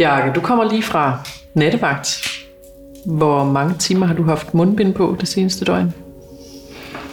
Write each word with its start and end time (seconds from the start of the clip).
Bjarke, 0.00 0.32
du 0.34 0.40
kommer 0.40 0.70
lige 0.70 0.82
fra 0.82 1.18
nattevagt. 1.54 2.08
Hvor 3.06 3.44
mange 3.44 3.74
timer 3.78 4.06
har 4.06 4.14
du 4.14 4.22
haft 4.22 4.54
mundbind 4.54 4.94
på 4.94 5.16
det 5.20 5.28
seneste 5.28 5.64
døgn? 5.64 5.94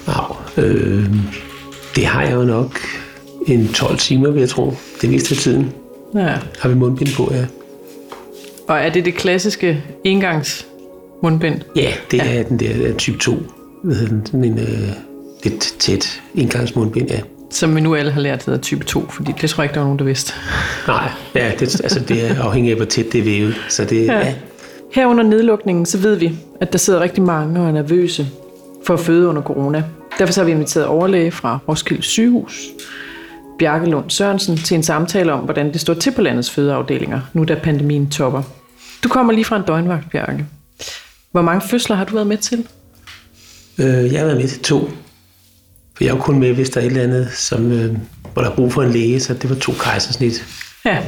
Wow. 0.08 0.38
Øh, 0.66 1.10
det 1.96 2.06
har 2.06 2.24
jeg 2.24 2.34
jo 2.34 2.44
nok 2.44 2.80
en 3.48 3.68
12 3.68 3.98
timer, 3.98 4.32
vil 4.32 4.40
jeg 4.40 4.50
tro. 4.50 4.74
Det 5.02 5.10
meste 5.10 5.36
af 5.36 5.38
tiden 5.38 5.74
Ja. 6.16 6.38
har 6.60 6.70
vi 6.70 6.76
mundbind 6.76 7.10
på, 7.16 7.30
ja. 7.34 7.46
Og 8.68 8.78
er 8.78 8.90
det 8.90 9.06
det 9.06 9.16
klassiske 9.16 9.84
engangs 10.04 10.68
mundbind? 11.24 11.62
Ja, 11.76 11.94
det 12.12 12.18
ja. 12.18 12.40
er 12.40 12.44
den 12.44 12.60
der 12.60 12.94
type 12.98 13.18
2. 13.18 13.34
Hvad 13.84 13.96
hedder 13.96 14.10
den? 14.14 14.26
Sådan 14.26 14.44
en 14.44 14.60
øh, 14.60 14.90
lidt 15.44 15.76
tæt 15.80 16.22
indgangsmundbind, 16.36 17.10
ja. 17.10 17.20
Som 17.52 17.76
vi 17.76 17.82
nu 17.82 17.96
alle 17.96 18.12
har 18.12 18.22
lært 18.22 18.46
hedder 18.46 18.60
type 18.60 18.86
2, 18.86 19.10
fordi 19.10 19.34
det 19.42 19.50
tror 19.50 19.64
jeg 19.64 19.66
ikke, 19.66 19.74
der 19.74 19.80
var 19.80 19.86
nogen, 19.86 20.00
der 20.00 20.06
vidste. 20.06 20.34
Nej, 20.88 21.10
ja, 21.36 21.52
det, 21.60 21.82
altså, 21.84 22.00
det 22.00 22.32
er 22.32 22.44
afhængigt 22.44 22.72
af, 22.72 22.78
hvor 22.78 22.86
tæt 22.86 23.06
det 23.12 23.20
er 23.20 23.24
vævet. 23.24 23.56
Så 23.70 23.86
det, 23.86 24.06
ja. 24.06 24.18
ja. 24.18 24.34
Her 24.94 25.06
under 25.06 25.24
nedlukningen, 25.24 25.86
så 25.86 25.98
ved 25.98 26.16
vi, 26.16 26.40
at 26.62 26.74
der 26.74 26.80
sidder 26.80 27.00
rigtig 27.00 27.24
mange 27.24 27.62
og 27.62 27.68
er 27.68 27.72
nervøse 27.72 28.28
for 28.86 28.94
at 28.94 29.00
føde 29.00 29.28
under 29.28 29.42
corona. 29.42 29.84
Derfor 30.20 30.34
så 30.34 30.42
har 30.42 30.46
vi 30.46 30.52
inviteret 30.52 30.86
overlæge 30.86 31.32
fra 31.32 31.60
Roskilde 31.68 32.04
Sygehus, 32.04 32.62
Bjarke 33.60 33.90
Lund 33.90 34.10
Sørensen, 34.10 34.58
til 34.58 34.76
en 34.76 34.84
samtale 34.84 35.34
om, 35.34 35.40
hvordan 35.40 35.74
det 35.74 35.82
står 35.82 35.94
til 35.94 36.12
på 36.12 36.22
landets 36.22 36.52
fødeafdelinger, 36.52 37.22
nu 37.34 37.44
da 37.44 37.56
pandemien 37.56 38.10
topper. 38.10 38.44
Du 39.04 39.10
kommer 39.10 39.34
lige 39.34 39.46
fra 39.46 39.56
en 39.56 39.64
døgnvagt, 39.68 40.12
Bjarke. 40.12 40.46
Hvor 41.32 41.42
mange 41.42 41.62
fødsler 41.70 41.96
har 41.96 42.06
du 42.06 42.14
været 42.14 42.28
med 42.28 42.38
til? 42.38 42.68
Øh, 43.78 44.14
jeg 44.14 44.20
har 44.20 44.26
været 44.26 44.38
med 44.38 44.48
til 44.48 44.62
to. 44.62 44.90
For 45.98 46.04
jeg 46.04 46.12
er 46.12 46.16
jo 46.16 46.22
kun 46.22 46.40
med, 46.40 46.54
hvis 46.54 46.70
der 46.70 46.82
er 46.82 46.86
et 46.86 46.92
eller 46.92 47.04
andet, 47.04 47.32
som, 47.32 47.72
øh, 47.72 47.98
hvor 48.34 48.42
der 48.42 48.50
er 48.50 48.56
brug 48.56 48.74
for 48.74 48.84
en 48.84 48.92
læge, 48.92 49.20
så 49.20 49.34
det 49.34 49.50
var 49.50 49.56
to 49.56 49.74
kejsersnit. 49.80 50.46
Ja. 50.86 51.04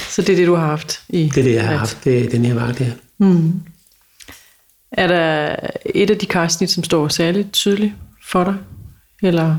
Så 0.00 0.22
det 0.22 0.28
er 0.28 0.36
det, 0.36 0.46
du 0.46 0.54
har 0.54 0.66
haft 0.66 1.02
i 1.08 1.30
Det 1.34 1.38
er 1.38 1.42
det, 1.42 1.54
jeg 1.54 1.68
har 1.68 1.76
haft, 1.76 2.04
det, 2.04 2.32
den 2.32 2.44
her 2.44 2.54
vagt 2.54 2.78
her. 2.78 2.92
Er 4.92 5.06
der 5.06 5.56
et 5.86 6.10
af 6.10 6.18
de 6.18 6.26
kejsersnit, 6.26 6.70
som 6.70 6.84
står 6.84 7.08
særligt 7.08 7.52
tydeligt 7.52 7.92
for 8.30 8.44
dig? 8.44 8.54
Eller 9.22 9.56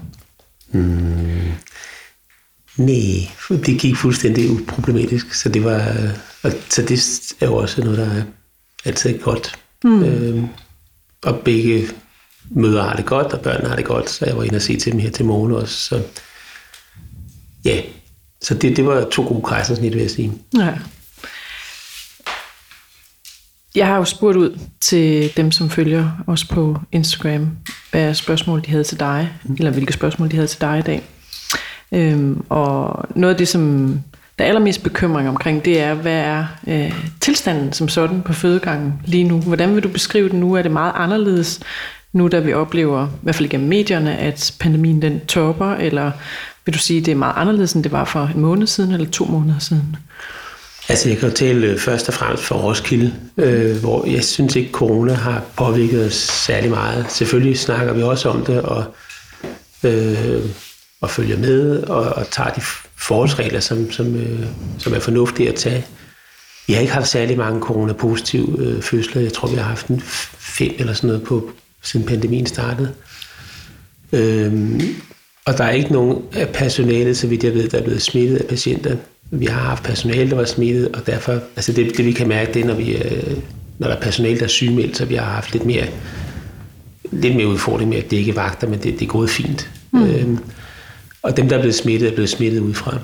Nej, 2.77 3.29
for 3.47 3.55
det 3.55 3.79
gik 3.79 3.95
fuldstændig 3.95 4.51
uproblematisk, 4.51 5.33
så 5.33 5.49
det 5.49 5.63
var, 5.63 5.95
så 6.69 6.81
det 6.81 6.91
er 7.41 7.45
jo 7.45 7.55
også 7.55 7.83
noget, 7.83 7.97
der 7.97 8.05
er 8.05 8.23
altid 8.85 9.19
godt. 9.19 9.59
Mm. 9.83 10.03
Øh, 10.03 10.43
og 11.23 11.39
begge 11.39 11.87
mødre 12.49 12.83
har 12.83 12.95
det 12.95 13.05
godt, 13.05 13.27
og 13.27 13.41
børnene 13.41 13.69
har 13.69 13.75
det 13.75 13.85
godt, 13.85 14.09
så 14.09 14.25
jeg 14.25 14.37
var 14.37 14.43
inde 14.43 14.55
og 14.55 14.61
se 14.61 14.77
til 14.77 14.91
dem 14.91 14.99
her 14.99 15.11
til 15.11 15.25
morgen 15.25 15.51
også. 15.51 15.75
Så 15.75 16.01
ja, 17.65 17.81
så 18.41 18.53
det, 18.53 18.77
det 18.77 18.85
var 18.85 19.07
to 19.11 19.23
gode 19.27 19.43
kejsersnit, 19.47 19.93
vil 19.93 20.01
jeg 20.01 20.11
sige. 20.11 20.31
Ja. 20.57 20.73
Jeg 23.75 23.87
har 23.87 23.97
jo 23.97 24.05
spurgt 24.05 24.37
ud 24.37 24.59
til 24.81 25.37
dem, 25.37 25.51
som 25.51 25.69
følger 25.69 26.11
os 26.27 26.45
på 26.45 26.77
Instagram, 26.91 27.57
hvad 27.91 28.13
spørgsmål 28.13 28.61
de 28.65 28.69
havde 28.69 28.83
til 28.83 28.99
dig, 28.99 29.33
eller 29.57 29.71
hvilke 29.71 29.93
spørgsmål 29.93 30.31
de 30.31 30.35
havde 30.35 30.47
til 30.47 30.61
dig 30.61 30.79
i 30.79 30.81
dag. 30.81 31.03
Øhm, 31.91 32.45
og 32.49 33.05
noget 33.15 33.33
af 33.33 33.37
det, 33.37 33.47
som 33.47 33.93
der 34.39 34.45
er 34.45 34.47
allermest 34.47 34.83
bekymring 34.83 35.29
omkring, 35.29 35.65
det 35.65 35.79
er, 35.79 35.93
hvad 35.93 36.17
er 36.17 36.45
øh, 36.67 37.05
tilstanden 37.21 37.73
som 37.73 37.87
sådan 37.87 38.21
på 38.21 38.33
fødegangen 38.33 38.93
lige 39.05 39.23
nu? 39.23 39.39
Hvordan 39.39 39.75
vil 39.75 39.83
du 39.83 39.89
beskrive 39.89 40.29
den 40.29 40.39
nu? 40.39 40.53
Er 40.53 40.61
det 40.61 40.71
meget 40.71 40.93
anderledes 40.95 41.59
nu, 42.13 42.27
da 42.27 42.39
vi 42.39 42.53
oplever, 42.53 43.07
i 43.07 43.09
hvert 43.21 43.35
fald 43.35 43.45
igennem 43.45 43.69
medierne, 43.69 44.17
at 44.17 44.53
pandemien 44.59 45.01
den 45.01 45.19
topper, 45.25 45.71
eller 45.71 46.11
vil 46.65 46.73
du 46.73 46.79
sige, 46.79 47.01
det 47.01 47.11
er 47.11 47.15
meget 47.15 47.33
anderledes, 47.37 47.73
end 47.73 47.83
det 47.83 47.91
var 47.91 48.05
for 48.05 48.31
en 48.35 48.41
måned 48.41 48.67
siden, 48.67 48.91
eller 48.91 49.09
to 49.09 49.25
måneder 49.25 49.59
siden? 49.59 49.95
Altså, 50.89 51.09
jeg 51.09 51.17
kan 51.17 51.29
jo 51.29 51.35
tale 51.35 51.67
øh, 51.67 51.79
først 51.79 52.07
og 52.07 52.13
fremmest 52.13 52.43
for 52.43 52.55
Roskilde, 52.55 53.13
øh, 53.37 53.77
hvor 53.77 54.05
jeg 54.05 54.23
synes 54.23 54.55
ikke, 54.55 54.71
corona 54.71 55.13
har 55.13 55.43
påvirket 55.57 56.05
os 56.05 56.13
særlig 56.13 56.69
meget. 56.69 57.05
Selvfølgelig 57.09 57.59
snakker 57.59 57.93
vi 57.93 58.01
også 58.01 58.29
om 58.29 58.45
det, 58.45 58.61
og, 58.61 58.83
øh, 59.83 60.41
og 61.01 61.09
følger 61.09 61.37
med, 61.37 61.83
og, 61.83 62.01
og 62.01 62.29
tager 62.31 62.49
de 62.49 62.61
forholdsregler, 62.97 63.59
som, 63.59 63.91
som, 63.91 64.15
øh, 64.15 64.45
som 64.77 64.93
er 64.93 64.99
fornuftige 64.99 65.49
at 65.49 65.55
tage. 65.55 65.85
Vi 66.67 66.73
har 66.73 66.81
ikke 66.81 66.93
haft 66.93 67.07
særlig 67.07 67.37
mange 67.37 67.61
corona-positive 67.61 68.59
øh, 68.59 68.81
fødsler. 68.81 69.21
Jeg 69.21 69.33
tror, 69.33 69.47
vi 69.47 69.55
har 69.55 69.63
haft 69.63 69.87
en 69.87 70.01
fem 70.37 70.71
eller 70.77 70.93
sådan 70.93 71.07
noget 71.07 71.23
på, 71.23 71.51
siden 71.83 72.05
pandemien 72.05 72.45
startede. 72.45 72.93
Øhm, 74.11 74.81
og 75.45 75.57
der 75.57 75.63
er 75.63 75.71
ikke 75.71 75.93
nogen 75.93 76.23
af 76.33 76.49
personalet, 76.49 77.17
så 77.17 77.27
vidt 77.27 77.43
jeg 77.43 77.53
ved, 77.53 77.69
der 77.69 77.77
er 77.77 77.83
blevet 77.83 78.01
smittet 78.01 78.37
af 78.37 78.45
patienter. 78.45 78.95
Vi 79.31 79.45
har 79.45 79.59
haft 79.59 79.83
personale, 79.83 80.29
der 80.29 80.35
var 80.35 80.45
smittet, 80.45 80.95
og 80.95 81.07
derfor, 81.07 81.31
altså 81.55 81.71
det, 81.71 81.97
det 81.97 82.05
vi 82.05 82.11
kan 82.11 82.27
mærke, 82.27 82.53
det 82.53 82.61
er, 82.61 82.65
når, 82.65 82.73
vi, 82.73 82.95
øh, 82.95 83.37
når 83.77 83.87
der 83.87 83.95
er 83.95 84.01
personale, 84.01 84.37
der 84.37 84.43
er 84.43 84.47
sygemeldt, 84.47 84.97
så 84.97 85.05
vi 85.05 85.15
har 85.15 85.25
haft 85.25 85.51
lidt 85.53 85.65
mere, 85.65 85.87
lidt 87.11 87.35
mere 87.35 87.47
udfordring 87.47 87.89
med 87.89 87.97
at 87.97 88.11
dække 88.11 88.35
vagter, 88.35 88.67
men 88.67 88.79
det, 88.79 88.93
det 88.93 89.01
er 89.01 89.09
gået 89.09 89.29
fint. 89.29 89.69
Mm. 89.91 90.03
Øhm, 90.03 90.37
og 91.21 91.37
dem, 91.37 91.49
der 91.49 91.55
er 91.55 91.61
blevet 91.61 91.75
smittet, 91.75 92.09
er 92.09 92.13
blevet 92.13 92.29
smittet 92.29 92.59
udefra. 92.59 92.99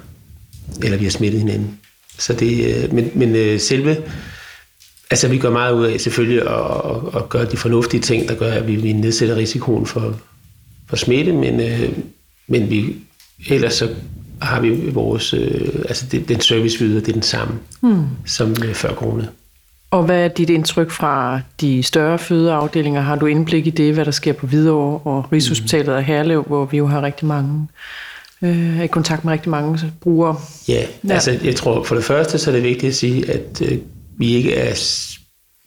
Eller 0.84 0.98
vi 0.98 1.04
har 1.04 1.12
smittet 1.12 1.40
hinanden. 1.40 1.80
Så 2.18 2.34
det, 2.34 2.76
øh, 2.76 2.94
men, 2.94 3.12
men 3.14 3.36
øh, 3.36 3.60
selve, 3.60 3.98
altså 5.12 5.28
vi 5.28 5.38
gør 5.38 5.50
meget 5.50 5.74
ud 5.74 5.86
af 5.86 6.00
selvfølgelig 6.00 6.42
at, 6.42 6.82
at, 6.86 7.22
at 7.22 7.30
gøre 7.30 7.46
de 7.46 7.58
fornuftige 7.58 8.02
ting, 8.02 8.30
der 8.30 8.36
gør, 8.36 8.52
at 8.52 8.68
vi, 8.68 8.76
vi 8.76 8.94
nedsætter 8.94 9.36
risikoen 9.36 9.86
for, 9.86 10.16
for 10.88 10.96
smitte, 10.96 11.34
men, 11.34 11.60
øh, 11.60 11.90
men 12.48 12.70
vi, 12.70 12.96
ellers 13.50 13.74
så 13.74 13.90
har 14.42 14.62
vi 14.62 14.90
vores, 14.90 15.34
øh, 15.34 15.68
altså 15.88 16.06
det, 16.12 16.30
den 16.30 16.42
service, 16.42 16.80
vi 16.80 16.86
yder, 16.86 17.00
det 17.00 17.08
er 17.08 17.14
den 17.14 17.22
samme 17.22 17.54
mm. 17.82 18.04
som 18.26 18.56
øh, 18.66 18.74
før 18.74 18.94
corona. 18.94 19.28
Og 19.92 20.04
hvad 20.04 20.24
er 20.24 20.28
dit 20.28 20.50
indtryk 20.50 20.92
fra 20.92 21.42
de 21.62 21.84
større 21.84 22.20
fødeafdelinger? 22.20 23.02
Har 23.02 23.16
du 23.16 23.26
indblik 23.26 23.68
i 23.68 23.70
det, 23.70 23.94
hvad 23.94 24.06
der 24.06 24.12
sker 24.12 24.34
på 24.34 24.48
Hvidovre 24.48 25.00
og 25.14 25.32
Rigshospitalet 25.32 25.96
og 25.96 26.04
Herlev, 26.04 26.44
hvor 26.44 26.66
vi 26.66 26.78
jo 26.78 26.88
har 26.88 27.02
rigtig 27.02 27.28
mange, 27.28 27.68
øh, 28.42 28.80
er 28.80 28.84
i 28.84 28.88
kontakt 28.88 29.26
med 29.26 29.34
rigtig 29.34 29.50
mange 29.50 29.80
brugere? 30.02 30.36
Ja, 30.68 30.74
Ja. 30.74 30.86
ja, 31.08 31.14
altså 31.14 31.40
jeg 31.44 31.56
tror 31.56 31.84
for 31.84 31.96
det 31.96 32.04
første, 32.04 32.38
så 32.38 32.52
er 32.52 32.56
det 32.56 32.64
vigtigt 32.64 32.90
at 32.90 32.96
sige, 32.96 33.32
at 33.32 33.62
øh, 33.62 33.78
vi 34.18 34.36
ikke 34.36 34.56
er 34.56 34.76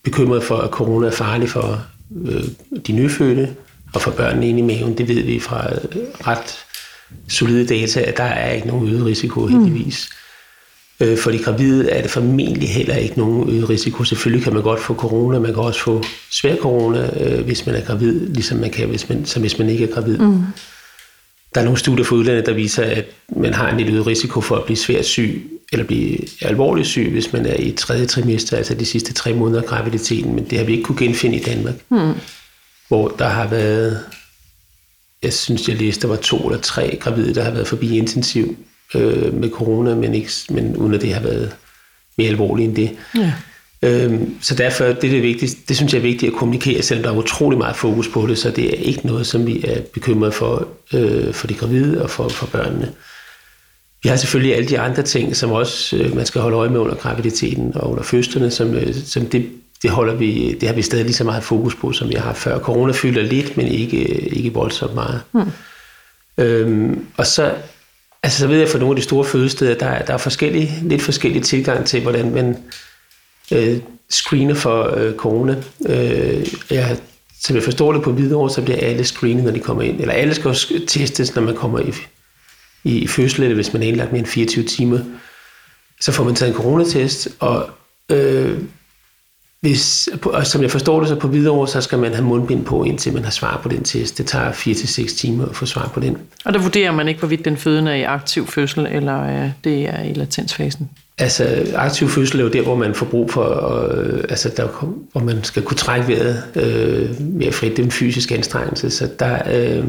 bekymrede 0.05 0.41
for, 0.41 0.57
at 0.57 0.71
corona 0.71 1.07
er 1.07 1.11
farlig 1.11 1.49
for 1.49 1.87
øh, 2.25 2.45
de 2.87 2.93
nyfødte 2.93 3.57
og 3.95 4.03
for 4.03 4.11
børnene 4.11 4.49
inde 4.49 4.61
i 4.61 4.63
maven. 4.63 4.99
Det 4.99 5.09
ved 5.09 5.23
vi 5.23 5.41
fra 5.41 5.75
øh, 5.75 6.01
ret 6.27 6.59
solide 7.29 7.67
data, 7.67 8.01
at 8.01 8.17
der 8.17 8.25
er 8.25 8.53
ikke 8.53 8.67
nogen 8.67 8.89
øget 8.89 9.07
risiko 9.07 9.47
heldigvis. 9.47 10.11
Øh, 11.01 11.19
for 11.19 11.31
de 11.31 11.39
gravide 11.39 11.91
er 11.91 12.03
det 12.03 12.11
formentlig 12.11 12.69
heller 12.69 12.97
ikke 12.97 13.19
nogen 13.19 13.51
øget 13.51 13.71
risiko. 13.71 14.05
Selvfølgelig 14.05 14.45
kan 14.45 14.55
man 14.55 14.63
godt 14.63 14.81
få 14.81 14.95
corona, 14.95 15.39
man 15.39 15.55
kan 15.55 15.63
også 15.63 15.81
få 15.81 16.03
svær 16.31 16.57
corona, 16.57 17.11
øh, 17.25 17.45
hvis 17.45 17.67
man 17.67 17.75
er 17.75 17.81
gravid, 17.81 18.29
ligesom 18.29 18.59
man 18.59 18.71
kan, 18.71 18.89
hvis 18.89 19.09
man, 19.09 19.25
som 19.25 19.43
hvis 19.43 19.59
man 19.59 19.69
ikke 19.69 19.85
er 19.85 19.95
gravid. 19.95 20.19
Mm. 20.19 20.43
Der 21.55 21.61
er 21.61 21.65
nogle 21.65 21.79
studier 21.79 22.05
fra 22.05 22.17
udlandet, 22.17 22.47
der 22.47 22.53
viser, 22.53 22.85
at 22.85 23.05
man 23.37 23.55
har 23.55 23.71
en 23.71 23.77
lidt 23.77 23.89
øget 23.89 24.07
risiko 24.07 24.41
for 24.41 24.57
at 24.57 24.65
blive 24.65 24.77
svært 24.77 25.05
syg, 25.05 25.51
eller 25.73 25.87
blive 25.87 26.19
alvorligt 26.43 26.89
syg, 26.89 27.09
hvis 27.11 27.33
man 27.33 27.47
er 27.47 27.55
i 27.55 27.73
tredje 27.73 28.07
trimester, 28.07 28.57
altså 28.57 28.75
de 28.75 28.87
sidste 28.87 29.13
tre 29.13 29.35
måneder 29.35 29.63
af 29.63 29.69
graviditeten, 29.69 30.35
men 30.35 30.45
det 30.45 30.59
har 30.59 30.65
vi 30.65 30.73
ikke 30.73 30.85
kunne 30.85 30.99
genfinde 30.99 31.37
i 31.37 31.43
Danmark. 31.43 31.75
Mm. 31.91 32.13
Hvor 32.89 33.09
der 33.09 33.29
har 33.29 33.47
været, 33.47 34.05
jeg 35.23 35.33
synes, 35.33 35.69
jeg 35.69 35.77
læste, 35.77 36.03
der 36.03 36.09
var 36.09 36.17
to 36.17 36.37
eller 36.49 36.61
tre 36.61 36.99
gravide, 37.01 37.35
der 37.35 37.45
har 37.45 37.51
været 37.51 37.67
forbi 37.67 37.99
intensiv 37.99 38.57
øh, 38.95 39.35
med 39.35 39.51
corona, 39.51 39.95
men, 39.95 40.15
ikke, 40.15 40.31
men 40.51 40.77
uden 40.77 40.95
at 40.95 41.01
det 41.01 41.15
har 41.15 41.21
været 41.21 41.55
mere 42.19 42.29
alvorligt 42.29 42.69
end 42.69 42.77
det. 42.77 42.97
Ja. 43.15 43.33
Øhm, 43.83 44.35
så 44.43 44.55
derfor 44.55 44.85
det 44.85 44.95
er 45.05 45.11
det 45.11 45.23
vigtigste. 45.23 45.61
Det 45.69 45.77
synes 45.77 45.93
jeg 45.93 45.99
er 45.99 46.03
vigtigt 46.03 46.33
at 46.33 46.39
kommunikere, 46.39 46.83
selvom 46.83 47.03
der 47.03 47.11
er 47.13 47.17
utrolig 47.17 47.59
meget 47.59 47.77
fokus 47.77 48.09
på 48.09 48.27
det, 48.27 48.39
så 48.39 48.51
det 48.51 48.65
er 48.65 48.83
ikke 48.83 49.07
noget, 49.07 49.27
som 49.27 49.47
vi 49.47 49.65
er 49.65 49.81
bekymret 49.81 50.35
for, 50.35 50.69
øh, 50.95 51.35
for 51.35 51.47
de 51.47 51.55
gravide 51.55 52.03
og 52.03 52.11
for, 52.11 52.29
for 52.29 52.47
børnene. 52.47 52.93
Vi 54.03 54.09
har 54.09 54.17
selvfølgelig 54.17 54.55
alle 54.57 54.69
de 54.69 54.79
andre 54.81 55.03
ting, 55.03 55.37
som 55.37 55.51
også 55.53 55.97
øh, 55.97 56.17
man 56.17 56.27
skal 56.27 56.41
holde 56.41 56.57
øje 56.57 56.69
med 56.69 56.81
under 56.81 56.95
graviditeten 56.95 57.73
og 57.75 57.91
under 57.91 58.03
fødslerne, 58.03 58.51
som, 58.51 58.75
øh, 58.75 58.95
som 59.07 59.27
det, 59.27 59.47
det, 59.83 59.91
holder 59.91 60.15
vi, 60.15 60.57
det 60.61 60.69
har 60.69 60.75
vi 60.75 60.83
stadig 60.83 61.05
lige 61.05 61.15
så 61.15 61.25
meget 61.25 61.45
fokus 61.45 61.75
på, 61.75 61.93
som 61.93 62.09
vi 62.09 62.15
har 62.15 62.23
haft 62.23 62.39
før. 62.39 62.59
Corona 62.59 62.93
fylder 62.93 63.23
lidt, 63.23 63.57
men 63.57 63.67
ikke, 63.67 63.99
ikke 64.35 64.53
voldsomt 64.53 64.95
meget. 64.95 65.21
Hmm. 65.33 65.51
Øhm, 66.39 67.05
og 67.17 67.27
så, 67.27 67.53
altså, 68.23 68.39
så 68.39 68.47
ved 68.47 68.59
jeg 68.59 68.69
for 68.69 68.79
nogle 68.79 68.93
af 68.93 68.97
de 68.97 69.03
store 69.03 69.25
fødesteder, 69.25 69.75
der, 69.75 69.87
er- 69.87 70.05
der 70.05 70.13
er 70.13 70.19
forskellige, 70.19 70.73
lidt 70.83 71.03
forskellige 71.03 71.43
tilgang 71.43 71.87
til, 71.87 72.03
hvordan 72.03 72.35
man 72.35 72.57
øh, 73.53 73.81
screener 74.11 74.55
for 74.55 74.95
øh, 74.97 75.15
corona. 75.15 75.57
Øh, 75.89 76.47
jeg, 76.71 76.97
som 77.41 77.57
jeg 77.57 77.65
forstår 77.65 77.93
det 77.93 78.03
på 78.03 78.13
Hvidovre, 78.13 78.51
så 78.51 78.63
bliver 78.63 78.79
alle 78.79 79.05
screenet, 79.05 79.45
når 79.45 79.51
de 79.51 79.61
kommer 79.61 79.83
ind. 79.83 80.01
Eller 80.01 80.15
alle 80.15 80.35
skal 80.35 80.49
også 80.49 80.81
testes, 80.87 81.35
når 81.35 81.43
man 81.43 81.55
kommer 81.55 81.79
i, 81.79 81.93
i, 82.85 82.99
i 82.99 83.07
fødsel, 83.07 83.43
eller 83.43 83.55
hvis 83.55 83.73
man 83.73 83.83
er 83.83 83.87
indlagt 83.87 84.13
mere 84.13 84.19
end 84.19 84.27
24 84.27 84.65
timer. 84.65 84.99
Så 86.01 86.13
får 86.13 86.25
man 86.25 86.35
taget 86.35 86.51
en 86.51 86.57
coronatest, 86.57 87.29
og 87.39 87.71
øh, 88.11 88.59
hvis, 89.61 90.09
og 90.23 90.47
som 90.47 90.63
jeg 90.63 90.71
forstår 90.71 91.01
det, 91.01 91.09
så 91.09 91.15
på 91.15 91.29
Hvidovre, 91.29 91.69
så 91.69 91.81
skal 91.81 91.99
man 91.99 92.15
have 92.15 92.25
mundbind 92.25 92.65
på, 92.65 92.85
indtil 92.85 93.13
man 93.13 93.25
har 93.25 93.31
svar 93.31 93.61
på 93.63 93.69
den 93.69 93.85
test. 93.85 94.19
Det 94.19 94.27
tager 94.27 94.53
4-6 94.53 95.17
timer 95.17 95.47
at 95.47 95.57
få 95.57 95.67
svar 95.67 95.91
på 95.95 96.01
den. 96.01 96.19
Og 96.45 96.55
der 96.55 96.59
vurderer 96.59 96.93
man 96.93 97.09
ikke, 97.09 97.19
hvorvidt 97.19 97.45
den 97.45 97.57
fødende 97.57 97.91
er 97.91 97.95
i 97.95 98.03
aktiv 98.03 98.47
fødsel, 98.47 98.87
eller 98.87 99.45
øh, 99.45 99.51
det 99.65 99.89
er 99.89 100.03
i 100.03 100.13
latensfasen. 100.13 100.91
Altså, 101.21 101.73
aktiv 101.75 102.09
fødsel 102.09 102.41
er 102.41 102.45
jo 102.45 102.51
der, 102.51 102.63
hvor 102.63 102.77
man 102.77 102.95
får 102.95 103.07
brug 103.07 103.31
for, 103.31 103.77
øh, 103.91 104.25
altså 104.29 104.49
der, 104.57 104.67
hvor 105.13 105.21
man 105.21 105.45
skal 105.45 105.63
kunne 105.63 105.77
trække 105.77 106.09
vejret 106.09 106.45
øh, 106.55 107.21
mere 107.21 107.53
frit. 107.53 107.71
Det 107.71 107.79
er 107.79 107.87
en 107.87 107.91
fysisk 107.91 108.33
anstrengelse, 108.33 108.91
så 108.91 109.11
der, 109.19 109.39
øh, 109.55 109.85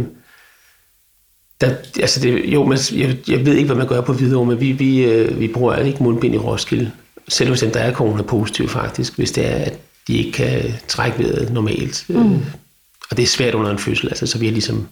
der 1.61 1.75
altså 1.99 2.19
det, 2.19 2.53
jo, 2.53 2.65
man, 2.65 2.77
jeg, 2.93 3.17
jeg 3.27 3.45
ved 3.45 3.53
ikke, 3.53 3.65
hvad 3.65 3.75
man 3.75 3.87
gør 3.87 4.01
på 4.01 4.13
videre, 4.13 4.45
men 4.45 4.59
vi, 4.59 4.71
vi, 4.71 5.03
øh, 5.03 5.39
vi 5.39 5.47
bruger 5.47 5.75
ikke 5.75 6.03
mundbind 6.03 6.35
i 6.35 6.37
Roskilde. 6.37 6.91
Selv 7.27 7.49
hvis 7.49 7.59
der 7.59 7.79
er 7.79 7.93
corona 7.93 8.21
positiv 8.21 8.69
faktisk, 8.69 9.15
hvis 9.15 9.31
det 9.31 9.45
er, 9.45 9.55
at 9.55 9.79
de 10.07 10.17
ikke 10.17 10.31
kan 10.31 10.73
trække 10.87 11.19
vejret 11.19 11.53
normalt. 11.53 12.05
Mm. 12.07 12.33
Øh, 12.33 12.39
og 13.11 13.17
det 13.17 13.23
er 13.23 13.27
svært 13.27 13.55
under 13.55 13.71
en 13.71 13.79
fødsel, 13.79 14.07
altså, 14.07 14.27
så 14.27 14.37
vi 14.37 14.45
har 14.45 14.51
ligesom 14.51 14.87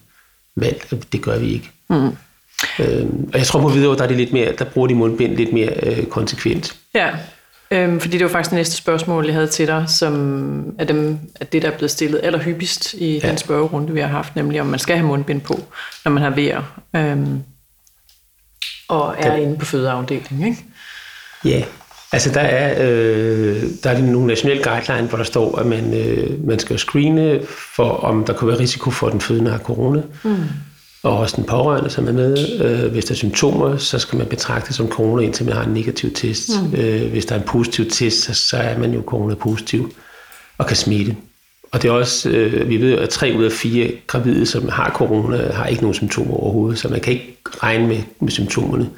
valgt, 0.56 0.94
at 0.94 1.12
det 1.12 1.22
gør 1.22 1.40
vi 1.40 1.48
ikke. 1.48 1.72
Mm. 1.90 2.10
Øh, 2.80 3.06
og 3.34 3.40
jeg 3.40 3.48
tror 3.48 3.62
på 3.62 3.70
videre, 3.70 3.98
der 3.98 4.04
er 4.04 4.08
det 4.08 4.18
lidt 4.18 4.34
mere, 4.34 4.54
der 4.60 4.66
bruger 4.66 4.88
de 4.88 4.96
mundbind 4.96 5.36
lidt 5.36 5.54
mere 5.54 5.70
øh, 5.84 6.06
konsekvent. 6.06 6.76
Ja, 6.96 7.10
øhm, 7.72 8.00
fordi 8.00 8.18
det 8.18 8.24
var 8.26 8.32
faktisk 8.32 8.50
det 8.50 8.58
næste 8.58 8.76
spørgsmål, 8.76 9.26
jeg 9.26 9.34
havde 9.34 9.48
til 9.48 9.68
dig, 9.68 9.86
som 9.88 10.76
er, 10.80 10.86
dem, 10.86 11.20
er 11.40 11.46
det, 11.46 11.62
der 11.62 11.72
er 11.72 11.78
blevet 11.78 11.92
stillet 11.92 12.20
allerhyppigst 12.24 12.94
i 12.94 13.20
ja. 13.20 13.30
den 13.30 13.38
spørgerunde, 13.38 13.94
vi 13.94 14.00
har 14.00 14.08
haft, 14.08 14.36
nemlig 14.36 14.62
om 14.62 14.68
man 14.68 14.80
skal 14.80 14.96
have 14.96 15.08
mundbind 15.08 15.42
på, 15.42 15.60
når 16.06 16.12
man 16.12 16.24
har 16.24 16.30
vejr 16.30 16.64
øhm, 16.96 17.44
og 18.88 19.16
er 19.18 19.36
det, 19.36 19.42
inde 19.42 19.58
på 19.58 19.66
fødeafdelingen, 19.66 20.48
ikke? 20.48 20.66
Ja, 21.46 21.64
altså 22.12 22.32
der 22.32 22.42
er, 22.42 22.88
øh, 22.88 23.64
der 23.84 23.90
er 23.90 24.02
nogle 24.02 24.28
nationale 24.28 24.64
guidelines, 24.64 25.10
hvor 25.10 25.18
der 25.18 25.26
står, 25.26 25.60
at 25.60 25.66
man, 25.66 25.94
øh, 25.94 26.48
man 26.48 26.60
skal 26.60 26.80
screene 26.80 27.42
for, 27.76 27.90
om 27.90 28.26
der 28.26 28.34
kan 28.34 28.48
være 28.48 28.60
risiko 28.60 28.92
for, 28.92 29.08
at 29.08 29.14
den 29.14 29.22
fødende 29.22 29.52
har 29.52 29.60
corona. 29.60 30.02
Mm 30.24 30.38
og 31.04 31.18
også 31.18 31.36
den 31.36 31.46
pårørende, 31.46 31.90
som 31.90 32.08
er 32.08 32.12
med. 32.12 32.62
Øh, 32.62 32.92
hvis 32.92 33.06
der 33.06 33.12
er 33.12 33.16
symptomer, 33.16 33.78
så 33.78 34.00
skal 34.00 34.18
man 34.18 34.28
betragte 34.28 34.74
som 34.74 34.90
corona, 34.90 35.22
indtil 35.22 35.46
man 35.46 35.56
har 35.56 35.64
en 35.64 35.74
negativ 35.74 36.14
test. 36.14 36.50
Mm. 36.62 36.80
Øh, 36.80 37.12
hvis 37.12 37.26
der 37.26 37.36
er 37.36 37.40
en 37.40 37.46
positiv 37.48 37.90
test, 37.90 38.22
så, 38.22 38.34
så 38.34 38.58
er 38.58 38.78
man 38.78 38.94
jo 38.94 39.04
corona-positiv 39.06 39.92
og 40.58 40.68
kan 40.68 40.78
smitte. 40.78 41.16
Og 41.72 41.82
det 41.82 41.88
er 41.88 41.94
også, 41.94 42.30
øh, 42.30 42.70
vi 42.70 42.82
ved 42.82 42.94
at 42.94 43.10
tre 43.10 43.34
ud 43.38 43.44
af 43.44 43.52
fire 43.52 43.92
gravide, 44.08 44.46
som 44.46 44.70
har 44.70 44.92
corona, 44.92 45.52
har 45.52 45.66
ikke 45.66 45.82
nogen 45.82 45.94
symptomer 45.94 46.34
overhovedet, 46.34 46.80
så 46.80 46.88
man 46.88 47.00
kan 47.00 47.14
ikke 47.14 47.38
regne 47.64 47.88
med, 47.88 48.00
med 48.20 48.32
symptomerne. 48.32 48.90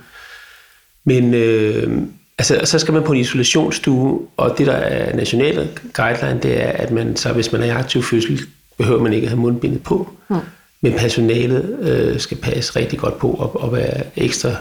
Men 1.05 1.33
øh, 1.33 2.01
altså, 2.37 2.59
så 2.63 2.79
skal 2.79 2.93
man 2.93 3.03
på 3.03 3.13
en 3.13 3.19
isolationsstue, 3.19 4.27
og 4.37 4.55
det 4.57 4.67
der 4.67 4.73
er 4.73 5.15
nationale 5.15 5.69
guideline, 5.93 6.39
det 6.43 6.63
er, 6.63 6.69
at 6.69 6.91
man 6.91 7.15
så, 7.15 7.33
hvis 7.33 7.51
man 7.51 7.61
er 7.61 7.65
i 7.65 7.69
aktiv 7.69 8.03
fødsel, 8.03 8.39
behøver 8.77 9.03
man 9.03 9.13
ikke 9.13 9.25
at 9.25 9.29
have 9.29 9.41
mundbindet 9.41 9.83
på. 9.83 10.09
Mm. 10.29 10.35
Men 10.81 10.93
personalet 10.93 11.79
øh, 11.79 12.19
skal 12.19 12.37
passe 12.37 12.75
rigtig 12.75 12.99
godt 12.99 13.19
på 13.19 13.31
og, 13.31 13.61
og 13.61 13.73
være 13.73 14.03
ekstra 14.15 14.55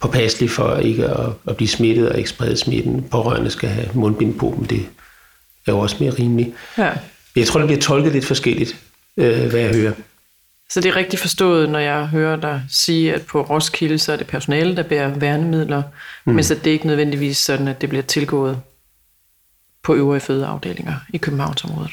påpasselig 0.00 0.50
for 0.50 0.76
ikke 0.76 1.04
at, 1.04 1.26
at 1.48 1.56
blive 1.56 1.68
smittet 1.68 2.08
og 2.08 2.18
ikke 2.18 2.30
sprede 2.30 2.56
smitten. 2.56 3.02
Pårørende 3.02 3.50
skal 3.50 3.68
have 3.68 3.88
mundbind 3.94 4.38
på, 4.38 4.54
men 4.58 4.70
det 4.70 4.86
er 5.66 5.72
jo 5.72 5.78
også 5.78 5.96
mere 6.00 6.10
rimeligt. 6.10 6.50
Ja. 6.78 6.92
Jeg 7.36 7.46
tror, 7.46 7.60
det 7.60 7.68
bliver 7.68 7.80
tolket 7.80 8.12
lidt 8.12 8.24
forskelligt, 8.24 8.76
øh, 9.16 9.50
hvad 9.50 9.60
jeg 9.60 9.74
hører. 9.74 9.92
Så 10.70 10.80
det 10.80 10.88
er 10.88 10.96
rigtigt 10.96 11.22
forstået, 11.22 11.70
når 11.70 11.78
jeg 11.78 12.06
hører 12.06 12.36
dig 12.36 12.62
sige, 12.70 13.14
at 13.14 13.22
på 13.26 13.42
Roskilde, 13.42 13.98
så 13.98 14.12
er 14.12 14.16
det 14.16 14.26
personale, 14.26 14.76
der 14.76 14.82
bærer 14.82 15.18
værnemidler, 15.18 15.82
mm. 16.24 16.34
men 16.34 16.44
så 16.44 16.54
det 16.54 16.66
er 16.66 16.72
ikke 16.72 16.86
nødvendigvis 16.86 17.38
sådan, 17.38 17.68
at 17.68 17.80
det 17.80 17.88
bliver 17.88 18.02
tilgået 18.02 18.60
på 19.82 19.94
øvrige 19.94 20.20
fødeafdelinger 20.20 20.94
i 21.12 21.16
Københavnsområdet. 21.16 21.90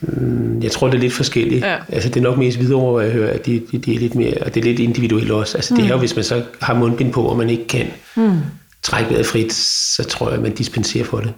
Mm, 0.00 0.62
jeg 0.62 0.70
tror, 0.70 0.86
det 0.86 0.94
er 0.94 1.00
lidt 1.00 1.12
forskelligt. 1.12 1.64
Ja. 1.64 1.76
Altså, 1.88 2.08
det 2.08 2.16
er 2.16 2.20
nok 2.20 2.38
mest 2.38 2.58
videre 2.58 2.78
hvor 2.78 3.00
jeg 3.00 3.12
hører, 3.12 3.32
at 3.32 3.46
de, 3.46 3.62
de, 3.72 3.78
de 3.78 3.94
er 3.94 3.98
lidt 3.98 4.14
mere, 4.14 4.34
og 4.40 4.54
det 4.54 4.60
er 4.60 4.64
lidt 4.64 4.78
individuelt 4.78 5.30
også. 5.30 5.58
Altså, 5.58 5.74
mm. 5.74 5.80
det 5.80 5.86
er 5.86 5.90
jo, 5.90 5.96
mm. 5.96 6.00
hvis 6.00 6.16
man 6.16 6.24
så 6.24 6.42
har 6.62 6.74
mundbind 6.74 7.12
på, 7.12 7.22
og 7.22 7.36
man 7.36 7.50
ikke 7.50 7.66
kan 7.66 7.86
mm. 8.16 8.40
trække 8.82 9.10
vejret 9.10 9.26
frit, 9.26 9.52
så 9.52 10.04
tror 10.04 10.26
jeg, 10.26 10.36
at 10.36 10.42
man 10.42 10.54
dispenserer 10.54 11.04
for 11.04 11.20
det. 11.20 11.32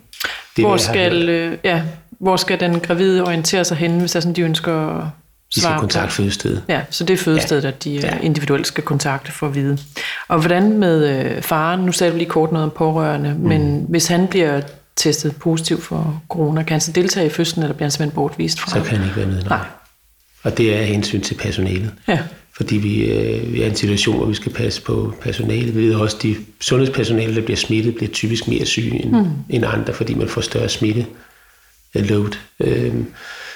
det 0.57 0.65
hvor, 0.65 0.77
skal, 0.77 1.29
øh, 1.29 1.59
ja, 1.65 1.83
hvor 2.11 2.37
skal 2.37 2.61
den 2.61 2.81
gravide 2.81 3.23
orientere 3.23 3.65
sig 3.65 3.77
hen, 3.77 4.01
hvis 4.01 4.11
sådan, 4.11 4.33
de 4.33 4.43
ønsker 4.43 4.99
at 4.99 5.07
de 5.55 5.61
skal 5.61 5.79
kontakte 5.79 6.15
fødestedet. 6.15 6.63
Ja, 6.69 6.81
så 6.91 7.05
det 7.05 7.15
er 7.15 7.19
fødestedet, 7.19 7.65
ja. 7.65 7.69
at 7.69 7.85
de 7.85 7.91
ja. 7.91 8.19
individuelt 8.23 8.67
skal 8.67 8.85
kontakte 8.85 9.33
for 9.33 9.47
at 9.47 9.55
vide. 9.55 9.79
Og 10.29 10.39
hvordan 10.39 10.79
med 10.79 11.09
øh, 11.09 11.43
faren? 11.43 11.81
Nu 11.81 11.93
sagde 11.93 12.13
du 12.13 12.17
lige 12.17 12.29
kort 12.29 12.53
noget 12.53 12.65
om 12.65 12.71
pårørende, 12.77 13.35
mm. 13.35 13.49
men 13.49 13.87
hvis 13.89 14.07
han 14.07 14.27
bliver 14.27 14.61
testet 14.97 15.37
positiv 15.37 15.81
for 15.81 16.23
corona, 16.29 16.63
kan 16.63 16.75
han 16.75 16.81
så 16.81 16.93
deltage 16.93 17.27
i 17.27 17.31
fødslen, 17.31 17.63
eller 17.63 17.75
bliver 17.75 17.87
han 17.87 17.91
simpelthen 17.91 18.15
bortvist 18.15 18.61
fra? 18.61 18.71
Så 18.71 18.89
kan 18.89 18.99
han 18.99 19.09
ikke 19.09 19.17
være 19.17 19.27
med, 19.27 19.43
nej. 19.43 19.49
nej. 19.49 19.67
Og 20.43 20.59
det 20.59 20.77
er 20.77 20.83
hensyn 20.83 21.21
til 21.21 21.35
personalet. 21.35 21.93
Ja. 22.09 22.19
Fordi 22.57 22.77
vi, 22.77 23.05
øh, 23.05 23.53
vi 23.53 23.61
er 23.61 23.67
i 23.67 23.69
en 23.69 23.77
situation, 23.77 24.17
hvor 24.17 24.27
vi 24.27 24.35
skal 24.35 24.53
passe 24.53 24.83
på 24.83 25.15
personalet. 25.21 25.77
Vi 25.77 25.83
ved 25.83 25.95
også, 25.95 26.17
at 26.17 26.23
de 26.23 26.37
sundhedspersonale, 26.61 27.35
der 27.35 27.43
bliver 27.43 27.57
smittet, 27.57 27.95
bliver 27.95 28.13
typisk 28.13 28.49
mere 28.49 28.67
syge 28.67 29.05
end, 29.05 29.13
mm. 29.13 29.27
end 29.51 29.65
andre, 29.67 29.95
fordi 29.95 30.15
man 30.15 30.29
får 30.29 30.41
større 30.41 30.69
smitte 30.69 31.07
load. 31.95 32.37
Øhm, 32.61 33.07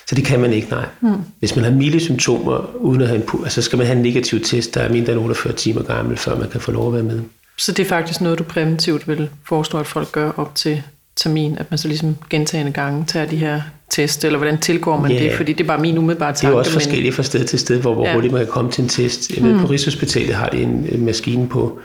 så 0.08 0.14
det 0.14 0.24
kan 0.24 0.40
man 0.40 0.52
ikke, 0.52 0.68
nej. 0.70 0.86
Mm. 1.00 1.14
Hvis 1.38 1.56
man 1.56 1.64
har 1.64 1.72
milde 1.72 2.00
symptomer, 2.00 2.76
uden 2.76 3.00
at 3.00 3.08
have 3.08 3.22
en, 3.22 3.44
altså 3.44 3.62
skal 3.62 3.76
man 3.76 3.86
have 3.86 3.96
en 3.96 4.02
negativ 4.02 4.40
test, 4.40 4.74
der 4.74 4.80
er 4.80 4.92
mindre 4.92 5.12
end 5.12 5.20
48 5.20 5.52
timer 5.52 5.82
gammel, 5.82 6.16
før 6.16 6.38
man 6.38 6.50
kan 6.50 6.60
få 6.60 6.72
lov 6.72 6.86
at 6.86 6.94
være 6.94 7.02
med. 7.02 7.20
Så 7.58 7.72
det 7.72 7.84
er 7.84 7.88
faktisk 7.88 8.20
noget, 8.20 8.38
du 8.38 8.44
præventivt 8.44 9.08
vil 9.08 9.28
foreslå, 9.46 9.80
at 9.80 9.86
folk 9.86 10.12
gør 10.12 10.30
op 10.30 10.54
til 10.54 10.82
termin, 11.22 11.58
at 11.58 11.70
man 11.70 11.78
så 11.78 11.88
ligesom 11.88 12.16
gentagende 12.30 12.72
gange 12.72 13.04
tager 13.06 13.26
de 13.26 13.36
her 13.36 13.62
test, 13.90 14.24
eller 14.24 14.38
hvordan 14.38 14.58
tilgår 14.58 15.00
man 15.00 15.10
yeah. 15.10 15.22
det? 15.22 15.32
Fordi 15.32 15.52
det 15.52 15.64
er 15.64 15.68
bare 15.68 15.80
min 15.80 15.98
umiddelbare 15.98 16.32
tanke. 16.32 16.46
Det 16.46 16.54
er 16.54 16.58
også 16.58 16.72
forskelligt 16.72 17.14
fra 17.14 17.22
sted 17.22 17.44
til 17.44 17.58
sted, 17.58 17.80
hvor, 17.80 17.94
hvor 17.94 18.06
ja. 18.06 18.14
hurtigt 18.14 18.32
man 18.32 18.44
kan 18.44 18.52
komme 18.52 18.70
til 18.70 18.82
en 18.82 18.88
test. 18.88 19.30
Jeg 19.30 19.44
ved, 19.44 19.52
mm. 19.52 19.60
På 19.60 19.66
Rigshospitalet 19.66 20.34
har 20.34 20.48
de 20.48 20.62
en, 20.62 20.86
en 20.92 21.04
maskine 21.04 21.48
på, 21.48 21.78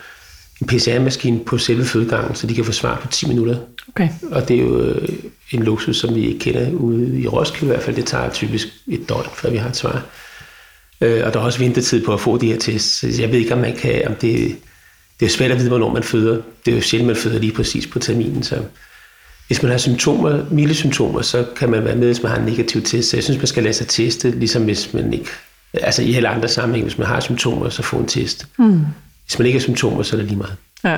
en 0.61 0.67
PCR-maskine 0.67 1.39
på 1.39 1.57
selve 1.57 1.85
fødegangen, 1.85 2.35
så 2.35 2.47
de 2.47 2.55
kan 2.55 2.65
få 2.65 2.71
svar 2.71 2.99
på 3.01 3.07
10 3.07 3.27
minutter. 3.27 3.57
Okay. 3.89 4.09
Og 4.31 4.47
det 4.47 4.55
er 4.55 4.61
jo 4.61 4.79
øh, 4.79 5.09
en 5.51 5.63
luksus, 5.63 5.97
som 5.97 6.15
vi 6.15 6.25
ikke 6.27 6.39
kender 6.39 6.71
ude 6.71 7.19
i 7.21 7.27
Roskilde 7.27 7.65
i 7.65 7.67
hvert 7.67 7.83
fald. 7.83 7.95
Det 7.95 8.05
tager 8.05 8.29
typisk 8.29 8.67
et 8.87 9.09
døgn, 9.09 9.25
før 9.35 9.49
vi 9.49 9.57
har 9.57 9.69
et 9.69 9.75
svar. 9.75 10.01
Øh, 11.01 11.21
og 11.25 11.33
der 11.33 11.39
er 11.39 11.43
også 11.43 11.59
ventetid 11.59 12.05
på 12.05 12.13
at 12.13 12.19
få 12.19 12.37
de 12.37 12.47
her 12.47 12.57
tests. 12.57 13.19
Jeg 13.19 13.31
ved 13.31 13.39
ikke, 13.39 13.53
om 13.53 13.59
man 13.59 13.75
kan, 13.75 14.07
om 14.07 14.15
det, 14.15 14.55
det 15.19 15.25
er 15.25 15.29
svært 15.29 15.51
at 15.51 15.57
vide, 15.57 15.69
hvornår 15.69 15.93
man 15.93 16.03
føder. 16.03 16.41
Det 16.65 16.71
er 16.71 16.75
jo 16.75 16.81
sjældent, 16.81 17.07
man 17.07 17.15
føder 17.15 17.39
lige 17.39 17.53
præcis 17.53 17.87
på 17.87 17.99
terminen, 17.99 18.43
så 18.43 18.55
hvis 19.47 19.63
man 19.63 19.71
har 19.71 19.77
symptomer, 19.77 20.45
milde 20.51 20.75
symptomer, 20.75 21.21
så 21.21 21.45
kan 21.55 21.69
man 21.69 21.85
være 21.85 21.95
med, 21.95 22.07
hvis 22.07 22.23
man 22.23 22.31
har 22.31 22.39
en 22.39 22.45
negativ 22.45 22.81
test. 22.81 23.09
Så 23.09 23.17
jeg 23.17 23.23
synes, 23.23 23.37
man 23.37 23.47
skal 23.47 23.63
lade 23.63 23.73
sig 23.73 23.87
teste, 23.87 24.31
ligesom 24.31 24.63
hvis 24.63 24.93
man 24.93 25.13
ikke... 25.13 25.29
Altså 25.73 26.01
i 26.01 26.13
alle 26.13 26.29
andre 26.29 26.47
sammenhæng, 26.47 26.85
hvis 26.85 26.97
man 26.97 27.07
har 27.07 27.19
symptomer, 27.19 27.69
så 27.69 27.83
få 27.83 27.97
en 27.97 28.07
test. 28.07 28.47
Mm. 28.57 28.85
Hvis 29.25 29.39
man 29.39 29.45
ikke 29.45 29.59
har 29.59 29.63
symptomer, 29.63 30.03
så 30.03 30.15
er 30.15 30.19
det 30.19 30.27
lige 30.27 30.37
meget. 30.37 30.55
Ja. 30.83 30.97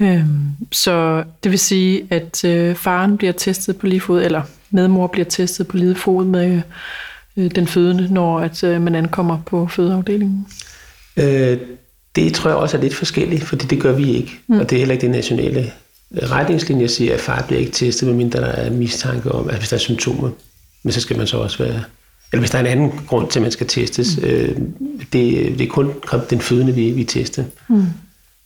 Øhm, 0.00 0.50
så 0.72 1.24
det 1.44 1.50
vil 1.50 1.58
sige, 1.58 2.06
at 2.10 2.44
øh, 2.44 2.74
faren 2.74 3.16
bliver 3.16 3.32
testet 3.32 3.76
på 3.76 3.86
lige 3.86 4.00
fod, 4.00 4.22
eller 4.22 4.42
medmor 4.70 5.06
bliver 5.06 5.24
testet 5.24 5.68
på 5.68 5.76
lige 5.76 5.94
fod 5.94 6.24
med 6.24 6.60
øh, 7.36 7.50
den 7.50 7.66
fødende, 7.66 8.14
når 8.14 8.40
at 8.40 8.64
øh, 8.64 8.82
man 8.82 8.94
ankommer 8.94 9.42
på 9.46 9.66
fødeafdelingen? 9.66 10.46
Øh, 11.16 11.58
det 12.16 12.34
tror 12.34 12.50
jeg 12.50 12.56
også 12.56 12.76
er 12.76 12.80
lidt 12.80 12.94
forskelligt, 12.94 13.44
fordi 13.44 13.66
det 13.66 13.80
gør 13.80 13.92
vi 13.92 14.12
ikke. 14.12 14.38
Mm. 14.46 14.58
Og 14.58 14.70
det 14.70 14.76
er 14.76 14.78
heller 14.78 14.92
ikke 14.92 15.06
det 15.06 15.10
nationale 15.10 15.72
retningslinjer 16.14 16.86
siger, 16.86 17.14
at 17.14 17.20
far 17.20 17.44
bliver 17.46 17.60
ikke 17.60 17.72
testet, 17.72 18.08
medmindre 18.08 18.40
der 18.40 18.46
er 18.46 18.70
mistanke 18.70 19.32
om, 19.32 19.48
at 19.50 19.58
hvis 19.58 19.68
der 19.68 19.76
er 19.76 19.80
symptomer. 19.80 20.30
Men 20.82 20.92
så 20.92 21.00
skal 21.00 21.16
man 21.16 21.26
så 21.26 21.36
også 21.36 21.58
være... 21.64 21.82
Eller 22.32 22.40
hvis 22.40 22.50
der 22.50 22.58
er 22.58 22.62
en 22.62 22.66
anden 22.66 23.00
grund 23.06 23.30
til, 23.30 23.38
at 23.38 23.42
man 23.42 23.52
skal 23.52 23.66
testes. 23.66 24.16
Mm. 24.16 24.24
Øh, 24.24 24.56
det, 25.12 25.58
det 25.58 25.60
er 25.60 25.66
kun 25.68 25.92
den 26.30 26.40
fødende, 26.40 26.74
vi, 26.74 26.90
vi 26.90 27.04
tester. 27.04 27.44
Mm. 27.68 27.84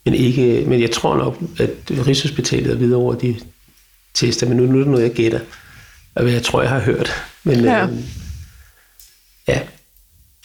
Men, 0.05 0.15
ikke, 0.15 0.65
men 0.67 0.81
jeg 0.81 0.91
tror 0.91 1.17
nok, 1.17 1.43
at 1.59 2.07
Rigshospitalet 2.07 2.73
er 2.73 2.77
videre 2.77 2.99
over, 2.99 3.15
de 3.15 3.37
tester. 4.15 4.49
Men 4.49 4.57
nu, 4.57 4.67
nu 4.67 4.79
er 4.79 4.83
det 4.83 4.91
noget, 4.91 5.03
jeg 5.03 5.13
gætter. 5.13 5.41
Og 6.15 6.33
jeg 6.33 6.43
tror, 6.43 6.63
jeg 6.63 6.71
har 6.71 6.81
hørt. 6.81 7.13
Men 7.45 7.61
ja. 7.61 7.87
Øh, 7.87 7.93
ja, 9.49 9.61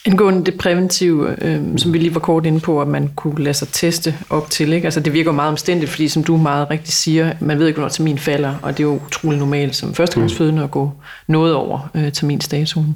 Angående 0.08 0.46
det 0.46 0.58
præventive, 0.58 1.46
øh, 1.46 1.62
som 1.78 1.94
vi 1.94 1.98
lige 1.98 2.14
var 2.14 2.20
kort 2.20 2.46
inde 2.46 2.60
på, 2.60 2.82
at 2.82 2.88
man 2.88 3.12
kunne 3.16 3.44
lade 3.44 3.54
sig 3.54 3.68
teste 3.68 4.18
op 4.30 4.50
til. 4.50 4.74
Ikke? 4.74 4.86
Altså, 4.86 5.00
det 5.00 5.14
virker 5.14 5.32
meget 5.32 5.50
omstændigt, 5.50 5.92
fordi 5.92 6.08
som 6.08 6.24
du 6.24 6.38
meget 6.38 6.70
rigtigt 6.70 6.96
siger, 6.96 7.34
man 7.40 7.60
ved 7.60 7.68
ikke, 7.68 7.78
hvornår 7.78 7.90
termin 7.90 8.18
falder, 8.18 8.56
og 8.62 8.78
det 8.78 8.84
er 8.84 8.88
jo 8.88 9.02
utrolig 9.08 9.40
normalt 9.40 9.76
som 9.76 9.94
førstegangsfødende 9.94 10.64
at 10.64 10.72
gå 10.72 10.92
noget 11.28 11.54
over 11.54 11.90
øh, 11.96 12.12
terminstatuen. 12.12 12.96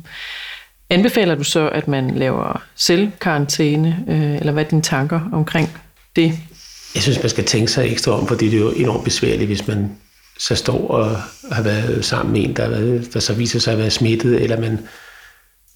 Anbefaler 0.89 1.35
du 1.35 1.43
så, 1.43 1.69
at 1.69 1.87
man 1.87 2.11
laver 2.15 2.61
selvkarantæne, 2.75 4.03
øh, 4.07 4.35
eller 4.35 4.51
hvad 4.51 4.65
er 4.65 4.69
dine 4.69 4.81
tanker 4.81 5.19
omkring 5.33 5.69
det? 6.15 6.33
Jeg 6.95 7.03
synes, 7.03 7.19
man 7.23 7.29
skal 7.29 7.45
tænke 7.45 7.71
sig 7.71 7.91
ekstra 7.91 8.11
om, 8.11 8.27
fordi 8.27 8.49
det 8.49 8.55
er 8.55 8.61
jo 8.61 8.71
enormt 8.71 9.03
besværligt, 9.03 9.47
hvis 9.47 9.67
man 9.67 9.91
så 10.37 10.55
står 10.55 10.87
og 10.87 11.15
har 11.51 11.63
været 11.63 12.05
sammen 12.05 12.33
med 12.33 12.43
en, 12.43 12.55
der, 12.55 13.01
der 13.13 13.19
så 13.19 13.33
viser 13.33 13.59
sig 13.59 13.73
at 13.73 13.79
være 13.79 13.89
smittet, 13.89 14.41
eller 14.41 14.59
man 14.59 14.79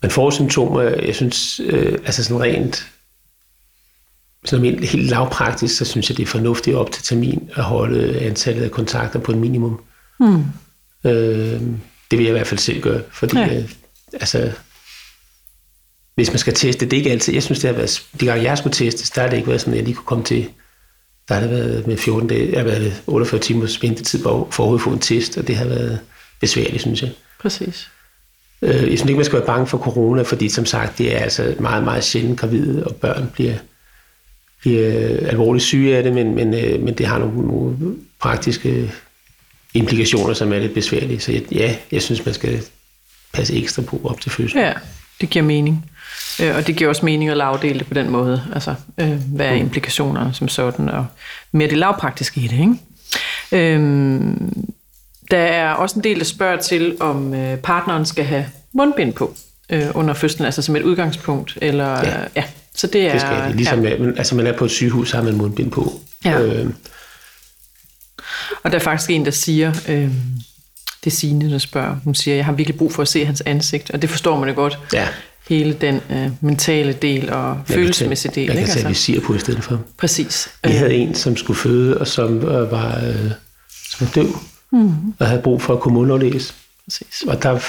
man 0.04 0.12
får 0.12 0.30
symptomer, 0.30 0.82
jeg 0.82 1.16
synes, 1.16 1.62
øh, 1.64 1.94
altså 2.06 2.24
sådan 2.24 2.42
rent 2.42 2.88
sådan 4.46 4.84
helt 4.84 5.10
lavpraktisk, 5.10 5.78
så 5.78 5.86
synes 5.86 6.10
jeg, 6.10 6.18
det 6.18 6.24
er 6.24 6.28
fornuftigt 6.28 6.76
op 6.76 6.92
til 6.92 7.04
termin 7.04 7.50
at 7.56 7.64
holde 7.64 8.20
antallet 8.20 8.64
af 8.64 8.72
kontakter 8.72 9.20
på 9.20 9.32
et 9.32 9.38
minimum. 9.38 9.82
Mm. 10.20 10.44
Øh, 11.06 11.62
det 12.12 12.20
vil 12.20 12.24
jeg 12.24 12.28
i 12.28 12.32
hvert 12.32 12.48
fald 12.48 12.60
selv 12.60 12.82
gøre, 12.82 13.02
fordi 13.12 13.38
ja. 13.38 13.58
øh, 13.58 13.70
altså, 14.14 14.52
hvis 16.16 16.30
man 16.30 16.38
skal 16.38 16.54
teste, 16.54 16.86
det 16.86 16.94
er 16.94 16.98
ikke 16.98 17.12
altid, 17.12 17.34
jeg 17.34 17.44
synes, 17.44 17.60
det 17.60 17.70
har 17.70 17.76
været, 17.76 18.04
de 18.20 18.26
gange 18.26 18.44
jeg 18.44 18.58
skulle 18.58 18.74
testes, 18.74 19.10
der 19.10 19.22
har 19.22 19.30
det 19.30 19.38
ikke 19.38 19.50
været 19.50 19.62
sådan, 19.62 19.74
at 19.74 19.78
jeg 19.78 19.86
lige 19.86 19.96
kunne 19.96 20.06
komme 20.06 20.24
til 20.24 20.50
der 21.28 21.34
har 21.34 21.42
det 21.42 21.50
været 21.50 21.88
med 21.88 21.98
14 21.98 22.30
dage, 22.30 22.52
jeg 22.52 22.60
har 22.60 22.66
været 22.66 23.04
48 23.08 23.40
timers 23.42 23.82
ventetid 23.82 24.24
på 24.24 24.48
for 24.52 24.76
at 24.76 24.82
få 24.82 24.90
en 24.90 25.00
test, 25.00 25.38
og 25.38 25.48
det 25.48 25.56
har 25.56 25.66
været 25.66 26.00
besværligt, 26.40 26.82
synes 26.82 27.02
jeg. 27.02 27.12
Præcis. 27.42 27.90
Øh, 28.64 28.76
jeg 28.76 29.00
synes 29.00 29.02
ikke, 29.02 29.16
man 29.16 29.26
skal 29.26 29.38
være 29.40 29.46
bange 29.46 29.68
for 29.68 29.78
corona, 29.78 30.22
fordi 30.22 30.50
som 30.50 30.66
sagt, 30.66 30.98
det 30.98 31.16
er 31.16 31.20
altså 31.20 31.56
meget, 31.60 31.84
meget 31.84 32.04
sjældent 32.04 32.40
gravide, 32.40 32.84
og 32.84 32.96
børn 32.96 33.30
bliver, 33.34 33.54
bliver 34.62 35.18
alvorligt 35.28 35.64
syge 35.64 35.98
af 35.98 36.04
det, 36.04 36.14
men, 36.14 36.36
men, 36.36 36.54
øh, 36.54 36.84
men 36.84 36.94
det 36.94 37.06
har 37.06 37.20
nogle, 37.20 37.48
nogle 37.48 37.96
praktiske 38.20 38.92
implikationer, 39.74 40.34
som 40.34 40.54
er 40.54 40.60
lidt 40.60 40.74
besværlige. 40.74 41.20
Så 41.20 41.32
jeg, 41.32 41.42
ja, 41.52 41.76
jeg 41.92 42.02
synes, 42.02 42.26
man 42.26 42.34
skal 42.34 42.62
passe 43.34 43.56
ekstra 43.56 43.82
på 43.82 44.02
op 44.04 44.22
til 44.22 44.32
fødslen. 44.32 44.64
Ja, 44.64 44.74
det 45.22 45.30
giver 45.30 45.46
mening. 45.46 45.86
Øh, 46.42 46.56
og 46.56 46.68
det 46.68 46.76
giver 46.76 46.90
også 46.90 47.06
mening 47.06 47.30
at 47.30 47.38
lavdele 47.38 47.80
det 47.80 47.88
på 47.88 47.94
den 47.94 48.10
måde. 48.10 48.44
Altså, 48.54 48.76
øh, 48.98 49.36
hvad 49.36 49.46
er 49.46 49.54
implikationerne 49.54 50.34
som 50.34 50.48
sådan, 50.48 50.90
og 50.90 51.06
mere 51.52 51.70
det 51.70 51.78
lavpraktiske 51.78 52.42
i 52.42 52.48
det, 52.48 52.60
ikke? 52.60 52.76
Øhm, 53.52 54.54
der 55.32 55.38
er 55.38 55.72
også 55.72 55.96
en 55.96 56.04
del, 56.04 56.20
der 56.20 56.26
spørger 56.26 56.58
til, 56.58 56.98
om 57.00 57.34
øh, 57.34 57.58
partneren 57.58 58.06
skal 58.06 58.26
have 58.26 58.46
mundbind 58.74 59.14
på 59.14 59.36
øh, 59.70 59.86
under 59.94 60.14
fødslen, 60.14 60.46
altså 60.46 60.62
som 60.62 60.76
et 60.76 60.82
udgangspunkt. 60.82 61.58
Eller, 61.62 62.00
ja. 62.00 62.20
ja. 62.36 62.44
Så 62.76 62.88
det 62.88 63.08
er... 63.08 63.12
Det 63.12 63.22
skal 63.22 63.48
det. 63.48 63.56
Ligesom, 63.56 63.86
ja. 63.86 63.98
man, 63.98 64.18
altså 64.18 64.36
man 64.36 64.48
er 64.48 64.58
på 64.58 64.66
et 64.66 64.72
sygehus, 64.72 65.10
så 65.10 65.18
har 65.18 65.24
man 65.24 65.36
mundbind 65.36 65.72
på. 65.72 66.02
Ja. 66.26 66.42
Øh. 66.42 66.70
Og 68.64 68.72
der 68.72 68.78
er 68.78 68.84
faktisk 68.84 69.10
en, 69.10 69.26
der 69.26 69.32
siger, 69.32 69.74
øh, 69.88 70.10
det 71.04 71.12
er 71.12 71.16
Signe, 71.16 71.52
der 71.52 71.58
spørger, 71.58 71.96
hun 72.04 72.16
siger, 72.16 72.36
jeg 72.36 72.46
har 72.46 72.54
virkelig 72.54 72.78
brug 72.78 72.94
for 72.94 73.02
at 73.02 73.08
se 73.08 73.26
hans 73.26 73.42
ansigt, 73.46 73.92
og 73.92 74.02
det 74.02 74.10
forstår 74.10 74.40
man 74.40 74.50
jo 74.50 74.56
godt. 74.56 74.80
Ja. 74.94 75.08
Hele 75.50 75.74
den 75.74 76.02
øh, 76.10 76.32
mentale 76.42 76.94
del 76.94 77.30
og 77.30 77.62
følelsesmæssige 77.66 78.32
del. 78.36 78.46
Jeg 78.46 78.54
kan 78.54 78.60
ikke? 78.60 78.72
tage 78.72 78.88
altså. 78.88 78.88
visir 78.88 79.22
på 79.22 79.34
i 79.34 79.40
stedet 79.40 79.64
for. 79.64 79.82
Præcis. 79.98 80.50
Vi 80.64 80.72
havde 80.72 80.94
en, 80.94 81.16
som 81.16 81.38
skulle 81.38 81.60
føde, 81.60 81.98
og 81.98 82.08
som 82.08 82.38
øh, 82.38 82.72
var, 82.72 83.00
øh, 83.06 83.32
som 83.90 84.08
var 84.08 84.12
døv, 84.16 84.36
mm. 84.74 85.14
og 85.20 85.28
havde 85.28 85.42
brug 85.42 85.62
for 85.62 85.74
at 85.74 85.80
kunne 85.80 85.94
mundaflæse. 85.94 86.54
Præcis. 86.86 87.24
Og 87.28 87.44
der 87.44 87.60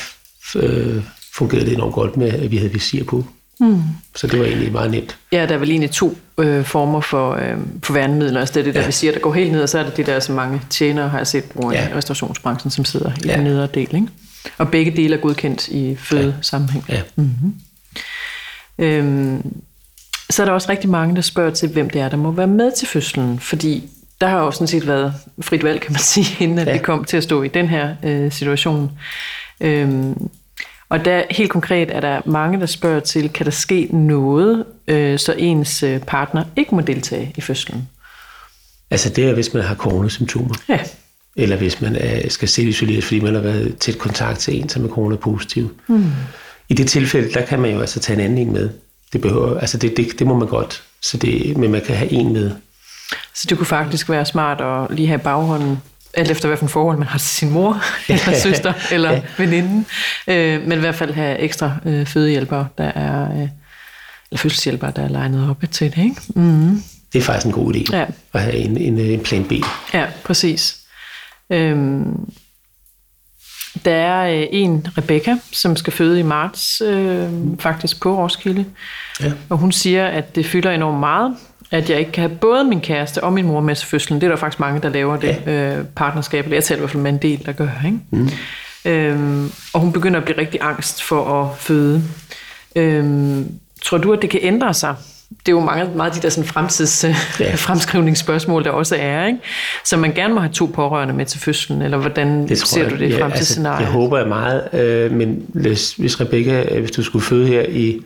øh, 0.57 1.03
fungerede 1.35 1.67
det 1.67 1.75
enormt 1.75 1.95
godt 1.95 2.17
med, 2.17 2.29
at 2.29 2.51
vi 2.51 2.57
havde 2.57 2.73
visir 2.73 3.05
på. 3.05 3.25
Mm. 3.61 3.83
Så 4.15 4.27
det 4.27 4.39
var 4.39 4.45
egentlig 4.45 4.73
meget 4.73 4.91
nemt. 4.91 5.19
Ja, 5.33 5.47
der 5.47 5.55
er 5.55 5.59
vel 5.59 5.71
egentlig 5.71 5.91
to 5.91 6.19
øh, 6.39 6.65
former 6.65 7.01
for, 7.01 7.33
øh, 7.35 7.57
for 7.83 7.93
værnemidler. 7.93 8.41
Altså 8.41 8.55
det 8.55 8.61
er 8.61 8.65
det 8.65 8.75
der, 8.75 8.81
ja. 8.81 8.87
vi 8.87 8.93
siger, 8.93 9.13
der 9.13 9.21
går 9.21 9.33
helt 9.33 9.53
ned, 9.53 9.63
og 9.63 9.69
så 9.69 9.79
er 9.79 9.83
det 9.83 9.97
det 9.97 10.07
der, 10.07 10.21
som 10.21 10.35
mange 10.35 10.61
tjenere 10.71 11.09
har 11.09 11.19
jeg 11.19 11.27
set 11.27 11.45
bruger 11.45 11.73
ja. 11.73 11.89
i 11.89 11.95
restaurationsbranchen, 11.95 12.71
som 12.71 12.85
sidder 12.85 13.11
i 13.25 13.27
ja. 13.27 13.35
den 13.35 13.45
nedre 13.45 13.67
del. 13.67 13.95
Ikke? 13.95 14.09
Og 14.59 14.71
begge 14.71 14.91
dele 14.91 15.17
er 15.17 15.21
godkendt 15.21 15.69
i 15.69 15.97
fødesammenhæng. 15.97 16.85
Ja. 16.89 17.03
Mm-hmm. 17.17 17.55
Øhm, 18.79 19.55
så 20.31 20.43
er 20.43 20.47
der 20.47 20.53
også 20.53 20.69
rigtig 20.69 20.91
mange, 20.91 21.17
der 21.17 21.23
spørger 21.23 21.51
til, 21.51 21.69
hvem 21.69 21.91
det 21.91 22.01
er, 22.01 22.09
der 22.09 22.17
må 22.17 22.31
være 22.31 22.47
med 22.47 22.73
til 22.77 22.89
fødslen. 22.89 23.39
Fordi 23.39 23.89
der 24.25 24.31
har 24.31 24.45
jo 24.45 24.51
sådan 24.51 24.67
set 24.67 24.87
været 24.87 25.15
frit 25.41 25.65
valg, 25.65 25.81
kan 25.81 25.93
man 25.93 26.01
sige, 26.15 26.45
inden 26.45 26.59
at 26.59 26.67
ja. 26.67 26.73
vi 26.73 26.79
kom 26.79 27.05
til 27.05 27.17
at 27.17 27.23
stå 27.23 27.43
i 27.43 27.49
den 27.49 27.69
her 27.69 27.95
øh, 28.05 28.33
situation. 28.33 28.91
Øhm, 29.61 30.29
og 30.89 31.05
der 31.05 31.23
helt 31.31 31.51
konkret 31.51 31.91
er 31.91 32.01
der 32.01 32.21
mange, 32.27 32.61
der 32.61 32.67
spørger 32.67 33.01
til, 33.01 33.29
kan 33.29 33.47
der 33.47 33.53
ske 33.53 33.89
noget, 33.93 34.65
øh, 34.89 35.19
så 35.19 35.35
ens 35.39 35.83
øh, 35.83 36.01
partner 36.01 36.45
ikke 36.57 36.75
må 36.75 36.81
deltage 36.81 37.33
i 37.37 37.41
fødslen? 37.41 37.89
Altså 38.91 39.11
det 39.11 39.25
er, 39.25 39.35
hvis 39.35 39.55
man 39.55 39.63
har 39.63 39.75
coronasymptomer. 39.75 40.55
Ja. 40.69 40.81
Eller 41.37 41.57
hvis 41.57 41.81
man 41.81 41.97
er, 41.97 42.29
skal 42.29 42.49
selvisoleres, 42.49 43.05
fordi 43.05 43.21
man 43.21 43.35
har 43.35 43.41
været 43.43 43.79
tæt 43.79 43.99
kontakt 43.99 44.39
til 44.39 44.61
en, 44.61 44.69
som 44.69 44.85
er 44.85 44.89
coronapositiv. 44.89 45.75
Mm. 45.89 46.05
I 46.69 46.75
det 46.75 46.89
tilfælde, 46.89 47.33
der 47.33 47.47
kan 47.47 47.61
man 47.61 47.73
jo 47.73 47.81
altså 47.81 48.01
tage 48.01 48.19
en 48.19 48.25
anden 48.25 48.53
med. 48.53 48.71
Det, 49.13 49.21
behøver, 49.21 49.59
altså 49.59 49.79
det, 49.79 49.97
det, 49.97 50.19
det 50.19 50.27
må 50.27 50.39
man 50.39 50.49
godt, 50.49 50.83
så 51.03 51.17
det, 51.17 51.57
men 51.57 51.71
man 51.71 51.81
kan 51.81 51.97
have 51.97 52.13
en 52.13 52.33
med. 52.33 52.51
Så 53.35 53.47
det 53.49 53.59
kunne 53.59 53.67
faktisk 53.67 54.09
være 54.09 54.25
smart 54.25 54.61
at 54.61 54.97
lige 54.97 55.09
have 55.09 55.19
baghånden, 55.19 55.83
alt 56.15 56.31
efter 56.31 56.49
hvilken 56.49 56.69
forhold 56.69 56.99
man 56.99 57.09
har 57.09 57.19
til 57.19 57.29
sin 57.29 57.51
mor, 57.51 57.83
eller 58.09 58.39
søster, 58.39 58.73
eller 58.93 59.13
ja. 59.13 59.23
veninde. 59.39 59.85
Øh, 60.27 60.63
men 60.63 60.79
i 60.79 60.81
hvert 60.81 60.95
fald 60.95 61.13
have 61.13 61.39
ekstra 61.39 61.77
øh, 61.85 62.07
fødehjælpere, 62.07 62.69
der 62.79 62.85
er, 62.85 63.33
øh, 63.33 63.49
eller 64.31 64.37
fødselshjælpere, 64.37 64.93
der 64.97 65.03
er 65.03 65.09
legnet 65.09 65.51
op 65.51 65.63
til 65.71 65.97
det. 65.97 66.03
Ikke? 66.03 66.17
Mm-hmm. 66.29 66.83
Det 67.13 67.19
er 67.19 67.23
faktisk 67.25 67.47
en 67.47 67.53
god 67.53 67.75
idé, 67.75 67.97
ja. 67.97 68.05
at 68.33 68.41
have 68.41 68.55
en, 68.55 68.77
en, 68.77 68.99
en 68.99 69.21
plan 69.21 69.45
B. 69.45 69.53
Ja, 69.95 70.07
præcis. 70.25 70.77
Øhm, 71.51 72.33
der 73.85 73.95
er 73.95 74.41
øh, 74.41 74.47
en, 74.51 74.87
Rebecca, 74.99 75.37
som 75.53 75.77
skal 75.77 75.93
føde 75.93 76.21
i 76.21 76.23
marts, 76.23 76.81
øh, 76.81 77.31
faktisk 77.59 78.01
på 78.01 78.19
Roskilde. 78.19 78.65
Ja. 79.21 79.33
Og 79.49 79.59
hun 79.59 79.73
siger, 79.73 80.07
at 80.07 80.35
det 80.35 80.47
fylder 80.47 80.71
enormt 80.71 81.01
meget, 81.01 81.37
at 81.75 81.91
jeg 81.91 81.99
ikke 81.99 82.13
kan 82.13 82.29
have 82.29 82.39
både 82.39 82.65
min 82.65 82.81
kæreste 82.81 83.25
og 83.25 83.33
min 83.33 83.47
mor 83.47 83.61
med 83.61 83.77
til 83.77 83.89
fødslen. 83.89 84.21
Det 84.21 84.27
er 84.27 84.31
der 84.31 84.37
faktisk 84.37 84.61
mange, 84.61 84.81
der 84.81 84.89
laver 84.89 85.17
det 85.17 85.43
ja. 85.47 85.77
øh, 85.79 85.85
partnerskab. 85.97 86.53
Jeg 86.53 86.65
taler 86.65 86.79
i 86.79 86.81
hvert 86.81 86.91
fald 86.91 87.03
med 87.03 87.11
en 87.11 87.19
del, 87.19 87.47
der 87.47 87.53
gør. 87.53 87.69
Ikke? 87.87 87.99
Mm. 88.11 88.29
Øhm, 88.85 89.53
og 89.73 89.81
hun 89.81 89.93
begynder 89.93 90.19
at 90.19 90.25
blive 90.25 90.39
rigtig 90.39 90.61
angst 90.63 91.03
for 91.03 91.43
at 91.43 91.59
føde. 91.59 92.03
Øhm, 92.77 93.49
tror 93.83 93.99
du, 93.99 94.13
at 94.13 94.23
det 94.23 94.31
kan 94.31 94.41
ændre 94.43 94.75
sig? 94.75 94.95
det 95.31 95.53
er 95.53 95.57
jo 95.57 95.61
mange, 95.61 95.97
meget 95.97 96.15
de 96.15 96.21
der 96.21 96.29
sådan 96.29 96.49
fremtids 96.49 97.05
ja. 97.41 97.55
fremskrivningsspørgsmål, 97.67 98.65
der 98.65 98.71
også 98.71 98.97
er, 98.99 99.27
ikke? 99.27 99.39
Så 99.85 99.97
man 99.97 100.13
gerne 100.13 100.35
må 100.35 100.41
have 100.41 100.53
to 100.53 100.71
pårørende 100.75 101.15
med 101.15 101.27
til 101.27 101.41
fødslen, 101.41 101.83
eller 101.83 101.99
hvordan 101.99 102.49
det 102.49 102.59
ser 102.59 102.83
jeg, 102.83 102.91
du 102.91 102.97
det 102.97 103.11
ja, 103.11 103.23
fremtidsscenarie? 103.23 103.77
Altså, 103.77 103.93
det 103.93 103.93
håber 103.93 104.19
jeg 104.19 104.29
meget, 104.29 104.69
øh, 104.73 105.13
men 105.13 105.47
hvis, 105.49 105.93
hvis 105.93 106.21
Rebecca, 106.21 106.79
hvis 106.81 106.91
du 106.91 107.03
skulle 107.03 107.25
føde 107.25 107.47
her 107.47 107.63
i, 107.63 108.01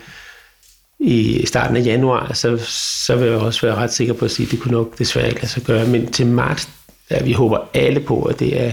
i 1.00 1.46
starten 1.46 1.76
af 1.76 1.84
januar, 1.84 2.32
så, 2.32 2.56
så 3.04 3.16
vil 3.16 3.28
jeg 3.28 3.38
også 3.38 3.66
være 3.66 3.76
ret 3.76 3.92
sikker 3.92 4.14
på 4.14 4.24
at 4.24 4.30
sige, 4.30 4.46
at 4.46 4.52
det 4.52 4.60
kunne 4.60 4.72
nok 4.72 4.98
desværre 4.98 5.28
ikke 5.28 5.40
lade 5.40 5.52
sig 5.52 5.62
gøre, 5.62 5.86
men 5.86 6.12
til 6.12 6.26
marts, 6.26 6.68
ja, 7.10 7.22
vi 7.22 7.32
håber 7.32 7.58
alle 7.74 8.00
på, 8.00 8.22
at 8.22 8.38
det 8.40 8.62
er 8.62 8.72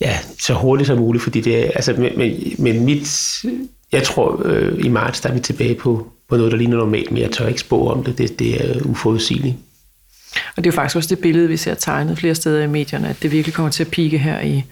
ja, 0.00 0.18
så 0.38 0.54
hurtigt 0.54 0.86
som 0.86 0.98
muligt, 0.98 1.24
fordi 1.24 1.40
det 1.40 1.66
er, 1.66 1.70
altså, 1.74 1.92
men, 1.92 2.18
men, 2.18 2.54
men 2.58 2.84
mit, 2.84 3.44
jeg 3.92 4.02
tror, 4.02 4.42
øh, 4.44 4.84
i 4.84 4.88
marts, 4.88 5.20
der 5.20 5.28
er 5.28 5.34
vi 5.34 5.40
tilbage 5.40 5.74
på, 5.74 6.12
på 6.28 6.36
noget, 6.36 6.52
der 6.52 6.58
ligner 6.58 6.76
normalt, 6.76 7.10
men 7.10 7.22
jeg 7.22 7.30
tør 7.30 7.46
ikke 7.46 7.60
spå 7.60 7.90
om 7.90 8.04
det. 8.04 8.18
Det, 8.18 8.38
det 8.38 8.64
er 8.64 8.82
uforudsigeligt. 8.84 9.56
Og 10.56 10.64
det 10.64 10.70
er 10.70 10.72
jo 10.72 10.76
faktisk 10.76 10.96
også 10.96 11.14
det 11.14 11.18
billede, 11.18 11.48
vi 11.48 11.56
ser 11.56 11.74
tegnet 11.74 12.18
flere 12.18 12.34
steder 12.34 12.62
i 12.62 12.66
medierne, 12.66 13.08
at 13.08 13.22
det 13.22 13.32
virkelig 13.32 13.54
kommer 13.54 13.70
til 13.70 13.84
at 13.84 13.90
pike 13.90 14.18
her 14.18 14.40
i 14.40 14.64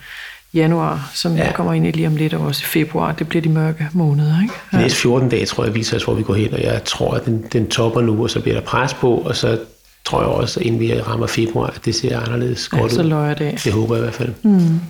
januar, 0.55 1.11
som 1.15 1.37
ja. 1.37 1.53
kommer 1.53 1.73
ind 1.73 1.87
i 1.87 1.91
lige 1.91 2.07
om 2.07 2.17
lidt, 2.17 2.35
og 2.35 2.47
også 2.47 2.63
i 2.63 2.67
februar. 2.67 3.13
Det 3.13 3.29
bliver 3.29 3.43
de 3.43 3.49
mørke 3.49 3.89
måneder, 3.93 4.43
ikke? 4.43 4.55
Ja. 4.73 4.77
De 4.77 4.83
næste 4.83 4.99
14 4.99 5.29
dage, 5.29 5.47
tror 5.47 5.65
jeg, 5.65 5.75
viser 5.75 5.97
os, 5.97 6.05
hvor 6.05 6.15
vi 6.15 6.23
går 6.23 6.35
hen, 6.35 6.55
og 6.55 6.63
jeg 6.63 6.85
tror, 6.85 7.15
at 7.15 7.25
den, 7.25 7.45
den 7.53 7.69
topper 7.69 8.01
nu, 8.01 8.23
og 8.23 8.31
så 8.31 8.41
bliver 8.41 8.55
der 8.55 8.67
pres 8.67 8.95
på, 8.95 9.15
og 9.15 9.37
så 9.37 9.59
tror 10.05 10.21
jeg 10.21 10.29
også, 10.29 10.61
at 10.61 10.67
inden 10.67 10.81
vi 10.81 11.01
rammer 11.01 11.27
februar, 11.27 11.67
at 11.67 11.85
det 11.85 11.95
ser 11.95 12.21
anderledes 12.21 12.69
godt 12.69 12.83
ja, 12.83 12.89
så 12.89 13.03
løjer 13.03 13.35
det. 13.35 13.61
Det 13.65 13.73
håber 13.73 13.95
jeg 13.95 14.03
i 14.03 14.05
hvert 14.05 14.15
fald. 14.15 14.33
Mm. 14.43 14.81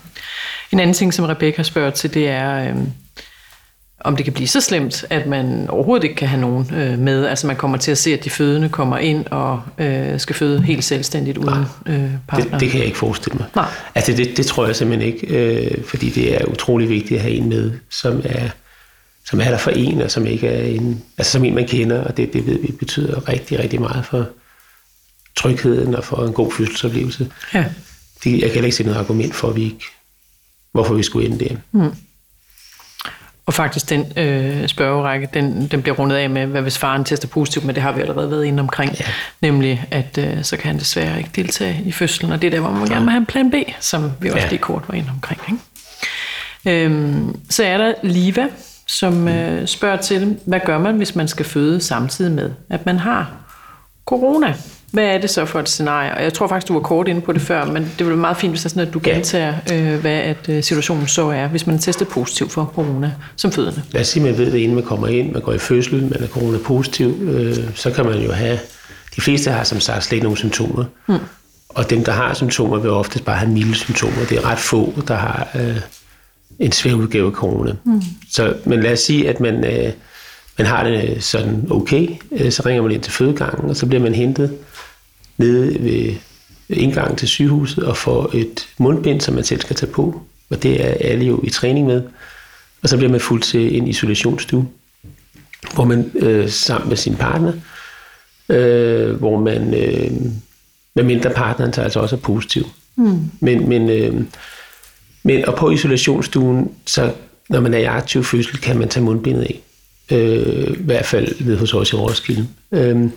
En 0.72 0.80
anden 0.80 0.94
ting, 0.94 1.14
som 1.14 1.24
Rebecca 1.24 1.62
spørger 1.62 1.90
til, 1.90 2.14
det 2.14 2.28
er, 2.28 2.68
øhm, 2.68 2.92
om 4.00 4.16
det 4.16 4.24
kan 4.24 4.32
blive 4.32 4.48
så 4.48 4.60
slemt, 4.60 5.04
at 5.10 5.26
man 5.26 5.70
overhovedet 5.70 6.04
ikke 6.04 6.16
kan 6.16 6.28
have 6.28 6.40
nogen 6.40 6.74
øh, 6.74 6.98
med. 6.98 7.26
Altså 7.26 7.46
man 7.46 7.56
kommer 7.56 7.78
til 7.78 7.90
at 7.90 7.98
se, 7.98 8.12
at 8.14 8.24
de 8.24 8.30
fødende 8.30 8.68
kommer 8.68 8.98
ind 8.98 9.26
og 9.26 9.62
øh, 9.78 10.20
skal 10.20 10.36
føde 10.36 10.62
helt 10.62 10.84
selvstændigt 10.84 11.38
uden 11.38 11.64
øh, 11.86 12.10
partner. 12.28 12.50
Det, 12.50 12.60
det 12.60 12.70
kan 12.70 12.78
jeg 12.78 12.86
ikke 12.86 12.98
forestille 12.98 13.38
mig. 13.38 13.46
Nej. 13.54 13.66
Altså 13.94 14.12
det, 14.12 14.36
det 14.36 14.46
tror 14.46 14.66
jeg 14.66 14.76
simpelthen 14.76 15.12
ikke, 15.12 15.26
øh, 15.26 15.84
fordi 15.84 16.10
det 16.10 16.34
er 16.34 16.44
utrolig 16.44 16.88
vigtigt 16.88 17.18
at 17.18 17.22
have 17.22 17.34
en 17.34 17.48
med, 17.48 17.72
som 17.90 18.20
er, 18.24 18.48
som 19.24 19.40
er 19.40 19.50
der 19.50 19.58
for 19.58 19.70
en, 19.70 20.02
og 20.02 20.10
som 20.10 20.26
ikke 20.26 20.48
er 20.48 20.64
en, 20.64 21.04
altså 21.18 21.32
som 21.32 21.44
en, 21.44 21.54
man 21.54 21.66
kender, 21.66 22.04
og 22.04 22.16
det, 22.16 22.32
det 22.32 22.46
ved 22.46 22.58
vi 22.58 22.72
betyder 22.72 23.28
rigtig, 23.28 23.58
rigtig 23.58 23.80
meget 23.80 24.04
for 24.04 24.26
trygheden 25.36 25.94
og 25.94 26.04
for 26.04 26.26
en 26.26 26.32
god 26.32 26.52
fødselsoplevelse. 26.52 27.30
Ja. 27.54 27.64
Det, 28.24 28.40
jeg 28.40 28.50
kan 28.50 28.64
ikke 28.64 28.76
se 28.76 28.84
noget 28.84 28.98
argument 28.98 29.34
for, 29.34 29.48
at 29.48 29.56
vi 29.56 29.64
ikke, 29.64 29.84
hvorfor 30.72 30.94
vi 30.94 31.02
skulle 31.02 31.28
ind 31.28 31.38
der. 31.38 31.56
Mm. 31.72 31.90
Og 33.48 33.54
faktisk 33.54 33.90
den 33.90 34.12
øh, 34.16 34.68
spørgerække, 34.68 35.28
den, 35.34 35.66
den 35.66 35.82
bliver 35.82 35.96
rundet 35.96 36.16
af 36.16 36.30
med, 36.30 36.46
hvad 36.46 36.62
hvis 36.62 36.78
faren 36.78 37.04
tester 37.04 37.28
positivt, 37.28 37.64
men 37.64 37.74
det 37.74 37.82
har 37.82 37.92
vi 37.92 38.00
allerede 38.00 38.30
været 38.30 38.44
inde 38.44 38.60
omkring. 38.60 38.92
Ja. 39.00 39.04
Nemlig, 39.40 39.86
at 39.90 40.18
øh, 40.18 40.44
så 40.44 40.56
kan 40.56 40.66
han 40.66 40.78
desværre 40.78 41.18
ikke 41.18 41.30
deltage 41.36 41.82
i 41.84 41.92
fødslen, 41.92 42.32
og 42.32 42.42
det 42.42 42.46
er 42.46 42.50
der, 42.50 42.60
hvor 42.60 42.70
man 42.70 42.88
ja. 42.88 42.92
gerne 42.92 43.04
må 43.04 43.10
have 43.10 43.18
en 43.18 43.26
plan 43.26 43.50
B, 43.50 43.54
som 43.80 44.12
vi 44.20 44.28
også 44.28 44.44
ja. 44.44 44.48
lige 44.48 44.58
kort 44.58 44.82
var 44.88 44.94
inde 44.94 45.10
omkring. 45.14 45.40
Ikke? 45.48 46.84
Øhm, 46.84 47.40
så 47.50 47.64
er 47.64 47.78
der 47.78 47.94
Liva, 48.02 48.46
som 48.86 49.28
øh, 49.28 49.66
spørger 49.66 49.96
til, 49.96 50.36
hvad 50.46 50.60
gør 50.64 50.78
man, 50.78 50.96
hvis 50.96 51.14
man 51.14 51.28
skal 51.28 51.46
føde 51.46 51.80
samtidig 51.80 52.32
med, 52.32 52.50
at 52.70 52.86
man 52.86 52.98
har 52.98 53.30
corona? 54.06 54.54
Hvad 54.92 55.04
er 55.04 55.18
det 55.18 55.30
så 55.30 55.44
for 55.44 55.60
et 55.60 55.68
scenarie? 55.68 56.14
Og 56.14 56.22
jeg 56.22 56.32
tror 56.34 56.48
faktisk, 56.48 56.68
du 56.68 56.72
var 56.72 56.80
kort 56.80 57.08
inde 57.08 57.20
på 57.20 57.32
det 57.32 57.42
før, 57.42 57.64
men 57.64 57.82
det 57.82 57.98
ville 57.98 58.10
være 58.10 58.16
meget 58.16 58.36
fint, 58.36 58.52
hvis 58.52 58.60
det 58.60 58.64
er 58.64 58.70
sådan, 58.70 58.88
at 58.88 58.94
du 58.94 59.00
gentager, 59.04 59.54
øh, 59.72 60.00
hvad 60.00 60.12
at, 60.12 60.48
øh, 60.48 60.62
situationen 60.62 61.06
så 61.06 61.28
er, 61.28 61.48
hvis 61.48 61.66
man 61.66 61.76
er 61.76 61.80
testet 61.80 62.08
positiv 62.08 62.48
for 62.48 62.72
corona 62.74 63.12
som 63.36 63.52
fødende. 63.52 63.82
Lad 63.90 64.00
os 64.00 64.08
sige, 64.08 64.28
at 64.28 64.30
man 64.30 64.38
ved 64.38 64.52
det, 64.52 64.58
inden 64.58 64.74
man 64.74 64.84
kommer 64.84 65.06
ind, 65.06 65.32
man 65.32 65.42
går 65.42 65.52
i 65.52 65.58
fødsel, 65.58 66.02
man 66.02 66.22
er 66.22 66.26
corona-positiv, 66.26 67.16
øh, 67.22 67.56
så 67.74 67.90
kan 67.90 68.06
man 68.06 68.18
jo 68.18 68.32
have, 68.32 68.58
de 69.16 69.20
fleste 69.20 69.50
har 69.50 69.64
som 69.64 69.80
sagt 69.80 70.04
slet 70.04 70.12
ikke 70.12 70.24
nogen 70.24 70.36
symptomer. 70.36 70.84
Mm. 71.08 71.14
Og 71.68 71.90
dem, 71.90 72.04
der 72.04 72.12
har 72.12 72.34
symptomer, 72.34 72.78
vil 72.78 72.90
oftest 72.90 73.24
bare 73.24 73.36
have 73.36 73.50
milde 73.50 73.74
symptomer. 73.74 74.24
Det 74.28 74.38
er 74.38 74.50
ret 74.50 74.58
få, 74.58 74.92
der 75.08 75.14
har 75.14 75.48
øh, 75.54 75.76
en 76.58 76.72
svær 76.72 76.92
udgave 76.94 77.26
af 77.26 77.32
corona. 77.32 77.72
Mm. 77.84 78.02
Så, 78.30 78.54
men 78.64 78.82
lad 78.82 78.92
os 78.92 79.00
sige, 79.00 79.28
at 79.28 79.40
man, 79.40 79.64
øh, 79.64 79.92
man 80.58 80.66
har 80.66 80.84
det 80.84 81.24
sådan 81.24 81.66
okay, 81.70 82.08
øh, 82.32 82.52
så 82.52 82.62
ringer 82.66 82.82
man 82.82 82.92
ind 82.92 83.02
til 83.02 83.12
fødegangen, 83.12 83.70
og 83.70 83.76
så 83.76 83.86
bliver 83.86 84.02
man 84.02 84.14
hentet 84.14 84.56
nede 85.38 85.84
ved 85.84 86.14
indgangen 86.68 87.16
til 87.16 87.28
sygehuset 87.28 87.84
og 87.84 87.96
får 87.96 88.30
et 88.34 88.68
mundbind, 88.78 89.20
som 89.20 89.34
man 89.34 89.44
selv 89.44 89.60
skal 89.60 89.76
tage 89.76 89.92
på. 89.92 90.22
Og 90.50 90.62
det 90.62 90.84
er 90.84 90.94
alle 91.00 91.24
jo 91.24 91.40
i 91.44 91.50
træning 91.50 91.86
med. 91.86 92.02
Og 92.82 92.88
så 92.88 92.96
bliver 92.96 93.10
man 93.10 93.20
fuldt 93.20 93.44
til 93.44 93.76
en 93.76 93.88
isolationsstue, 93.88 94.68
hvor 95.74 95.84
man 95.84 96.10
øh, 96.14 96.48
sammen 96.48 96.88
med 96.88 96.96
sin 96.96 97.16
partner, 97.16 97.52
øh, 98.48 99.10
hvor 99.10 99.40
man, 99.40 99.74
øh, 99.74 100.10
med 100.94 101.04
mindre 101.04 101.30
partneren 101.30 101.72
så 101.72 101.82
altså 101.82 102.00
også 102.00 102.16
er 102.16 102.20
positiv. 102.20 102.66
Mm. 102.96 103.20
Men, 103.40 103.68
men, 103.68 103.90
øh, 103.90 104.14
men, 105.22 105.44
og 105.44 105.56
på 105.56 105.70
isolationsstuen, 105.70 106.70
så 106.86 107.12
når 107.48 107.60
man 107.60 107.74
er 107.74 107.78
i 107.78 107.84
aktiv 107.84 108.24
fødsel, 108.24 108.58
kan 108.58 108.78
man 108.78 108.88
tage 108.88 109.04
mundbindet 109.04 109.42
af. 109.42 109.60
Øh, 110.12 110.70
I 110.70 110.82
hvert 110.82 111.06
fald 111.06 111.44
ved 111.44 111.56
hos 111.56 111.74
os 111.74 111.92
i 111.92 111.96
Roskilde. 111.96 112.48
Øh, 112.72 113.08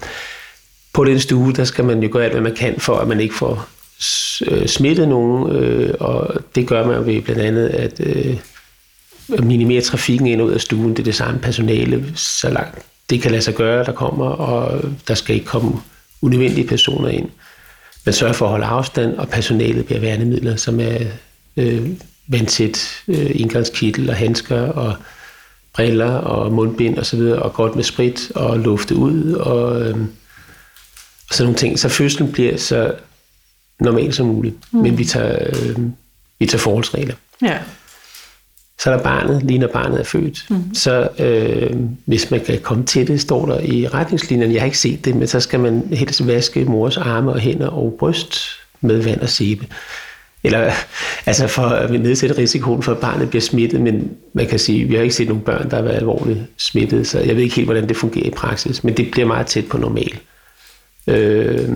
på 0.94 1.04
den 1.04 1.20
stue, 1.20 1.54
der 1.54 1.64
skal 1.64 1.86
man 1.86 2.04
jo 2.04 2.10
gøre 2.12 2.24
alt, 2.24 2.34
hvad 2.34 2.42
man 2.42 2.56
kan, 2.56 2.80
for 2.80 2.98
at 2.98 3.08
man 3.08 3.20
ikke 3.20 3.36
får 3.36 3.68
øh, 4.48 4.68
smittet 4.68 5.08
nogen, 5.08 5.56
øh, 5.56 5.94
og 6.00 6.36
det 6.56 6.68
gør 6.68 6.88
man 6.88 7.06
ved 7.06 7.22
blandt 7.22 7.42
andet 7.42 7.68
at 7.68 8.00
øh, 8.00 8.38
minimere 9.44 9.82
trafikken 9.82 10.28
ind 10.28 10.42
og 10.42 10.48
ud 10.48 10.52
af 10.52 10.62
stuen. 10.62 10.90
Det 10.90 11.00
er 11.00 11.04
det 11.04 11.16
samme 11.16 11.40
personale, 11.40 12.14
så 12.16 12.50
langt 12.50 12.86
det 13.12 13.22
kan 13.22 13.32
lade 13.32 13.42
sig 13.42 13.56
gøre, 13.56 13.84
der 13.86 13.92
kommer, 13.92 14.26
og 14.26 14.82
der 15.08 15.14
skal 15.14 15.36
ikke 15.36 15.48
komme 15.48 15.72
unødvendige 16.22 16.68
personer 16.68 17.10
ind. 17.10 17.30
Man 18.06 18.14
sørger 18.14 18.34
for 18.34 18.46
at 18.46 18.52
holde 18.52 18.66
afstand, 18.66 19.18
og 19.18 19.30
personalet 19.30 19.86
bliver 19.86 20.00
værnemidler, 20.00 20.56
som 20.56 20.80
er 20.80 20.98
øh, 21.58 21.88
vandtæt 22.28 23.04
øh, 23.08 23.32
indgangskittel 23.34 24.10
og 24.10 24.16
handsker 24.16 24.62
og 24.62 24.96
briller 25.74 26.12
og 26.12 26.52
mundbind 26.52 26.98
og 26.98 27.06
så 27.06 27.18
videre, 27.18 27.42
og 27.42 27.54
godt 27.54 27.76
med 27.76 27.84
sprit 27.84 28.32
og 28.36 28.60
lufte 28.60 28.96
ud 28.96 29.34
og, 29.34 29.82
øh, 29.82 29.98
og 31.32 31.36
sådan 31.36 31.46
nogle 31.46 31.58
ting. 31.58 31.80
Så 31.80 31.90
fødslen 31.90 32.32
bliver 32.32 32.58
så 32.58 32.94
normal 33.80 34.14
som 34.14 34.28
muligt, 34.28 34.56
mm. 34.72 34.80
men 34.80 34.98
vi 34.98 35.06
tager, 35.06 35.38
øh, 35.50 35.78
vi 36.40 36.46
tager 36.46 36.60
forholdsregler. 36.60 37.16
Ja. 37.42 37.58
Så 38.80 38.92
er 38.92 38.96
der 38.96 39.04
barnet, 39.04 39.44
lige 39.44 39.60
når 39.60 39.68
barnet 39.68 40.00
er 40.00 40.04
født. 40.04 40.46
Mm. 40.50 40.76
Så 40.76 41.10
øh, 41.20 41.76
hvis 42.06 42.32
man 42.32 42.40
kan 42.40 42.60
komme 42.62 42.86
til 42.86 43.08
det, 43.08 43.22
står 43.22 43.46
der 43.46 43.60
i 43.60 43.88
retningslinjerne, 43.88 44.54
jeg 44.54 44.62
har 44.62 44.66
ikke 44.66 44.78
set 44.78 45.06
det, 45.06 45.16
men 45.16 45.28
så 45.28 45.40
skal 45.40 45.60
man 45.60 45.84
helst 45.94 46.28
vaske 46.28 46.66
mors 46.66 46.98
arme 46.98 47.32
og 47.32 47.40
hænder 47.40 47.68
og 47.68 47.96
bryst 48.00 48.40
med 48.82 49.02
vand 49.02 49.22
og 49.22 49.30
sæbe. 49.30 49.68
Eller 50.44 50.72
altså 51.26 51.48
for 51.48 51.62
at 51.62 51.92
nedsætte 51.92 52.38
risikoen 52.38 52.84
for, 52.84 52.92
at 52.92 52.98
barnet 52.98 53.30
bliver 53.30 53.42
smittet, 53.42 53.82
men 53.82 54.12
man 54.34 54.48
kan 54.48 54.60
sige, 54.60 54.84
at 54.84 54.90
vi 54.90 54.96
har 54.96 55.02
ikke 55.02 55.16
set 55.16 55.28
nogen 55.28 55.44
børn, 55.44 55.70
der 55.70 55.76
har 55.76 55.84
været 55.84 55.96
alvorligt 55.96 56.40
smittet, 56.58 57.08
så 57.08 57.20
jeg 57.20 57.36
ved 57.36 57.44
ikke 57.44 57.56
helt, 57.56 57.68
hvordan 57.68 57.90
det 57.90 57.98
fungerer 57.98 58.26
i 58.26 58.32
praksis, 58.32 58.84
men 58.84 58.98
det 58.98 59.12
bliver 59.12 59.28
meget 59.28 59.48
tæt 59.48 59.66
på 59.66 59.78
normal. 59.78 60.20
Øh, 61.08 61.70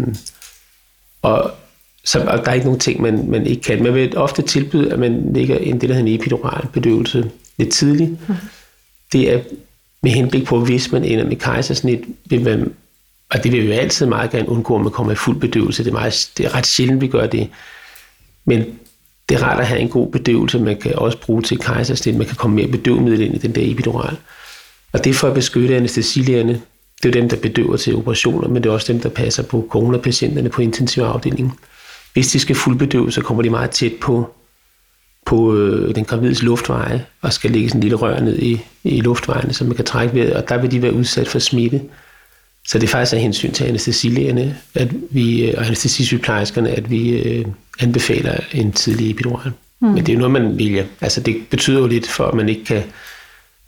og 1.21 1.51
så 2.05 2.19
og 2.19 2.45
der 2.45 2.51
er 2.51 2.53
ikke 2.53 2.65
nogen 2.65 2.79
ting, 2.79 3.01
man, 3.01 3.29
man 3.29 3.47
ikke 3.47 3.61
kan. 3.61 3.83
Man 3.83 3.93
vil 3.93 4.17
ofte 4.17 4.41
tilbyde, 4.41 4.93
at 4.93 4.99
man 4.99 5.33
lægger 5.33 5.57
en 5.57 5.81
det, 5.81 5.89
der 5.89 5.95
hedder 5.95 6.09
en 6.09 6.19
epidural 6.19 6.67
bedøvelse 6.73 7.31
lidt 7.57 7.73
tidligt. 7.73 8.29
Mm. 8.29 8.35
Det 9.11 9.33
er 9.33 9.39
med 10.03 10.11
henblik 10.11 10.45
på, 10.45 10.59
hvis 10.59 10.91
man 10.91 11.03
ender 11.03 11.25
med 11.25 11.35
kejsersnit, 11.35 11.99
vil 12.25 12.41
man, 12.41 12.73
og 13.29 13.43
det 13.43 13.51
vil 13.51 13.67
vi 13.67 13.71
altid 13.71 14.05
meget 14.05 14.31
gerne 14.31 14.49
undgå, 14.49 14.75
at 14.75 14.81
man 14.81 14.91
kommer 14.91 15.11
i 15.11 15.15
fuld 15.15 15.39
bedøvelse. 15.39 15.83
Det 15.83 15.89
er, 15.89 15.93
meget, 15.93 16.29
det 16.37 16.45
er 16.45 16.55
ret 16.55 16.65
sjældent, 16.65 17.01
vi 17.01 17.07
gør 17.07 17.27
det. 17.27 17.49
Men 18.45 18.65
det 19.29 19.35
er 19.35 19.43
rart 19.43 19.59
at 19.59 19.67
have 19.67 19.79
en 19.79 19.89
god 19.89 20.11
bedøvelse, 20.11 20.59
man 20.59 20.79
kan 20.79 20.95
også 20.95 21.17
bruge 21.17 21.41
til 21.41 21.59
kejsersnit. 21.59 22.15
Man 22.15 22.27
kan 22.27 22.35
komme 22.35 22.55
mere 22.55 22.67
bedøvmiddel 22.67 23.21
ind 23.21 23.35
i 23.35 23.37
den 23.37 23.55
der 23.55 23.71
epidural. 23.71 24.17
Og 24.93 25.03
det 25.03 25.09
er 25.09 25.13
for 25.13 25.27
at 25.27 25.33
beskytte 25.33 25.75
anestesilægerne. 25.75 26.61
Det 27.03 27.09
er 27.09 27.21
dem, 27.21 27.29
der 27.29 27.37
bedøver 27.37 27.77
til 27.77 27.95
operationer, 27.95 28.47
men 28.47 28.63
det 28.63 28.69
er 28.69 28.73
også 28.73 28.93
dem, 28.93 29.01
der 29.01 29.09
passer 29.09 29.43
på 29.43 29.67
coronapatienterne 29.69 30.49
på 30.49 30.61
intensivafdelingen. 30.61 31.51
Hvis 32.13 32.27
de 32.27 32.39
skal 32.39 32.55
fuldbedøve, 32.55 33.11
så 33.11 33.21
kommer 33.21 33.43
de 33.43 33.49
meget 33.49 33.69
tæt 33.69 33.93
på, 34.01 34.29
på 35.25 35.55
øh, 35.55 35.95
den 35.95 36.05
gravides 36.05 36.43
luftveje, 36.43 37.05
og 37.21 37.33
skal 37.33 37.51
lægge 37.51 37.69
sådan 37.69 37.79
en 37.79 37.81
lille 37.81 37.97
rør 37.97 38.19
ned 38.19 38.39
i, 38.39 38.61
i 38.83 39.01
luftvejene, 39.01 39.53
så 39.53 39.63
man 39.63 39.75
kan 39.75 39.85
trække 39.85 40.15
ved, 40.15 40.31
og 40.31 40.49
der 40.49 40.57
vil 40.57 40.71
de 40.71 40.81
være 40.81 40.93
udsat 40.93 41.27
for 41.27 41.39
smitte. 41.39 41.81
Så 42.67 42.79
det 42.79 42.83
er 42.83 42.91
faktisk 42.91 43.13
af 43.13 43.19
hensyn 43.19 43.51
til 43.51 43.63
anestesilægerne 43.63 44.57
at 44.73 44.89
vi, 45.09 45.53
og 45.57 45.65
anestesisygeplejerskerne, 45.65 46.69
at 46.69 46.91
vi 46.91 47.09
øh, 47.09 47.45
anbefaler 47.79 48.39
en 48.53 48.71
tidlig 48.71 49.11
epidural. 49.11 49.51
Mm. 49.81 49.87
Men 49.87 49.97
det 49.97 50.09
er 50.09 50.13
jo 50.13 50.19
noget, 50.19 50.31
man 50.31 50.57
vælger. 50.57 50.85
Altså 51.01 51.21
det 51.21 51.35
betyder 51.49 51.79
jo 51.79 51.87
lidt 51.87 52.07
for, 52.07 52.25
at 52.25 52.33
man 52.33 52.49
ikke 52.49 52.65
kan 52.65 52.83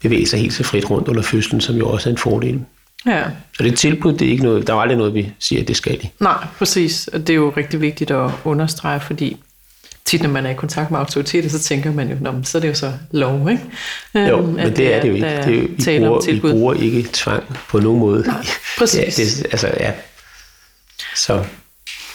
bevæge 0.01 0.27
sig 0.27 0.39
helt 0.39 0.53
så 0.53 0.63
frit 0.63 0.89
rundt 0.89 1.07
under 1.07 1.21
fødslen, 1.21 1.61
som 1.61 1.75
jo 1.75 1.89
også 1.89 2.09
er 2.09 2.11
en 2.11 2.17
fordel. 2.17 2.59
Ja. 3.05 3.23
Så 3.57 3.63
det 3.63 3.77
tilbud, 3.77 4.13
det 4.13 4.27
er 4.27 4.31
ikke 4.31 4.43
noget, 4.43 4.67
der 4.67 4.73
er 4.73 4.77
aldrig 4.77 4.97
noget, 4.97 5.13
vi 5.13 5.31
siger, 5.39 5.61
at 5.61 5.67
det 5.67 5.75
skal 5.75 6.01
de. 6.01 6.09
Nej, 6.19 6.45
præcis. 6.57 7.07
Og 7.07 7.19
det 7.19 7.29
er 7.29 7.35
jo 7.35 7.53
rigtig 7.57 7.81
vigtigt 7.81 8.11
at 8.11 8.31
understrege, 8.43 8.99
fordi 8.99 9.37
tit, 10.05 10.21
når 10.21 10.29
man 10.29 10.45
er 10.45 10.49
i 10.49 10.53
kontakt 10.53 10.91
med 10.91 10.99
autoriteter, 10.99 11.49
så 11.49 11.59
tænker 11.59 11.91
man 11.91 12.09
jo, 12.09 12.15
Nå, 12.21 12.33
så 12.43 12.57
er 12.57 12.59
det 12.59 12.69
jo 12.69 12.73
så 12.73 12.91
lov, 13.11 13.49
ikke? 13.49 13.63
Jo, 14.29 14.41
men 14.41 14.65
det, 14.65 14.77
det 14.77 14.93
er 14.93 15.01
det 15.01 15.09
jo 15.09 15.13
ikke. 15.13 15.27
Det 15.77 15.87
er 15.87 15.99
jo, 15.99 15.99
vi, 15.99 15.99
bruger, 15.99 16.21
vi 16.31 16.39
bruger 16.39 16.73
ikke 16.73 17.09
tvang 17.13 17.43
på 17.69 17.79
nogen 17.79 17.99
måde. 17.99 18.23
Nej, 18.27 18.45
præcis. 18.77 19.19
Ja, 19.19 19.23
det, 19.23 19.45
altså, 19.51 19.71
ja. 19.79 19.91
Så. 21.15 21.43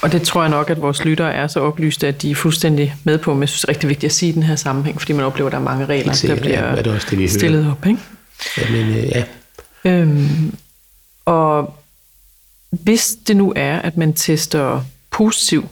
Og 0.02 0.12
det 0.12 0.22
tror 0.22 0.42
jeg 0.42 0.50
nok, 0.50 0.70
at 0.70 0.82
vores 0.82 1.04
lyttere 1.04 1.34
er 1.34 1.46
så 1.46 1.60
oplyste, 1.60 2.08
at 2.08 2.22
de 2.22 2.30
er 2.30 2.34
fuldstændig 2.34 2.94
med 3.04 3.18
på, 3.18 3.34
men 3.34 3.40
jeg 3.40 3.48
synes, 3.48 3.60
det 3.60 3.68
er 3.68 3.68
rigtig 3.68 3.88
vigtigt 3.88 4.10
at 4.10 4.14
sige 4.14 4.30
i 4.30 4.34
den 4.34 4.42
her 4.42 4.56
sammenhæng, 4.56 5.00
fordi 5.00 5.12
man 5.12 5.24
oplever, 5.24 5.48
at 5.48 5.52
der 5.52 5.58
er 5.58 5.62
mange 5.62 5.86
regler, 5.86 6.24
der 6.26 6.34
bliver 6.34 6.70
ja, 6.70 6.76
det 6.76 6.86
også 6.86 7.06
det, 7.10 7.18
vi 7.18 7.28
stillet 7.28 7.64
hører. 7.64 7.72
op. 7.72 7.86
Ikke? 7.86 8.00
Ja, 8.58 8.70
men, 8.70 8.88
øh, 8.88 9.08
ja. 9.08 9.24
Øhm, 9.84 10.54
og 11.24 11.74
hvis 12.70 13.16
det 13.26 13.36
nu 13.36 13.52
er, 13.56 13.78
at 13.78 13.96
man 13.96 14.12
tester 14.12 14.84
positiv, 15.10 15.68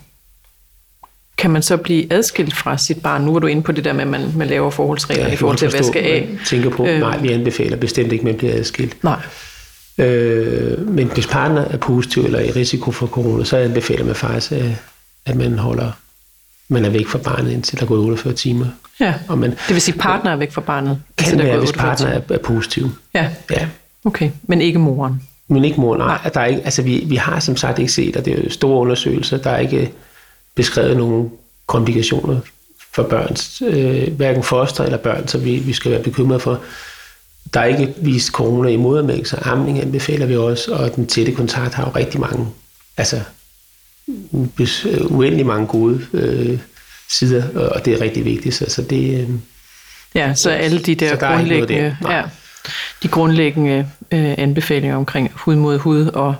kan 1.38 1.50
man 1.50 1.62
så 1.62 1.76
blive 1.76 2.12
adskilt 2.12 2.56
fra 2.56 2.78
sit 2.78 3.02
barn? 3.02 3.22
Nu 3.22 3.34
er 3.34 3.38
du 3.38 3.46
inde 3.46 3.62
på 3.62 3.72
det 3.72 3.84
der 3.84 3.92
med, 3.92 4.00
at 4.00 4.08
man, 4.08 4.32
man 4.36 4.48
laver 4.48 4.70
forholdsregler 4.70 5.26
ja, 5.26 5.32
i 5.32 5.36
forhold 5.36 5.58
til 5.58 5.66
at 5.66 5.72
vaske 5.72 6.00
af. 6.00 6.28
Tænker 6.46 6.70
på, 6.70 6.86
øh, 6.86 7.00
nej, 7.00 7.18
vi 7.18 7.32
anbefaler 7.32 7.76
bestemt 7.76 8.12
ikke, 8.12 8.22
at 8.22 8.26
man 8.26 8.36
bliver 8.36 8.54
adskilt. 8.54 9.04
Nej. 9.04 9.20
Øh, 9.98 10.88
men 10.88 11.06
hvis 11.06 11.26
partner 11.26 11.64
er 11.64 11.76
positiv 11.76 12.22
eller 12.22 12.40
i 12.40 12.50
risiko 12.50 12.90
for 12.90 13.06
corona, 13.06 13.44
så 13.44 13.56
anbefaler 13.56 14.04
man 14.04 14.14
faktisk, 14.14 14.52
at, 14.52 14.64
at 15.26 15.36
man 15.36 15.58
holder 15.58 15.92
man 16.70 16.84
er 16.84 16.90
væk 16.90 17.06
fra 17.06 17.18
barnet, 17.18 17.52
indtil 17.52 17.80
der 17.80 17.86
går 17.86 17.96
48 17.96 18.32
timer. 18.34 18.66
Ja, 19.00 19.14
og 19.28 19.38
man, 19.38 19.50
det 19.50 19.68
vil 19.68 19.80
sige, 19.80 19.98
partner 19.98 20.30
er 20.30 20.36
væk 20.36 20.52
fra 20.52 20.60
barnet? 20.60 21.02
Kan 21.18 21.38
være, 21.38 21.58
hvis 21.58 21.72
partner 21.72 22.08
er, 22.08 22.20
er 22.30 22.38
positiv. 22.38 22.90
Ja. 23.14 23.28
ja, 23.50 23.68
okay. 24.04 24.30
Men 24.42 24.60
ikke 24.60 24.78
moren? 24.78 25.22
Men 25.50 25.64
ikke 25.64 25.80
mor, 25.80 25.96
nej. 25.96 26.06
nej. 26.06 26.30
Der 26.34 26.40
er 26.40 26.46
ikke, 26.46 26.62
altså 26.64 26.82
vi, 26.82 27.04
vi 27.06 27.16
har 27.16 27.40
som 27.40 27.56
sagt 27.56 27.78
ikke 27.78 27.92
set, 27.92 28.16
og 28.16 28.24
det 28.24 28.38
er 28.38 28.42
jo 28.42 28.50
store 28.50 28.80
undersøgelser, 28.80 29.36
der 29.36 29.50
er 29.50 29.58
ikke 29.58 29.92
beskrevet 30.54 30.96
nogen 30.96 31.30
komplikationer 31.66 32.40
for 32.92 33.02
børns, 33.02 33.62
øh, 33.66 34.12
hverken 34.12 34.42
foster 34.42 34.84
eller 34.84 34.98
børn, 34.98 35.28
så 35.28 35.38
vi, 35.38 35.56
vi 35.56 35.72
skal 35.72 35.90
være 35.90 36.02
bekymrede 36.02 36.40
for. 36.40 36.60
Der 37.54 37.60
er 37.60 37.64
ikke 37.64 37.94
vist 37.96 38.32
corona 38.32 38.68
i 38.68 38.76
modermælk, 38.76 39.26
så 39.26 39.38
amning 39.42 39.80
anbefaler 39.80 40.26
vi 40.26 40.36
også, 40.36 40.72
og 40.72 40.96
den 40.96 41.06
tætte 41.06 41.32
kontakt 41.32 41.74
har 41.74 41.84
jo 41.84 41.90
rigtig 41.96 42.20
mange, 42.20 42.46
altså 42.96 43.20
uendelig 45.10 45.46
mange 45.46 45.66
gode 45.66 46.00
øh, 46.12 46.58
sider, 47.08 47.68
og 47.68 47.84
det 47.84 47.92
er 47.92 48.00
rigtig 48.00 48.24
vigtigt. 48.24 48.54
Så, 48.54 48.64
så 48.68 48.82
det, 48.82 49.20
øh, 49.20 49.28
ja, 50.14 50.34
så 50.34 50.50
alle 50.50 50.78
de 50.78 50.94
der, 50.94 51.16
der 51.16 51.36
grundlæggende... 51.36 51.96
Ja, 52.08 52.22
de 53.02 53.08
grundlæggende 53.08 53.86
øh, 54.12 54.34
anbefalinger 54.38 54.96
omkring 54.96 55.30
hud 55.34 55.56
mod 55.56 55.78
hud, 55.78 56.06
og 56.06 56.34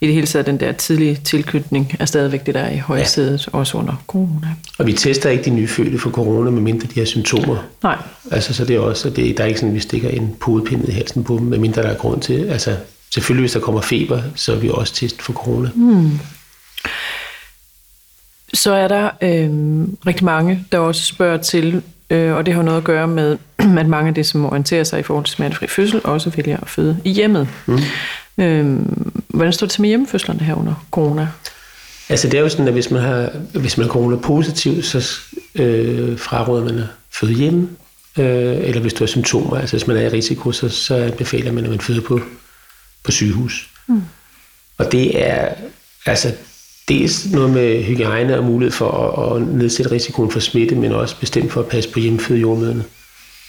i 0.00 0.06
det 0.06 0.14
hele 0.14 0.26
taget 0.26 0.46
den 0.46 0.60
der 0.60 0.72
tidlige 0.72 1.20
tilknytning 1.24 1.96
er 1.98 2.04
stadigvæk 2.04 2.46
det, 2.46 2.54
der 2.54 2.60
er 2.60 2.72
i 2.72 2.78
højsædet, 2.78 3.48
ja. 3.52 3.58
også 3.58 3.78
under 3.78 4.04
corona. 4.06 4.54
Og 4.78 4.86
vi 4.86 4.92
tester 4.92 5.30
ikke 5.30 5.44
de 5.44 5.50
nyfødte 5.50 5.98
for 5.98 6.10
corona, 6.10 6.50
medmindre 6.50 6.88
de 6.94 7.00
har 7.00 7.06
symptomer. 7.06 7.56
Nej. 7.82 7.96
Altså, 8.30 8.54
så 8.54 8.64
det 8.64 8.76
er 8.76 8.80
også, 8.80 9.10
det, 9.10 9.38
der 9.38 9.42
er 9.44 9.48
ikke 9.48 9.58
sådan, 9.58 9.68
at 9.70 9.74
vi 9.74 9.80
stikker 9.80 10.08
en 10.08 10.36
pudepind 10.40 10.88
i 10.88 10.92
halsen 10.92 11.24
på 11.24 11.36
dem, 11.38 11.46
medmindre 11.46 11.82
der 11.82 11.88
er 11.88 11.96
grund 11.96 12.22
til. 12.22 12.44
Altså, 12.44 12.76
selvfølgelig, 13.14 13.42
hvis 13.42 13.52
der 13.52 13.60
kommer 13.60 13.80
feber, 13.80 14.22
så 14.34 14.52
er 14.52 14.56
vi 14.56 14.70
også 14.72 14.94
test 14.94 15.22
for 15.22 15.32
corona. 15.32 15.70
Mm. 15.74 16.18
Så 18.54 18.72
er 18.72 18.88
der 18.88 19.04
øh, 19.04 19.50
rigtig 20.06 20.24
mange, 20.24 20.64
der 20.72 20.78
også 20.78 21.04
spørger 21.04 21.36
til, 21.36 21.82
Øh, 22.10 22.34
og 22.34 22.46
det 22.46 22.54
har 22.54 22.62
noget 22.62 22.78
at 22.78 22.84
gøre 22.84 23.08
med, 23.08 23.38
at 23.78 23.86
mange 23.86 24.08
af 24.08 24.14
det, 24.14 24.26
som 24.26 24.44
orienterer 24.44 24.84
sig 24.84 25.00
i 25.00 25.02
forhold 25.02 25.24
til 25.24 25.34
smertefri 25.34 25.66
fødsel, 25.66 26.00
også 26.04 26.30
vælger 26.30 26.56
at 26.60 26.68
føde 26.68 27.00
i 27.04 27.10
hjemmet. 27.10 27.48
Mm. 27.66 27.78
Øh, 28.38 28.80
hvordan 29.28 29.52
står 29.52 29.66
det 29.66 29.72
til 29.72 29.80
med 29.80 29.88
hjemmefødslerne 29.88 30.40
her 30.40 30.54
under 30.54 30.86
corona? 30.90 31.28
Altså 32.08 32.28
det 32.28 32.38
er 32.38 32.42
jo 32.42 32.48
sådan, 32.48 32.66
at 32.66 32.72
hvis 32.72 32.90
man, 32.90 33.02
har, 33.02 33.30
hvis 33.54 33.78
man 33.78 33.86
er 33.86 33.90
corona-positiv, 33.90 34.82
så 34.82 35.20
øh, 35.54 36.18
fraråder 36.18 36.64
man 36.64 36.78
at 36.78 36.86
føde 37.20 37.32
hjemme. 37.32 37.68
Øh, 38.18 38.56
eller 38.68 38.80
hvis 38.80 38.94
du 38.94 39.04
har 39.04 39.06
symptomer, 39.06 39.58
altså 39.58 39.76
hvis 39.76 39.86
man 39.86 39.96
er 39.96 40.00
i 40.00 40.08
risiko, 40.08 40.52
så, 40.52 40.68
så 40.68 41.12
befaler 41.18 41.52
man, 41.52 41.64
at 41.64 41.70
man 41.70 41.80
føder 41.80 42.00
på, 42.00 42.20
på 43.02 43.10
sygehus. 43.10 43.70
Mm. 43.86 44.02
Og 44.78 44.92
det 44.92 45.28
er, 45.28 45.54
altså 46.06 46.32
dels 46.88 47.30
noget 47.30 47.50
med 47.50 47.84
hygiejne 47.84 48.38
og 48.38 48.44
mulighed 48.44 48.72
for 48.72 48.90
at, 48.90 49.36
at 49.36 49.48
nedsætte 49.48 49.90
risikoen 49.90 50.30
for 50.30 50.40
smitte, 50.40 50.74
men 50.74 50.92
også 50.92 51.20
bestemt 51.20 51.52
for 51.52 51.60
at 51.60 51.68
passe 51.68 51.90
på 51.90 52.00
hjemmeføde 52.00 52.40
jordmøderne. 52.40 52.84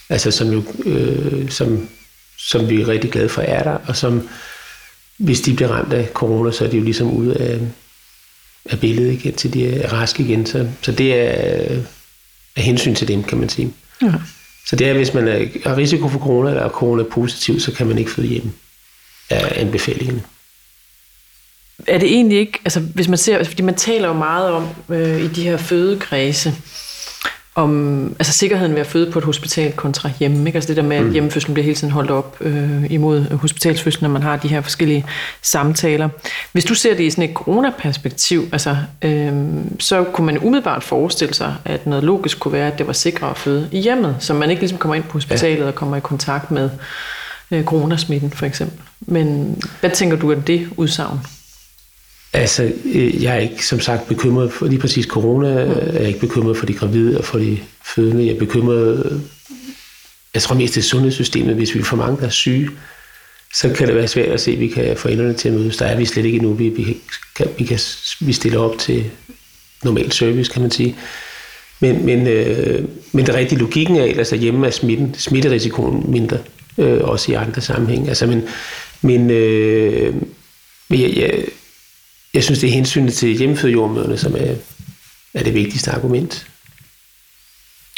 Altså 0.09 0.31
som, 0.31 0.51
jo, 0.51 0.63
øh, 0.85 1.49
som, 1.49 1.89
som 2.37 2.69
vi 2.69 2.81
er 2.81 2.87
rigtig 2.87 3.11
glade 3.11 3.29
for 3.29 3.41
er 3.41 3.63
der, 3.63 3.77
og 3.87 3.95
som 3.95 4.29
hvis 5.17 5.41
de 5.41 5.53
bliver 5.53 5.69
ramt 5.69 5.93
af 5.93 6.09
corona, 6.13 6.51
så 6.51 6.65
er 6.65 6.69
de 6.69 6.77
jo 6.77 6.83
ligesom 6.83 7.11
ude 7.11 7.37
af, 7.37 7.59
af 8.65 8.79
billedet 8.79 9.13
igen, 9.13 9.33
til 9.33 9.53
de 9.53 9.67
er 9.67 9.93
raske 9.93 10.23
igen. 10.23 10.45
Så, 10.45 10.67
så 10.81 10.91
det 10.91 11.13
er 11.13 11.81
af 12.55 12.63
hensyn 12.63 12.95
til 12.95 13.07
dem, 13.07 13.23
kan 13.23 13.37
man 13.37 13.49
sige. 13.49 13.73
Ja. 14.01 14.13
Så 14.67 14.75
det 14.75 14.87
er, 14.87 14.93
hvis 14.93 15.13
man 15.13 15.27
er, 15.27 15.45
har 15.65 15.77
risiko 15.77 16.09
for 16.09 16.19
corona, 16.19 16.49
eller 16.49 16.63
er 16.63 16.69
corona 16.69 17.03
positiv, 17.03 17.59
så 17.59 17.71
kan 17.71 17.87
man 17.87 17.97
ikke 17.97 18.11
føde 18.11 18.27
hjemme 18.27 18.51
af 19.29 19.61
anbefalingen. 19.61 20.21
Er 21.87 21.97
det 21.97 22.13
egentlig 22.13 22.39
ikke, 22.39 22.59
altså 22.65 22.79
hvis 22.79 23.07
man 23.07 23.17
ser, 23.17 23.43
fordi 23.43 23.61
man 23.61 23.75
taler 23.75 24.07
jo 24.07 24.13
meget 24.13 24.51
om 24.51 24.67
øh, 24.89 25.21
i 25.21 25.27
de 25.27 25.43
her 25.43 25.57
fødekredse, 25.57 26.53
om 27.59 28.15
altså 28.19 28.33
sikkerheden 28.33 28.73
ved 28.73 28.81
at 28.81 28.87
føde 28.87 29.11
på 29.11 29.19
et 29.19 29.25
hospital 29.25 29.71
kontra 29.71 30.09
hjemme. 30.19 30.47
Ikke? 30.47 30.57
Altså 30.57 30.67
det 30.67 30.77
der 30.77 30.83
med, 30.83 30.97
at 30.97 31.03
mm. 31.03 31.11
hjemmefødslen 31.11 31.53
bliver 31.53 31.63
hele 31.63 31.75
tiden 31.75 31.91
holdt 31.91 32.11
op 32.11 32.37
øh, 32.41 32.91
imod 32.91 33.37
hospitalsfødslen, 33.37 34.03
når 34.03 34.13
man 34.13 34.23
har 34.23 34.37
de 34.37 34.47
her 34.47 34.61
forskellige 34.61 35.05
samtaler. 35.41 36.09
Hvis 36.51 36.65
du 36.65 36.75
ser 36.75 36.95
det 36.95 37.03
i 37.03 37.09
sådan 37.09 37.29
et 37.29 37.35
coronaperspektiv, 37.35 38.49
altså, 38.51 38.77
øh, 39.01 39.33
så 39.79 40.03
kunne 40.03 40.25
man 40.25 40.39
umiddelbart 40.39 40.83
forestille 40.83 41.33
sig, 41.33 41.55
at 41.65 41.85
noget 41.87 42.03
logisk 42.03 42.39
kunne 42.39 42.51
være, 42.51 42.71
at 42.71 42.77
det 42.77 42.87
var 42.87 42.93
sikrere 42.93 43.31
at 43.31 43.37
føde 43.37 43.69
i 43.71 43.79
hjemmet, 43.79 44.15
så 44.19 44.33
man 44.33 44.49
ikke 44.49 44.61
ligesom 44.61 44.77
kommer 44.77 44.95
ind 44.95 45.03
på 45.03 45.13
hospitalet 45.13 45.63
ja. 45.63 45.67
og 45.67 45.75
kommer 45.75 45.97
i 45.97 45.99
kontakt 45.99 46.51
med 46.51 46.69
øh, 47.51 47.63
coronasmitten 47.63 48.31
for 48.31 48.45
eksempel. 48.45 48.79
Men 48.99 49.57
hvad 49.79 49.89
tænker 49.89 50.17
du 50.17 50.31
af 50.31 50.43
det 50.43 50.69
udsagn? 50.77 51.19
Altså, 52.33 52.71
øh, 52.85 53.23
jeg 53.23 53.35
er 53.35 53.39
ikke 53.39 53.65
som 53.65 53.79
sagt 53.79 54.07
bekymret 54.07 54.53
for 54.53 54.67
lige 54.67 54.79
præcis 54.79 55.05
corona. 55.05 55.65
Mm. 55.65 55.71
Jeg 55.71 56.03
er 56.03 56.07
ikke 56.07 56.19
bekymret 56.19 56.57
for 56.57 56.65
de 56.65 56.73
gravide 56.73 57.17
og 57.17 57.25
for 57.25 57.39
de 57.39 57.59
fødende. 57.95 58.25
Jeg 58.25 58.35
er 58.35 58.39
bekymret, 58.39 59.21
jeg 60.33 60.41
tror 60.41 60.55
mest 60.55 60.75
det 60.75 60.83
sundhedssystemet. 60.83 61.55
Hvis 61.55 61.75
vi 61.75 61.83
får 61.83 61.97
mange, 61.97 62.17
der 62.19 62.25
er 62.25 62.29
syge, 62.29 62.69
så 63.53 63.69
kan 63.69 63.87
det 63.87 63.95
være 63.95 64.07
svært 64.07 64.29
at 64.29 64.41
se, 64.41 64.51
at 64.51 64.59
vi 64.59 64.67
kan 64.67 64.97
få 64.97 65.07
enderne 65.07 65.33
til 65.33 65.49
at 65.49 65.55
mødes. 65.55 65.77
Der 65.77 65.85
er 65.85 65.97
vi 65.97 66.05
slet 66.05 66.25
ikke 66.25 66.35
endnu. 66.35 66.53
Vi, 66.53 66.69
vi, 66.69 66.97
kan, 67.35 67.47
vi, 67.57 67.65
kan, 67.65 67.79
vi 68.19 68.33
stiller 68.33 68.59
op 68.59 68.77
til 68.77 69.05
normal 69.83 70.11
service, 70.11 70.51
kan 70.51 70.61
man 70.61 70.71
sige. 70.71 70.95
Men, 71.79 72.05
men, 72.05 72.27
øh, 72.27 72.85
men 73.11 73.25
det 73.25 73.35
rigtige 73.35 73.59
logikken 73.59 73.95
er 73.95 74.03
ellers, 74.03 74.33
at 74.33 74.39
hjemme 74.39 74.67
er 74.67 74.71
smitten, 74.71 75.15
smitterisikoen 75.17 76.11
mindre, 76.11 76.37
øh, 76.77 76.99
også 77.01 77.31
i 77.31 77.35
andre 77.35 77.61
sammenhæng. 77.61 78.07
Altså, 78.07 78.25
men, 78.27 78.43
men, 79.01 79.29
øh, 79.31 80.13
men 80.89 81.01
jeg, 81.01 81.17
jeg, 81.17 81.43
jeg 82.33 82.43
synes, 82.43 82.59
det 82.59 82.69
er 82.69 82.73
hensynet 82.73 83.13
til 83.13 83.37
hjemmefødejordmøderne, 83.37 84.17
som 84.17 84.35
er, 84.35 84.55
er 85.33 85.43
det 85.43 85.53
vigtigste 85.53 85.91
argument, 85.91 86.47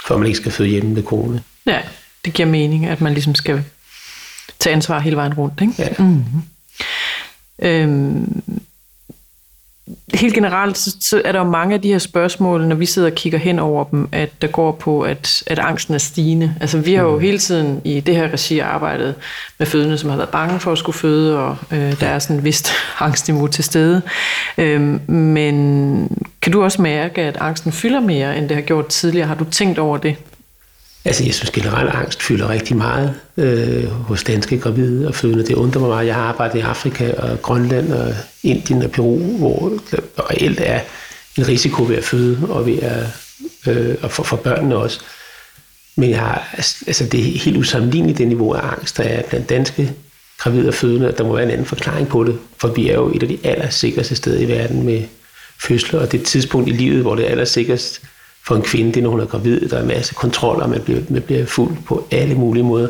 for 0.06 0.14
at 0.14 0.20
man 0.20 0.28
ikke 0.28 0.38
skal 0.38 0.52
føde 0.52 0.70
hjemme 0.70 0.94
med 0.94 1.04
kone. 1.04 1.44
Ja, 1.66 1.82
det 2.26 2.34
giver 2.34 2.48
mening, 2.48 2.86
at 2.86 3.02
man 3.02 3.14
ligesom 3.14 3.36
skal 3.36 3.64
tage 4.60 4.74
ansvar 4.74 5.00
hele 5.00 5.16
vejen 5.16 5.34
rundt. 5.34 5.62
Ikke? 5.62 5.74
Ja. 5.80 5.90
Mm-hmm. 6.00 6.42
Øhm, 7.62 8.61
helt 10.14 10.34
generelt, 10.34 10.78
så, 10.78 11.22
er 11.26 11.32
der 11.32 11.40
jo 11.40 11.46
mange 11.46 11.76
af 11.76 11.82
de 11.82 11.88
her 11.88 11.98
spørgsmål, 11.98 12.68
når 12.68 12.76
vi 12.76 12.86
sidder 12.86 13.10
og 13.10 13.16
kigger 13.16 13.40
hen 13.40 13.60
over 13.60 13.84
dem, 13.84 14.08
at 14.12 14.42
der 14.42 14.48
går 14.48 14.72
på, 14.72 15.02
at, 15.02 15.44
at 15.48 15.60
angsten 15.60 15.94
er 15.94 15.98
stigende. 15.98 16.56
Altså 16.62 16.78
vi 16.78 16.94
har 16.94 17.04
jo 17.04 17.16
mm. 17.16 17.22
hele 17.22 17.38
tiden 17.38 17.82
i 17.84 18.00
det 18.00 18.16
her 18.16 18.34
regi 18.34 18.60
arbejdet 18.60 19.16
med 19.60 19.68
fødende, 19.68 19.98
som 19.98 20.10
har 20.10 20.18
været 20.18 20.30
bange 20.30 20.60
for 20.60 20.72
at 20.72 20.78
skulle 20.78 20.98
føde, 20.98 21.40
og 21.40 21.58
øh, 21.72 22.00
der 22.00 22.08
er 22.08 22.20
sådan 22.20 22.36
en 22.36 22.44
vist 22.44 22.72
angstniveau 23.00 23.48
til 23.48 23.64
stede. 23.64 24.02
Øhm, 24.58 25.02
men 25.08 26.18
kan 26.42 26.52
du 26.52 26.64
også 26.64 26.82
mærke, 26.82 27.22
at 27.22 27.38
angsten 27.38 27.72
fylder 27.72 28.00
mere, 28.00 28.38
end 28.38 28.50
det 28.50 28.56
har 28.56 28.62
gjort 28.62 28.88
tidligere? 28.88 29.28
Har 29.28 29.36
du 29.36 29.44
tænkt 29.44 29.80
over 29.80 29.98
det? 29.98 30.16
Altså, 31.06 31.24
jeg 31.24 31.34
synes 31.34 31.52
generelt, 31.52 31.90
angst 31.90 32.24
fylder 32.24 32.50
rigtig 32.50 32.78
meget 32.78 33.16
øh, 33.38 33.88
hos 33.88 34.24
danske 34.24 34.60
gravide 34.60 35.08
og 35.08 35.16
fødende. 35.16 35.46
Det 35.46 35.56
undrer 35.56 35.82
mig 35.82 35.90
meget. 35.90 36.08
Jeg 36.08 36.16
har 36.16 36.22
arbejdet 36.22 36.60
i 36.60 36.62
Afrika 36.62 37.14
og 37.14 37.42
Grønland 37.42 37.94
og 37.94 38.14
Indien 38.44 38.82
og 38.82 38.92
Peru, 38.92 39.38
hvor 39.38 39.80
der 39.92 40.32
reelt 40.32 40.60
er 40.64 40.80
en 41.38 41.48
risiko 41.48 41.84
ved 41.84 41.96
at 41.96 42.04
føde 42.04 42.38
og 42.50 42.66
ved 42.66 42.80
at, 42.80 43.06
øh, 43.68 43.96
og 44.02 44.12
for, 44.12 44.24
for 44.24 44.36
børnene 44.36 44.76
også. 44.76 45.00
Men 45.96 46.10
jeg 46.10 46.20
har, 46.20 46.56
altså, 46.88 47.06
det 47.06 47.20
er 47.20 47.40
helt 47.40 47.58
usammenligneligt 47.58 48.18
det 48.18 48.28
niveau 48.28 48.54
af 48.54 48.68
angst, 48.68 48.98
der 48.98 49.04
er 49.04 49.24
blandt 49.24 49.50
danske 49.50 49.94
gravide 50.38 50.68
og 50.68 50.74
fødende. 50.74 51.14
Der 51.18 51.24
må 51.24 51.34
være 51.34 51.44
en 51.44 51.52
anden 51.52 51.66
forklaring 51.66 52.08
på 52.08 52.24
det, 52.24 52.40
for 52.58 52.68
vi 52.68 52.90
er 52.90 52.94
jo 52.94 53.12
et 53.16 53.24
af 53.24 53.30
de 53.30 53.40
allersikreste 53.44 54.16
steder 54.16 54.40
i 54.40 54.48
verden 54.48 54.84
med 54.84 55.04
fødsler, 55.60 56.00
og 56.00 56.12
det 56.12 56.24
tidspunkt 56.24 56.70
i 56.70 56.72
livet, 56.72 57.02
hvor 57.02 57.16
det 57.16 57.26
er 57.26 57.30
allersikrest 57.30 58.02
for 58.48 58.56
en 58.56 58.62
kvinde, 58.62 58.92
det 58.92 58.98
er, 58.98 59.02
når 59.02 59.10
hun 59.10 59.20
er 59.20 59.26
gravid. 59.26 59.70
Der 59.70 59.78
er 59.78 59.82
en 59.82 59.88
masse 59.88 60.14
kontroller, 60.14 60.68
man 60.68 60.82
bliver, 60.82 61.02
man 61.10 61.22
bliver 61.22 61.46
fuld 61.46 61.78
på 61.86 62.08
alle 62.12 62.36
mulige 62.36 62.64
måder. 62.64 62.88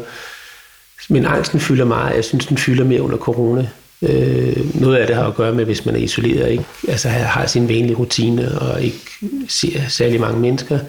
Men 1.09 1.25
angsten 1.25 1.59
fylder 1.59 1.85
meget. 1.85 2.15
Jeg 2.15 2.23
synes, 2.23 2.45
den 2.45 2.57
fylder 2.57 2.83
mere 2.83 3.01
under 3.01 3.17
corona. 3.17 3.67
Øh, 4.01 4.81
noget 4.81 4.97
af 4.97 5.07
det 5.07 5.15
har 5.15 5.27
at 5.27 5.35
gøre 5.35 5.53
med, 5.53 5.65
hvis 5.65 5.85
man 5.85 5.95
er 5.95 5.99
isoleret, 5.99 6.51
ikke? 6.51 6.63
Altså 6.87 7.09
har 7.09 7.45
sin 7.45 7.69
vanlige 7.69 7.95
rutine 7.95 8.61
og 8.61 8.83
ikke 8.83 8.99
ser 9.47 9.81
særlig 9.89 10.19
mange 10.19 10.39
mennesker. 10.39 10.79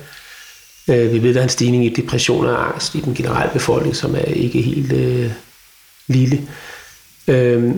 Øh, 0.90 1.12
vi 1.12 1.22
ved, 1.22 1.34
der 1.34 1.40
er 1.40 1.44
en 1.44 1.48
stigning 1.48 1.84
i 1.84 1.88
depression 1.88 2.46
og 2.46 2.66
angst 2.66 2.94
i 2.94 3.00
den 3.00 3.14
generelle 3.14 3.52
befolkning, 3.52 3.96
som 3.96 4.14
er 4.14 4.18
ikke 4.24 4.62
helt 4.62 4.92
øh, 4.92 5.30
lille. 6.06 6.40
Øh, 7.28 7.70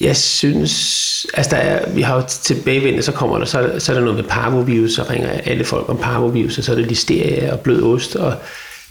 jeg 0.00 0.16
synes, 0.16 1.26
altså 1.34 1.50
der 1.50 1.56
er, 1.56 1.90
vi 1.90 2.02
har 2.02 2.16
jo 2.16 2.22
tilbagevendt, 2.42 3.04
så 3.04 3.12
kommer 3.12 3.38
der, 3.38 3.44
så, 3.44 3.74
så 3.78 3.92
er 3.92 3.96
der 3.96 4.04
noget 4.04 4.16
med 4.16 4.24
parvovirus, 4.24 4.92
så 4.92 5.02
ringer 5.10 5.30
alle 5.30 5.64
folk 5.64 5.88
om 5.88 5.98
parvovirus, 5.98 6.58
og 6.58 6.64
så 6.64 6.72
er 6.72 6.76
det 6.76 6.86
listeria 6.86 7.52
og 7.52 7.60
blød 7.60 7.82
ost, 7.82 8.16
og 8.16 8.34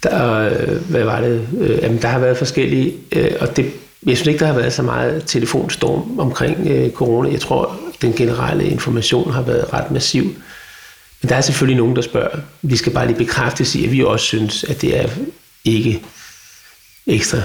der, 0.03 0.31
øh, 0.31 0.89
hvad 0.89 1.03
var 1.03 1.21
det, 1.21 1.47
øh, 1.59 1.77
jamen 1.81 2.01
der 2.01 2.07
har 2.07 2.19
været 2.19 2.37
forskellige, 2.37 2.93
øh, 3.11 3.31
og 3.39 3.57
det, 3.57 3.71
jeg 4.05 4.17
synes 4.17 4.27
ikke, 4.27 4.39
der 4.39 4.45
har 4.45 4.59
været 4.59 4.73
så 4.73 4.83
meget 4.83 5.23
telefonstorm 5.25 6.19
omkring 6.19 6.67
øh, 6.67 6.91
corona. 6.91 7.31
Jeg 7.31 7.41
tror, 7.41 7.79
den 8.01 8.13
generelle 8.13 8.67
information 8.67 9.31
har 9.31 9.41
været 9.41 9.73
ret 9.73 9.91
massiv. 9.91 10.23
Men 11.21 11.29
der 11.29 11.35
er 11.35 11.41
selvfølgelig 11.41 11.77
nogen, 11.77 11.95
der 11.95 12.01
spørger. 12.01 12.39
Vi 12.61 12.77
skal 12.77 12.93
bare 12.93 13.07
lige 13.07 13.17
bekræfte 13.17 13.65
sig, 13.65 13.83
at 13.83 13.91
vi 13.91 14.03
også 14.03 14.25
synes, 14.25 14.63
at 14.63 14.81
det 14.81 14.99
er 14.99 15.09
ikke 15.65 16.01
ekstra 17.07 17.37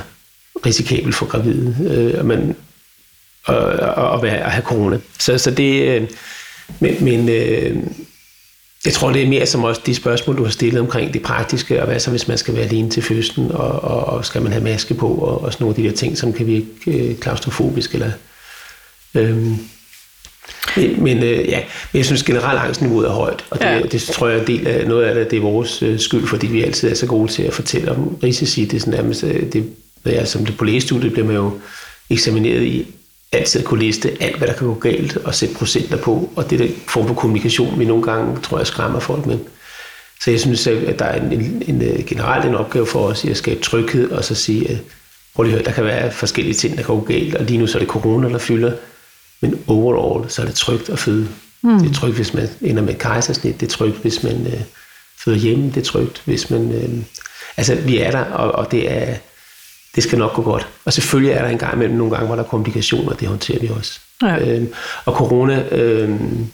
risikabelt 0.67 1.15
for 1.15 1.27
gravide. 1.27 1.77
Øh, 1.91 2.27
man, 2.27 2.57
at, 3.49 3.57
at, 4.15 4.23
være, 4.23 4.37
at 4.37 4.51
have 4.51 4.65
corona. 4.65 4.99
Så, 5.19 5.39
så 5.39 5.51
det, 5.51 5.83
øh, 5.89 6.09
men, 6.81 7.05
men 7.05 7.29
øh, 7.29 7.77
jeg 8.85 8.93
tror, 8.93 9.13
det 9.13 9.23
er 9.23 9.29
mere 9.29 9.47
som 9.47 9.65
også 9.65 9.81
de 9.87 9.95
spørgsmål, 9.95 10.37
du 10.37 10.45
har 10.45 10.51
stillet 10.51 10.81
omkring 10.81 11.15
det 11.15 11.23
praktiske, 11.23 11.81
og 11.81 11.87
hvad 11.87 12.01
så, 12.01 12.11
hvis 12.11 12.29
man 12.29 12.39
skal 12.39 12.55
være 12.55 12.65
alene 12.65 12.91
til 12.91 13.03
fødslen, 13.03 13.53
og, 13.53 13.85
og, 13.85 14.05
og 14.05 14.25
skal 14.25 14.43
man 14.43 14.53
have 14.53 14.65
maske 14.65 14.95
på, 14.95 15.09
og, 15.09 15.43
og 15.43 15.53
sådan 15.53 15.65
nogle 15.65 15.77
af 15.77 15.83
de 15.83 15.89
der 15.89 15.97
ting, 15.97 16.19
som 16.19 16.33
kan 16.33 16.47
virke 16.47 16.67
øh, 16.87 17.17
klaustrofobisk, 17.17 17.95
eller... 17.95 18.11
Øh, 19.15 19.37
men 20.99 21.23
øh, 21.23 21.49
ja, 21.49 21.61
men 21.93 21.99
jeg 21.99 22.05
synes 22.05 22.23
generelt 22.23 22.59
angstniveauet 22.59 23.07
er 23.07 23.13
højt, 23.13 23.45
og 23.51 23.59
det, 23.59 23.65
ja. 23.65 23.83
det 23.93 24.03
tror 24.03 24.29
jeg 24.29 24.39
er 24.39 24.45
del 24.45 24.67
af 24.67 24.89
noget 24.89 25.05
af 25.05 25.15
det, 25.15 25.31
det 25.31 25.37
er 25.37 25.41
vores 25.41 25.83
øh, 25.83 25.99
skyld, 25.99 26.27
fordi 26.27 26.47
vi 26.47 26.63
altid 26.63 26.91
er 26.91 26.95
så 26.95 27.07
gode 27.07 27.33
til 27.33 27.43
at 27.43 27.53
fortælle 27.53 27.91
om 27.91 28.17
risici. 28.23 28.65
Det 28.65 28.77
er 28.77 28.81
sådan 28.81 28.95
nærmest, 28.95 29.23
det, 29.23 29.71
ja, 30.07 30.25
som 30.25 30.47
det 30.47 30.57
på 30.57 30.65
lægestudiet 30.65 31.13
bliver 31.13 31.27
man 31.27 31.37
jo 31.37 31.59
eksamineret 32.11 32.63
i 32.63 32.95
altid 33.33 33.63
kunne 33.63 33.81
liste 33.81 34.17
alt, 34.21 34.39
hvad 34.39 34.49
der 34.49 34.55
kan 34.55 34.67
gå 34.67 34.75
galt, 34.75 35.17
og 35.17 35.35
sætte 35.35 35.55
procenter 35.55 35.97
på. 35.97 36.31
Og 36.37 36.51
det 36.51 36.61
er 36.61 36.67
den 36.67 36.77
form 36.89 37.07
for 37.07 37.15
kommunikation, 37.15 37.79
vi 37.79 37.85
nogle 37.85 38.03
gange, 38.03 38.41
tror 38.43 38.59
jeg, 38.59 38.67
skræmmer 38.67 39.01
folk 39.01 39.27
med. 39.27 39.39
Så 40.25 40.31
jeg 40.31 40.41
synes, 40.41 40.67
at 40.67 40.99
der 40.99 41.05
er 41.05 41.21
en, 41.21 41.33
en, 41.33 41.63
en 41.67 41.83
øh, 41.83 42.05
generelt 42.07 42.45
en 42.45 42.55
opgave 42.55 42.87
for 42.87 43.07
os 43.07 43.25
i 43.25 43.31
at 43.31 43.37
skabe 43.37 43.61
tryghed, 43.61 44.11
og 44.11 44.25
så 44.25 44.35
sige, 44.35 44.71
at 44.71 44.79
prøv 45.35 45.43
lige 45.43 45.53
at 45.53 45.59
høre, 45.59 45.67
der 45.67 45.73
kan 45.73 45.85
være 45.85 46.13
forskellige 46.13 46.55
ting, 46.55 46.77
der 46.77 46.83
kan 46.83 46.95
gå 46.95 47.01
galt, 47.01 47.35
og 47.35 47.45
lige 47.45 47.59
nu 47.59 47.67
så 47.67 47.79
er 47.79 47.81
det 47.81 47.89
corona, 47.89 48.29
der 48.29 48.39
fylder. 48.39 48.73
Men 49.41 49.61
overall, 49.67 50.31
så 50.31 50.43
er 50.43 50.47
det 50.47 50.55
trygt 50.55 50.89
at 50.89 50.99
føde. 50.99 51.29
Mm. 51.63 51.79
Det 51.79 51.91
er 51.91 51.95
trygt, 51.95 52.17
hvis 52.17 52.35
man 52.35 52.49
ender 52.61 52.83
med 52.83 52.95
kejsersnit. 52.95 53.61
Det 53.61 53.67
er 53.67 53.71
trygt, 53.71 53.97
hvis 53.97 54.23
man 54.23 54.47
øh, 54.47 54.61
føder 55.25 55.37
hjemme. 55.37 55.67
Det 55.67 55.77
er 55.77 55.85
trygt, 55.85 56.23
hvis 56.25 56.51
man... 56.51 56.73
Øh, 56.73 57.05
altså, 57.57 57.75
vi 57.75 57.99
er 57.99 58.11
der, 58.11 58.25
og, 58.25 58.53
og 58.53 58.73
det 58.73 58.93
er 58.93 59.15
det 59.95 60.03
skal 60.03 60.19
nok 60.19 60.35
gå 60.35 60.43
godt. 60.43 60.69
Og 60.85 60.93
selvfølgelig 60.93 61.33
er 61.33 61.43
der 61.43 61.49
en 61.49 61.59
gang 61.59 61.75
imellem 61.75 61.97
nogle 61.97 62.13
gange, 62.13 62.27
hvor 62.27 62.37
der 62.37 62.43
er 62.43 62.49
komplikationer, 62.49 63.13
det 63.13 63.29
håndterer 63.29 63.61
vi 63.61 63.71
også. 63.77 64.01
Ja. 64.23 64.39
Øhm, 64.39 64.69
og 65.05 65.15
corona, 65.15 65.65
øhm, 65.71 66.47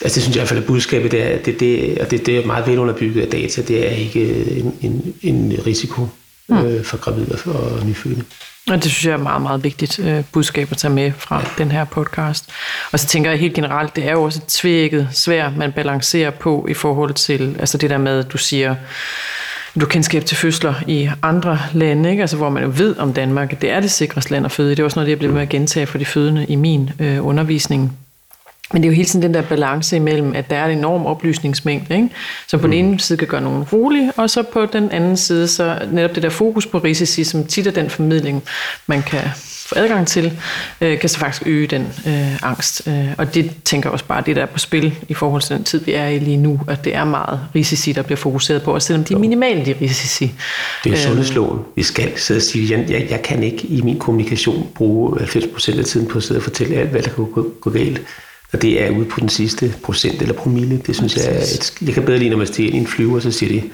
altså 0.00 0.14
det 0.14 0.22
synes 0.22 0.28
jeg 0.28 0.36
i 0.36 0.38
hvert 0.40 0.48
fald 0.48 0.62
er 0.62 0.66
budskabet, 0.66 1.10
det 1.10 1.22
er, 1.32 1.38
det, 1.38 1.60
det, 1.60 1.98
og 1.98 2.10
det, 2.10 2.26
det 2.26 2.38
er 2.38 2.46
meget 2.46 2.66
velunderbygget 2.66 3.22
af 3.22 3.28
data, 3.28 3.62
det 3.62 3.86
er 3.86 3.90
ikke 3.90 4.44
en, 4.58 4.74
en, 4.80 5.14
en 5.22 5.58
risiko 5.66 6.08
mm. 6.48 6.58
øh, 6.58 6.84
for 6.84 6.96
gravide 6.96 7.38
og 7.46 7.86
nyfødte. 7.86 8.24
Og 8.70 8.82
det 8.82 8.84
synes 8.84 9.04
jeg 9.04 9.12
er 9.12 9.16
meget, 9.16 9.42
meget 9.42 9.64
vigtigt 9.64 9.98
øh, 9.98 10.24
budskab 10.32 10.68
at 10.70 10.76
tage 10.76 10.94
med 10.94 11.12
fra 11.18 11.40
ja. 11.40 11.46
den 11.58 11.70
her 11.70 11.84
podcast. 11.84 12.50
Og 12.92 13.00
så 13.00 13.06
tænker 13.06 13.30
jeg 13.30 13.40
helt 13.40 13.54
generelt, 13.54 13.96
det 13.96 14.04
er 14.04 14.12
jo 14.12 14.22
også 14.22 14.38
et 14.38 14.46
tvækket 14.46 15.08
svært, 15.12 15.56
man 15.56 15.72
balancerer 15.72 16.30
på 16.30 16.66
i 16.70 16.74
forhold 16.74 17.14
til, 17.14 17.56
altså 17.58 17.78
det 17.78 17.90
der 17.90 17.98
med, 17.98 18.18
at 18.18 18.32
du 18.32 18.38
siger, 18.38 18.74
du 19.80 19.86
kendskab 19.86 20.24
til 20.24 20.36
fødsler 20.36 20.74
i 20.86 21.10
andre 21.22 21.58
lande, 21.72 22.10
ikke? 22.10 22.20
Altså, 22.20 22.36
hvor 22.36 22.48
man 22.48 22.62
jo 22.62 22.72
ved 22.76 22.96
om 22.98 23.12
Danmark, 23.12 23.52
at 23.52 23.62
det 23.62 23.70
er 23.70 23.80
det 23.80 23.90
sikreste 23.90 24.30
land 24.30 24.44
at 24.44 24.52
føde. 24.52 24.70
Det 24.70 24.78
er 24.78 24.84
også 24.84 24.98
noget, 24.98 25.10
jeg 25.10 25.18
bliver 25.18 25.32
med 25.32 25.42
at 25.42 25.48
gentage 25.48 25.86
for 25.86 25.98
de 25.98 26.04
fødende 26.04 26.44
i 26.44 26.56
min 26.56 26.90
øh, 26.98 27.26
undervisning. 27.26 27.98
Men 28.72 28.82
det 28.82 28.88
er 28.88 28.90
jo 28.90 28.96
hele 28.96 29.08
tiden 29.08 29.22
den 29.22 29.34
der 29.34 29.42
balance 29.42 29.96
imellem, 29.96 30.34
at 30.34 30.50
der 30.50 30.56
er 30.56 30.66
en 30.66 30.78
enorm 30.78 31.06
oplysningsmængde, 31.06 31.94
ikke? 31.94 32.08
som 32.48 32.60
på 32.60 32.66
mm. 32.66 32.70
den 32.70 32.84
ene 32.84 33.00
side 33.00 33.18
kan 33.18 33.28
gøre 33.28 33.40
nogen 33.40 33.62
rolig, 33.62 34.10
og 34.16 34.30
så 34.30 34.42
på 34.42 34.66
den 34.66 34.90
anden 34.90 35.16
side, 35.16 35.48
så 35.48 35.78
netop 35.90 36.14
det 36.14 36.22
der 36.22 36.30
fokus 36.30 36.66
på 36.66 36.78
risici, 36.78 37.24
som 37.24 37.46
tit 37.46 37.66
er 37.66 37.70
den 37.70 37.90
formidling, 37.90 38.42
man 38.86 39.02
kan 39.02 39.20
få 39.72 39.78
adgang 39.78 40.06
til, 40.06 40.38
øh, 40.80 40.98
kan 40.98 41.08
så 41.08 41.18
faktisk 41.18 41.42
øge 41.46 41.66
den 41.66 41.86
øh, 42.06 42.42
angst. 42.42 42.82
Øh, 42.86 43.08
og 43.18 43.34
det 43.34 43.50
tænker 43.64 43.88
jeg 43.88 43.92
også 43.92 44.04
bare, 44.04 44.22
det 44.26 44.36
der 44.36 44.42
er 44.42 44.46
på 44.46 44.58
spil 44.58 44.94
i 45.08 45.14
forhold 45.14 45.42
til 45.42 45.56
den 45.56 45.64
tid, 45.64 45.80
vi 45.84 45.92
er 45.92 46.06
i 46.06 46.18
lige 46.18 46.36
nu, 46.36 46.60
at 46.68 46.84
det 46.84 46.94
er 46.94 47.04
meget 47.04 47.40
risici, 47.54 47.92
der 47.92 48.02
bliver 48.02 48.16
fokuseret 48.16 48.62
på, 48.62 48.74
og 48.74 48.82
selvom 48.82 49.04
de 49.04 49.14
er 49.14 49.18
minimale, 49.18 49.66
de 49.66 49.74
risici. 49.80 50.32
Det 50.84 50.92
er 50.92 50.96
jo 50.96 51.02
sundhedsloven. 51.02 51.60
Vi 51.76 51.82
skal 51.82 52.12
sidde 52.16 52.38
og 52.38 52.42
sige, 52.42 52.78
jeg, 52.78 52.90
jeg, 52.90 53.06
jeg 53.10 53.22
kan 53.22 53.42
ikke 53.42 53.66
i 53.66 53.82
min 53.82 53.98
kommunikation 53.98 54.66
bruge 54.74 55.20
90% 55.20 55.78
af 55.78 55.84
tiden 55.84 56.06
på 56.06 56.18
at 56.18 56.24
sidde 56.24 56.38
og 56.38 56.42
fortælle 56.42 56.76
alt, 56.76 56.90
hvad 56.90 57.02
der 57.02 57.10
kan 57.10 57.24
gå, 57.24 57.52
gå 57.60 57.70
galt. 57.70 58.02
Og 58.52 58.62
det 58.62 58.82
er 58.82 58.90
ude 58.90 59.04
på 59.04 59.20
den 59.20 59.28
sidste 59.28 59.74
procent 59.82 60.22
eller 60.22 60.34
promille. 60.34 60.82
Det 60.86 60.96
synes 60.96 61.16
jeg, 61.16 61.24
er 61.24 61.38
et, 61.38 61.74
jeg 61.86 61.94
kan 61.94 62.02
bedre 62.02 62.18
lide, 62.18 62.30
når 62.30 62.36
man 62.36 62.46
stiger 62.46 62.72
i 62.72 62.76
en 62.76 62.86
flyver, 62.86 63.20
så 63.20 63.30
siger 63.30 63.60
de, 63.60 63.68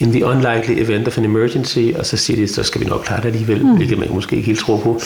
in 0.00 0.12
the 0.12 0.26
unlikely 0.26 0.80
event 0.80 1.08
of 1.08 1.18
an 1.18 1.24
emergency, 1.24 1.92
og 1.98 2.06
så 2.06 2.16
siger 2.16 2.36
de, 2.36 2.48
så 2.48 2.62
skal 2.62 2.80
vi 2.80 2.86
nok 2.86 3.02
klare 3.04 3.20
det 3.20 3.26
alligevel, 3.26 3.66
mm. 3.66 3.76
hvilket 3.76 3.98
man 3.98 4.08
måske 4.10 4.36
ikke 4.36 4.46
helt 4.46 4.58
tror 4.58 4.80
på. 4.80 5.00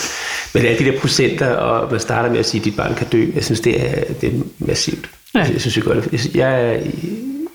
Men 0.55 0.65
alle 0.65 0.79
de 0.79 0.93
der 0.93 0.99
procenter, 1.01 1.55
og 1.55 1.91
man 1.91 2.01
starter 2.01 2.31
med 2.31 2.39
at 2.39 2.47
sige, 2.47 2.61
at 2.61 2.65
dit 2.65 2.77
barn 2.77 2.95
kan 2.95 3.07
dø, 3.07 3.27
jeg 3.35 3.45
synes, 3.45 3.61
det 3.61 3.89
er, 3.89 4.13
det 4.21 4.29
er 4.29 4.41
massivt. 4.59 5.11
Ja. 5.35 5.39
Jeg 5.39 5.61
synes, 5.61 5.77
jeg 5.77 5.85
gør 5.85 6.01
det. 6.01 6.35
Jeg, 6.35 6.83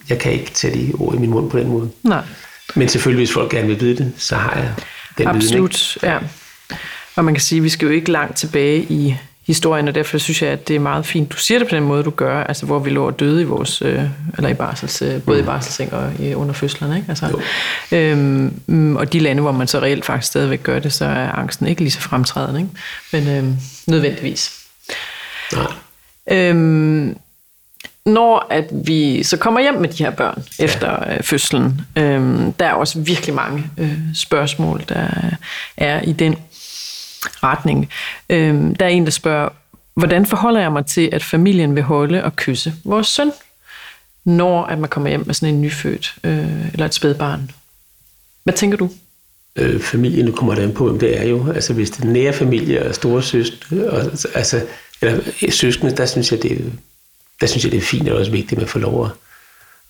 jeg 0.10 0.20
kan 0.20 0.32
ikke 0.32 0.52
tage 0.52 0.76
de 0.78 0.92
ord 1.00 1.16
i 1.16 1.18
min 1.18 1.30
mund 1.30 1.50
på 1.50 1.60
den 1.60 1.68
måde. 1.68 1.90
Nej. 2.04 2.22
Men 2.76 2.90
selvfølgelig, 2.90 3.20
hvis 3.20 3.34
folk 3.34 3.52
gerne 3.52 3.68
vil 3.68 3.82
vide 3.82 3.96
det, 3.96 4.12
så 4.18 4.36
har 4.36 4.56
jeg 4.56 4.74
den 5.18 5.28
Absolut, 5.28 5.98
viden, 6.02 6.14
ja. 6.14 6.20
Og 7.16 7.26
man 7.26 7.34
kan 7.34 7.42
sige, 7.42 7.58
at 7.58 7.64
vi 7.64 7.70
skal 7.70 7.86
jo 7.86 7.92
ikke 7.92 8.12
langt 8.12 8.38
tilbage 8.38 8.82
i 8.90 9.16
historien, 9.48 9.88
og 9.88 9.96
derfor 9.96 10.18
synes 10.18 10.42
jeg, 10.42 10.52
at 10.52 10.68
det 10.68 10.76
er 10.76 10.80
meget 10.80 11.06
fint, 11.06 11.32
du 11.32 11.38
siger 11.38 11.60
det 11.60 11.68
på 11.68 11.76
den 11.76 11.84
måde, 11.84 12.04
du 12.04 12.10
gør, 12.10 12.44
altså 12.44 12.66
hvor 12.66 12.80
vi 12.80 12.90
lå 12.90 13.08
og 13.08 13.20
døde 13.20 13.42
i 13.42 13.46
vores, 13.46 13.82
øh, 13.82 14.02
eller 14.38 14.50
i 14.50 14.54
barsels, 14.54 15.02
øh, 15.02 15.22
både 15.22 15.38
mm. 15.38 15.44
i 15.44 15.46
barselsseng 15.46 15.94
og 15.94 16.12
i, 16.20 16.34
under 16.34 16.54
fødslerne, 16.54 16.96
ikke? 16.96 17.10
Altså, 17.10 17.42
øhm, 17.92 18.96
og 18.96 19.14
de 19.14 19.20
lande, 19.20 19.42
hvor 19.42 19.52
man 19.52 19.68
så 19.68 19.80
reelt 19.80 20.06
faktisk 20.06 20.28
stadigvæk 20.28 20.64
gør 20.64 20.80
det, 20.80 20.94
så 20.94 21.06
er 21.06 21.32
angsten 21.32 21.68
ikke 21.68 21.82
lige 21.82 21.92
så 21.92 22.02
fremtrædende, 22.02 22.60
ikke? 22.60 22.72
men 23.12 23.38
øhm, 23.38 23.58
nødvendigvis. 23.88 24.52
Nej. 25.54 25.68
Øhm, 26.32 27.18
når 28.06 28.48
at 28.50 28.66
vi 28.72 29.24
så 29.24 29.38
kommer 29.38 29.60
hjem 29.60 29.74
med 29.74 29.90
de 29.90 30.04
her 30.04 30.12
børn 30.12 30.44
ja. 30.60 30.64
efter 30.64 31.10
øh, 31.14 31.24
fødslen, 31.24 31.82
øh, 31.96 32.40
der 32.60 32.66
er 32.66 32.74
også 32.74 33.00
virkelig 33.00 33.36
mange 33.36 33.64
øh, 33.78 33.98
spørgsmål, 34.14 34.84
der 34.90 35.08
er 35.78 36.02
i 36.02 36.14
den 36.14 36.36
retning. 37.44 37.90
Øhm, 38.30 38.76
der 38.76 38.86
er 38.86 38.90
en, 38.90 39.06
der 39.06 39.12
spørger, 39.12 39.50
hvordan 39.96 40.26
forholder 40.26 40.62
jeg 40.62 40.72
mig 40.72 40.86
til, 40.86 41.10
at 41.14 41.24
familien 41.24 41.76
vil 41.76 41.84
holde 41.84 42.24
og 42.24 42.36
kysse 42.36 42.74
vores 42.84 43.08
søn, 43.08 43.32
når 44.26 44.64
at 44.64 44.80
man 44.80 44.90
kommer 44.90 45.10
hjem 45.10 45.24
med 45.26 45.34
sådan 45.34 45.56
en 45.56 45.62
nyfødt 45.62 46.16
øh, 46.24 46.74
eller 46.74 46.86
et 46.86 46.94
spædbarn? 46.94 47.52
Hvad 48.44 48.54
tænker 48.54 48.78
du? 48.78 48.90
Øh, 49.56 49.82
familien 49.82 50.34
kommer 50.34 50.56
an 50.56 50.74
på, 50.74 50.86
hvem 50.86 51.00
det 51.00 51.20
er 51.20 51.24
jo. 51.24 51.52
Altså 51.52 51.74
hvis 51.74 51.90
det 51.90 52.04
er 52.04 52.08
nære 52.08 52.34
familie 52.34 52.86
og 52.86 52.96
store 52.96 53.24
søskende, 53.24 53.92
og, 53.92 54.02
altså, 54.36 54.66
eller 55.02 55.22
søskende, 55.50 55.96
der 55.98 56.06
synes 56.06 56.32
jeg, 56.32 56.44
det 56.44 56.52
er, 56.52 56.58
der 57.42 57.48
synes 57.48 57.64
jeg, 57.64 57.72
det 57.72 57.78
er 57.78 57.82
fint 57.82 58.10
og 58.10 58.18
også 58.18 58.32
vigtigt, 58.32 58.52
at 58.52 58.58
man 58.58 58.68
får 58.68 58.80
lov 58.80 59.06
at 59.06 59.12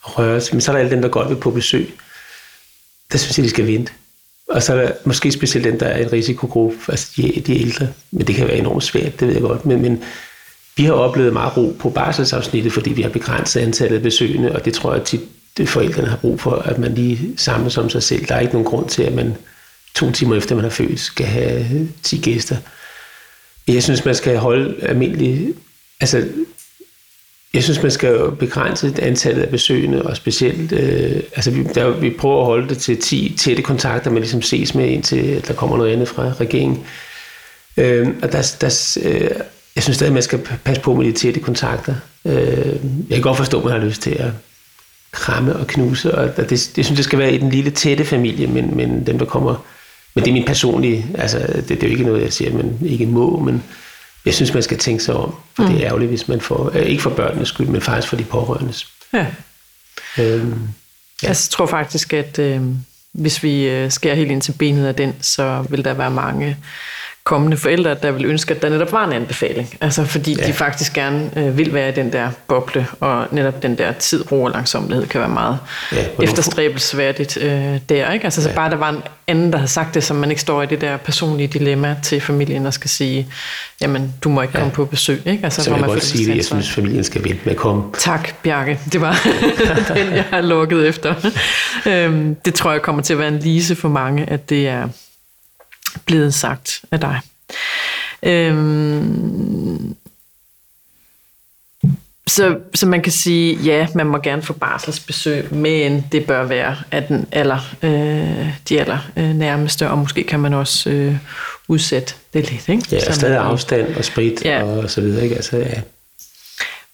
røre 0.04 0.42
sig. 0.42 0.56
Men 0.56 0.62
så 0.62 0.72
er 0.72 0.74
der 0.74 0.80
alle 0.80 0.92
dem, 0.92 1.02
der 1.02 1.10
godt 1.10 1.30
vil 1.30 1.36
på 1.36 1.52
besøg. 1.52 1.94
Der 3.12 3.18
synes 3.18 3.38
jeg, 3.38 3.44
de 3.44 3.50
skal 3.50 3.68
vente. 3.68 3.92
Og 4.50 4.64
så 4.64 4.74
er 4.74 4.86
der 4.86 4.92
måske 5.04 5.32
specielt 5.32 5.68
den, 5.68 5.80
der 5.80 5.86
er 5.86 6.04
en 6.06 6.14
risikogruppe, 6.14 6.78
altså 6.88 7.12
de, 7.18 7.44
de 7.48 7.62
ældre. 7.62 7.88
Men 8.12 8.28
det 8.28 8.36
kan 8.36 8.48
være 8.48 8.58
enormt 8.58 8.84
svært, 8.84 9.20
det 9.20 9.28
ved 9.28 9.34
jeg 9.34 9.42
godt. 9.42 9.66
Men, 9.66 9.82
men 9.82 10.04
vi 10.78 10.84
har 10.84 10.94
oplevet 10.94 11.34
meget 11.34 11.58
ro 11.58 11.76
på 11.80 11.90
barselsafsnittet, 11.90 12.74
fordi 12.74 12.94
vi 12.94 13.02
har 13.02 13.10
begrænset 13.10 13.60
antallet 13.60 13.98
af 13.98 14.04
besøgende, 14.04 14.52
og 14.52 14.66
det 14.66 14.74
tror 14.74 14.94
jeg 14.94 15.04
tit, 15.04 15.22
det 15.58 15.70
forældrene 15.70 16.08
har 16.08 16.18
brug 16.18 16.40
for, 16.40 16.52
at 16.52 16.78
man 16.78 16.96
lige 16.96 17.34
samles 17.38 17.78
om 17.78 17.90
sig 17.90 18.04
selv. 18.04 18.26
Der 18.26 18.36
er 18.36 18.40
ikke 18.40 18.54
nogen 18.54 18.68
grund 18.68 18.90
til, 18.90 19.04
at 19.04 19.14
man 19.14 19.36
to 19.96 20.12
timer 20.12 20.36
efter 20.36 20.56
man 20.56 20.64
har 20.64 20.72
født, 20.72 21.00
skal 21.00 21.26
have 21.26 21.88
10 22.04 22.18
gæster. 22.18 22.56
Jeg 23.68 23.84
synes, 23.84 24.06
man 24.06 24.16
skal 24.16 24.38
holde 24.38 24.76
almindelig... 24.82 25.54
Altså, 26.02 26.28
jeg 27.56 27.64
synes, 27.64 27.82
man 27.82 27.92
skal 27.92 28.32
begrænse 28.40 28.94
antallet 29.02 29.42
af 29.42 29.50
besøgende, 29.50 30.02
og 30.02 30.18
specielt, 30.18 30.72
øh, 30.72 31.22
altså 31.36 31.52
vi, 31.52 31.64
der, 31.64 31.90
vi 31.90 32.10
prøver 32.10 32.40
at 32.40 32.46
holde 32.46 32.70
det 32.70 32.78
til 32.78 32.98
10 32.98 33.36
tætte 33.40 33.62
kontakter, 33.62 34.12
man 34.12 34.22
ligesom 34.22 34.42
ses 34.42 34.76
med, 34.76 34.88
indtil 34.88 35.48
der 35.48 35.54
kommer 35.54 35.78
noget 35.78 35.94
andet 35.94 36.08
fra 36.08 36.34
regeringen. 36.40 36.84
Øh, 37.78 38.08
og 38.22 38.32
der, 38.32 38.56
der, 38.62 38.98
øh, 39.04 39.30
jeg 39.76 39.84
synes 39.84 39.96
stadig, 39.96 40.14
man 40.14 40.24
skal 40.24 40.40
passe 40.40 40.82
på 40.82 40.96
med 40.96 41.06
de 41.06 41.12
tætte 41.12 41.40
kontakter. 41.40 41.96
Øh, 42.26 42.76
jeg 43.10 43.16
kan 43.16 43.22
godt 43.22 43.38
forstå, 43.38 43.58
at 43.58 43.64
man 43.66 43.74
har 43.74 43.88
lyst 43.88 44.02
til 44.02 44.12
at 44.12 44.32
kramme 45.12 45.56
og 45.56 45.68
knuse, 45.68 46.16
og 46.16 46.38
det, 46.38 46.50
det 46.50 46.86
synes, 46.86 46.90
det 46.90 47.04
skal 47.04 47.20
være 47.20 47.34
i 47.34 47.38
den 47.38 47.50
lille 47.50 47.72
tætte 47.72 48.06
familie, 48.06 48.48
men, 48.48 48.78
men 48.78 49.08
dem, 49.08 49.20
der 49.20 49.26
kommer... 49.26 49.66
Men 50.16 50.24
det 50.24 50.30
er 50.30 50.34
min 50.34 50.46
personlige, 50.46 51.06
altså 51.18 51.40
det, 51.56 51.70
det 51.70 51.84
er 51.84 51.88
jo 51.88 51.92
ikke 51.92 52.04
noget, 52.04 52.22
jeg 52.22 52.34
siger, 52.34 52.54
men 52.54 52.78
ikke 52.86 53.06
må, 53.06 53.40
men 53.40 53.64
jeg 54.26 54.34
synes, 54.34 54.54
man 54.54 54.64
skal 54.64 54.78
tænke 54.78 55.04
sig 55.04 55.16
om, 55.16 55.36
for 55.56 55.64
mm. 55.64 55.70
det 55.70 55.76
er 55.76 55.80
mm. 55.80 55.86
ærgerligt, 55.86 56.10
hvis 56.10 56.28
man 56.28 56.42
får, 56.42 56.72
øh, 56.74 56.82
ikke 56.82 57.04
for 57.04 57.10
børnenes 57.10 57.48
skyld, 57.48 57.68
men 57.68 57.82
faktisk 57.82 58.08
for 58.08 58.16
de 58.16 58.24
pårørendes. 58.24 58.88
Ja. 59.14 59.26
Øhm, 60.20 60.68
ja. 61.24 61.28
Jeg 61.28 61.38
tror 61.38 61.66
faktisk, 61.66 62.14
at 62.14 62.40
øh, 62.40 62.62
hvis 63.12 63.44
vi 63.44 63.70
øh, 63.70 63.92
skærer 63.92 64.16
helt 64.16 64.32
ind 64.32 64.42
til 64.42 64.52
benet 64.52 64.88
af 64.88 64.96
den, 64.96 65.16
så 65.22 65.66
vil 65.70 65.86
der 65.86 65.94
være 65.94 66.12
mange 66.12 66.58
kommende 67.26 67.58
forældre, 67.58 67.96
der 68.02 68.12
vil 68.12 68.26
ønske, 68.26 68.54
at 68.54 68.62
der 68.62 68.70
netop 68.70 68.92
var 68.92 69.06
en 69.06 69.14
anbefaling. 69.14 69.70
Altså 69.82 70.06
fordi 70.06 70.36
ja. 70.40 70.48
de 70.48 70.54
faktisk 70.54 70.94
gerne 70.94 71.30
øh, 71.38 71.58
vil 71.58 71.74
være 71.74 71.90
i 71.90 71.92
den 71.92 72.14
der 72.14 72.30
boble, 72.48 72.88
og 73.00 73.28
netop 73.32 73.64
den 73.64 73.78
der 73.78 73.92
tid, 73.92 74.32
ro 74.32 74.44
og 74.44 74.52
langsomlighed 74.52 75.08
kan 75.08 75.22
være 75.22 75.30
meget 75.30 75.58
ja, 75.92 76.24
efterstræbelsesværdigt 76.24 77.38
øh, 77.38 77.80
der. 77.90 78.12
Ikke? 78.12 78.26
Altså 78.26 78.42
ja. 78.42 78.48
så 78.48 78.56
bare 78.56 78.70
der 78.70 78.76
var 78.76 78.90
en 78.90 79.02
anden, 79.28 79.52
der 79.52 79.58
havde 79.58 79.72
sagt 79.72 79.94
det, 79.94 80.04
så 80.04 80.14
man 80.14 80.30
ikke 80.30 80.42
står 80.42 80.64
i 80.64 80.66
det 80.66 80.82
der 80.82 80.98
personlige 80.98 81.48
dilemma 81.48 81.96
til 82.04 82.22
familien 82.22 82.66
og 82.66 82.74
skal 82.74 82.90
sige, 82.90 83.28
jamen 83.82 84.14
du 84.24 84.30
må 84.30 84.42
ikke 84.42 84.52
ja. 84.56 84.60
komme 84.60 84.74
på 84.74 84.86
besøg. 84.86 85.22
Ikke? 85.26 85.44
Altså, 85.44 85.64
så 85.64 85.72
jeg 85.72 85.80
vil 85.80 85.88
godt 85.88 86.04
sige 86.04 86.30
det, 86.30 86.36
jeg 86.36 86.46
synes 86.46 86.72
familien 86.72 87.04
skal 87.04 87.24
vente 87.24 87.40
med 87.44 87.52
at 87.52 87.58
komme. 87.58 87.84
Tak 87.98 88.34
Bjarke, 88.44 88.80
det 88.92 89.02
var 89.02 89.28
den 89.96 90.14
jeg 90.14 90.26
har 90.30 90.42
lukket 90.42 90.88
efter. 90.88 91.16
øhm, 91.92 92.36
det 92.36 92.54
tror 92.54 92.72
jeg 92.72 92.82
kommer 92.82 93.02
til 93.02 93.14
at 93.14 93.20
være 93.20 93.28
en 93.28 93.40
lise 93.40 93.76
for 93.76 93.90
mange, 93.90 94.30
at 94.30 94.50
det 94.50 94.68
er 94.68 94.88
blevet 96.06 96.34
sagt 96.34 96.82
af 96.92 97.00
dig. 97.00 97.20
Øhm, 98.24 99.96
så, 102.28 102.58
så 102.74 102.86
man 102.86 103.02
kan 103.02 103.12
sige, 103.12 103.56
ja, 103.56 103.88
man 103.96 104.06
må 104.06 104.18
gerne 104.18 104.42
få 104.42 104.54
barselsbesøg, 104.54 105.54
men 105.54 106.06
det 106.12 106.26
bør 106.26 106.44
være 106.44 106.78
af 106.92 107.04
den 107.04 107.28
aller, 107.32 107.76
øh, 107.84 108.50
de 108.70 108.80
aller 108.80 108.98
øh, 109.18 109.30
nærmeste, 109.30 109.90
og 109.90 109.98
måske 109.98 110.24
kan 110.24 110.40
man 110.40 110.54
også 110.54 110.90
øh, 110.90 111.16
udsætte 111.68 112.14
det 112.34 112.52
lidt. 112.52 112.70
Ikke? 112.70 112.84
Ja, 112.92 113.12
stadig 113.12 113.38
afstand 113.38 113.96
og 113.96 114.06
sprit 114.06 114.42
ja. 114.46 114.64
og 114.64 114.90
så 114.90 115.02
videre. 115.02 115.24
Ikke? 115.24 115.36
Altså, 115.36 115.58
ja. 115.58 115.82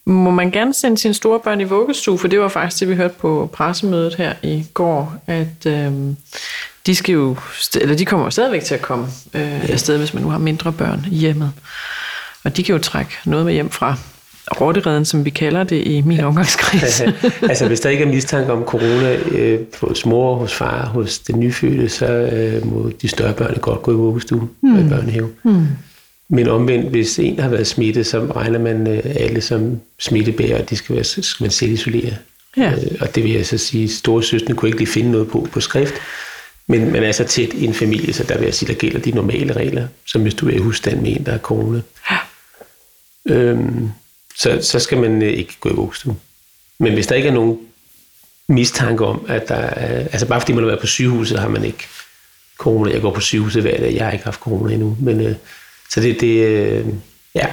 Må 0.05 0.29
man 0.29 0.51
gerne 0.51 0.73
sende 0.73 0.97
sine 0.97 1.13
store 1.13 1.39
børn 1.39 1.61
i 1.61 1.63
vuggestue, 1.63 2.17
for 2.17 2.27
det 2.27 2.39
var 2.39 2.47
faktisk 2.47 2.79
det, 2.79 2.89
vi 2.89 2.95
hørte 2.95 3.13
på 3.19 3.49
pressemødet 3.53 4.15
her 4.15 4.33
i 4.41 4.65
går, 4.73 5.15
at 5.27 5.65
øh, 5.65 5.91
de, 6.85 6.95
skal 6.95 7.13
jo, 7.13 7.37
eller 7.81 7.95
de 7.95 8.05
kommer 8.05 8.25
jo 8.25 8.29
stadigvæk 8.29 8.63
til 8.63 8.75
at 8.75 8.81
komme 8.81 9.05
øh, 9.33 9.69
afsted, 9.69 9.97
hvis 9.97 10.13
man 10.13 10.23
nu 10.23 10.29
har 10.29 10.37
mindre 10.37 10.71
børn 10.71 11.05
i 11.11 11.15
hjemmet. 11.15 11.51
Og 12.43 12.57
de 12.57 12.63
kan 12.63 12.75
jo 12.75 12.81
trække 12.81 13.11
noget 13.25 13.45
med 13.45 13.53
hjem 13.53 13.69
fra 13.69 13.97
rottereden, 14.61 15.05
som 15.05 15.25
vi 15.25 15.29
kalder 15.29 15.63
det 15.63 15.87
i 15.87 16.01
min 16.01 16.19
omgangskreds. 16.19 17.01
altså 17.49 17.67
hvis 17.67 17.79
der 17.79 17.89
ikke 17.89 18.03
er 18.03 18.07
mistanke 18.07 18.51
om 18.51 18.63
corona 18.63 19.15
øh, 19.15 19.59
hos 19.81 20.05
mor, 20.05 20.35
hos 20.35 20.53
far, 20.53 20.85
hos 20.85 21.19
den 21.19 21.39
nyfødte, 21.39 21.89
så 21.89 22.05
øh, 22.05 22.67
må 22.67 22.91
de 23.01 23.07
større 23.07 23.33
børn 23.33 23.57
godt 23.61 23.81
gå 23.81 23.91
i 23.91 23.95
vuggestue 23.95 24.49
mm. 24.61 24.75
og 24.75 24.81
i 24.81 24.89
børnehave. 24.89 25.29
Mm. 25.43 25.67
Men 26.29 26.47
omvendt, 26.47 26.89
hvis 26.89 27.19
en 27.19 27.39
har 27.39 27.49
været 27.49 27.67
smittet, 27.67 28.07
så 28.07 28.31
regner 28.35 28.59
man 28.59 28.87
øh, 28.87 29.01
alle 29.05 29.41
som 29.41 29.79
smittebærer, 29.99 30.61
og 30.61 30.69
de 30.69 30.75
skal, 30.75 30.95
være, 30.95 31.03
skal 31.03 31.43
man 31.43 31.51
selv 31.51 31.71
isolere. 31.71 32.13
Ja. 32.57 32.71
Øh, 32.71 32.77
og 33.01 33.15
det 33.15 33.23
vil 33.23 33.31
jeg 33.31 33.45
så 33.45 33.57
sige, 33.57 33.89
store 33.89 34.23
søstre 34.23 34.53
kunne 34.53 34.69
ikke 34.69 34.79
lige 34.79 34.91
finde 34.91 35.11
noget 35.11 35.27
på 35.27 35.47
på 35.51 35.59
skrift, 35.59 35.93
men 36.71 36.91
man 36.91 37.03
er 37.03 37.11
så 37.11 37.23
tæt 37.23 37.53
i 37.53 37.65
en 37.65 37.73
familie, 37.73 38.13
så 38.13 38.23
der 38.23 38.37
vil 38.37 38.45
jeg 38.45 38.53
sige, 38.53 38.73
der 38.73 38.79
gælder 38.79 38.99
de 38.99 39.11
normale 39.11 39.53
regler, 39.53 39.87
som 40.05 40.21
hvis 40.21 40.33
du 40.33 40.49
er 40.49 40.53
i 40.53 40.57
husstand 40.57 41.01
med 41.01 41.11
en, 41.11 41.25
der 41.25 41.31
er 41.31 41.37
corona. 41.37 41.81
Ja. 42.11 42.17
Øhm, 43.25 43.89
så, 44.35 44.59
så 44.61 44.79
skal 44.79 44.97
man 44.97 45.21
øh, 45.21 45.33
ikke 45.33 45.57
gå 45.59 45.69
i 45.69 45.73
vuggestue. 45.73 46.17
Men 46.79 46.93
hvis 46.93 47.07
der 47.07 47.15
ikke 47.15 47.29
er 47.29 47.33
nogen 47.33 47.59
mistanke 48.47 49.05
om, 49.05 49.25
at 49.27 49.47
der 49.47 49.55
er, 49.55 49.99
altså 49.99 50.27
bare 50.27 50.41
fordi 50.41 50.53
man 50.53 50.63
har 50.63 50.67
været 50.67 50.79
på 50.79 50.87
sygehuset, 50.87 51.39
har 51.39 51.49
man 51.49 51.65
ikke 51.65 51.87
corona. 52.57 52.91
Jeg 52.91 53.01
går 53.01 53.13
på 53.13 53.21
sygehuset 53.21 53.61
hver 53.61 53.79
dag, 53.79 53.95
jeg 53.95 54.05
har 54.05 54.11
ikke 54.11 54.25
haft 54.25 54.39
corona 54.39 54.73
endnu. 54.73 54.97
Men, 54.99 55.21
øh, 55.21 55.35
så 55.89 56.01
det, 56.01 56.21
det 56.21 56.45
øh, 56.47 56.85
ja, 57.35 57.47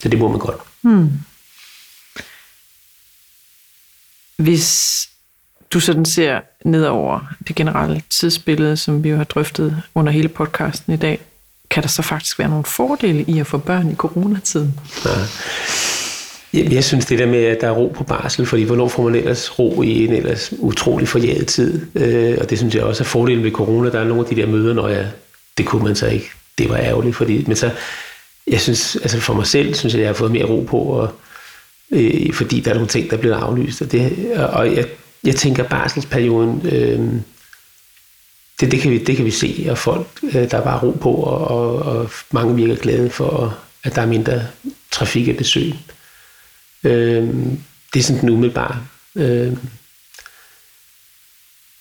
så 0.00 0.08
det 0.08 0.18
må 0.18 0.28
man 0.28 0.38
godt. 0.38 0.60
Hmm. 0.80 1.10
Hvis 4.36 5.08
du 5.72 5.80
sådan 5.80 6.04
ser 6.04 6.40
ned 6.64 6.84
over 6.84 7.34
det 7.48 7.56
generelle 7.56 8.02
tidsbillede, 8.10 8.76
som 8.76 9.04
vi 9.04 9.08
jo 9.08 9.16
har 9.16 9.24
drøftet 9.24 9.82
under 9.94 10.12
hele 10.12 10.28
podcasten 10.28 10.92
i 10.92 10.96
dag, 10.96 11.18
kan 11.70 11.82
der 11.82 11.88
så 11.88 12.02
faktisk 12.02 12.38
være 12.38 12.48
nogle 12.48 12.64
fordele 12.64 13.24
i 13.28 13.38
at 13.38 13.46
få 13.46 13.58
børn 13.58 13.90
i 13.90 13.94
coronatiden? 13.94 14.80
Ja. 15.04 15.10
Jeg 16.54 16.84
synes 16.84 17.06
det 17.06 17.18
der 17.18 17.26
med, 17.26 17.44
at 17.44 17.60
der 17.60 17.66
er 17.66 17.70
ro 17.72 17.92
på 17.96 18.04
barsel, 18.04 18.46
fordi 18.46 18.62
hvornår 18.62 18.88
får 18.88 19.02
man 19.02 19.14
ellers 19.14 19.58
ro 19.58 19.82
i 19.82 20.04
en 20.04 20.12
ellers 20.12 20.52
utrolig 20.58 21.08
forjaget 21.08 21.46
tid? 21.46 21.86
Øh, 21.94 22.38
og 22.40 22.50
det 22.50 22.58
synes 22.58 22.74
jeg 22.74 22.82
også 22.82 23.02
er 23.02 23.06
fordelen 23.06 23.44
ved 23.44 23.50
corona. 23.50 23.90
Der 23.90 24.00
er 24.00 24.04
nogle 24.04 24.22
af 24.22 24.34
de 24.34 24.40
der 24.40 24.46
møder, 24.46 24.74
når 24.74 24.88
jeg, 24.88 25.06
det 25.58 25.66
kunne 25.66 25.84
man 25.84 25.96
så 25.96 26.06
ikke 26.06 26.30
det 26.58 26.68
var 26.68 26.76
ærgerligt, 26.76 27.16
fordi, 27.16 27.44
men 27.46 27.56
så, 27.56 27.70
jeg 28.46 28.60
synes, 28.60 28.96
altså 28.96 29.20
for 29.20 29.34
mig 29.34 29.46
selv, 29.46 29.74
synes 29.74 29.94
jeg, 29.94 30.00
jeg 30.00 30.08
har 30.08 30.14
fået 30.14 30.32
mere 30.32 30.44
ro 30.44 30.64
på, 30.68 30.78
og, 30.78 31.10
øh, 31.90 32.32
fordi 32.32 32.60
der 32.60 32.70
er 32.70 32.74
nogle 32.74 32.88
ting, 32.88 33.10
der 33.10 33.16
bliver 33.16 33.36
aflyst, 33.36 33.82
og, 33.82 33.92
det, 33.92 34.32
og 34.36 34.76
jeg, 34.76 34.86
jeg 35.24 35.36
tænker, 35.36 35.68
barselsperioden, 35.68 36.66
øh, 36.66 37.20
det, 38.60 38.72
det, 38.72 38.80
kan 38.80 38.90
vi, 38.90 38.98
det 38.98 39.16
kan 39.16 39.24
vi 39.24 39.30
se, 39.30 39.66
og 39.70 39.78
folk, 39.78 40.06
øh, 40.22 40.50
der 40.50 40.58
er 40.58 40.64
bare 40.64 40.82
ro 40.82 40.90
på, 40.90 41.12
og, 41.12 41.48
og, 41.48 41.76
og 41.76 42.10
mange 42.30 42.56
virker 42.56 42.76
glade 42.76 43.10
for, 43.10 43.58
at 43.84 43.94
der 43.94 44.02
er 44.02 44.06
mindre 44.06 44.46
trafik 44.90 45.28
af 45.28 45.36
besøg. 45.36 45.74
Øh, 46.84 47.28
det 47.94 48.00
er 48.00 48.02
sådan 48.02 48.20
den 48.20 48.30
umiddelbare. 48.30 48.86
Øh, 49.16 49.56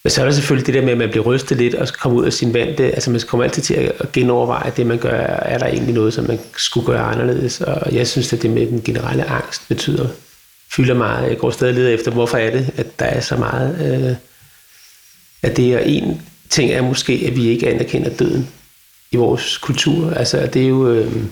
men 0.03 0.11
så 0.11 0.21
er 0.21 0.25
der 0.25 0.31
selvfølgelig 0.31 0.67
det 0.67 0.73
der 0.73 0.81
med, 0.81 0.91
at 0.91 0.97
man 0.97 1.09
bliver 1.09 1.25
rystet 1.25 1.57
lidt 1.57 1.75
og 1.75 1.87
komme 1.87 2.17
ud 2.17 2.25
af 2.25 2.33
sin 2.33 2.53
vand. 2.53 2.77
Det, 2.77 2.83
altså 2.83 3.11
man 3.11 3.21
kommer 3.27 3.43
altid 3.43 3.63
til 3.63 3.73
at 3.73 4.11
genoverveje 4.11 4.73
det, 4.77 4.85
man 4.85 4.97
gør. 4.97 5.11
Er 5.11 5.57
der 5.57 5.65
egentlig 5.65 5.93
noget, 5.93 6.13
som 6.13 6.27
man 6.27 6.39
skulle 6.57 6.85
gøre 6.85 7.03
anderledes? 7.03 7.61
Og 7.61 7.95
jeg 7.95 8.07
synes, 8.07 8.33
at 8.33 8.41
det 8.41 8.49
med 8.49 8.67
den 8.67 8.81
generelle 8.81 9.25
angst 9.25 9.67
betyder, 9.67 10.07
fylder 10.75 10.93
meget. 10.93 11.29
Jeg 11.29 11.37
går 11.37 11.51
stadig 11.51 11.73
leder 11.73 11.89
efter, 11.89 12.11
hvorfor 12.11 12.37
er 12.37 12.51
det, 12.51 12.71
at 12.77 12.99
der 12.99 13.05
er 13.05 13.21
så 13.21 13.37
meget 13.37 13.95
øh, 14.09 14.15
af 15.43 15.55
det. 15.55 15.75
Og 15.75 15.89
en 15.89 16.21
ting 16.49 16.71
er 16.71 16.81
måske, 16.81 17.23
at 17.27 17.35
vi 17.35 17.47
ikke 17.47 17.69
anerkender 17.69 18.09
døden 18.09 18.49
i 19.11 19.15
vores 19.15 19.57
kultur. 19.57 20.11
Altså 20.11 20.49
det 20.53 20.63
er 20.63 20.67
jo... 20.67 20.89
Øh, 20.89 21.23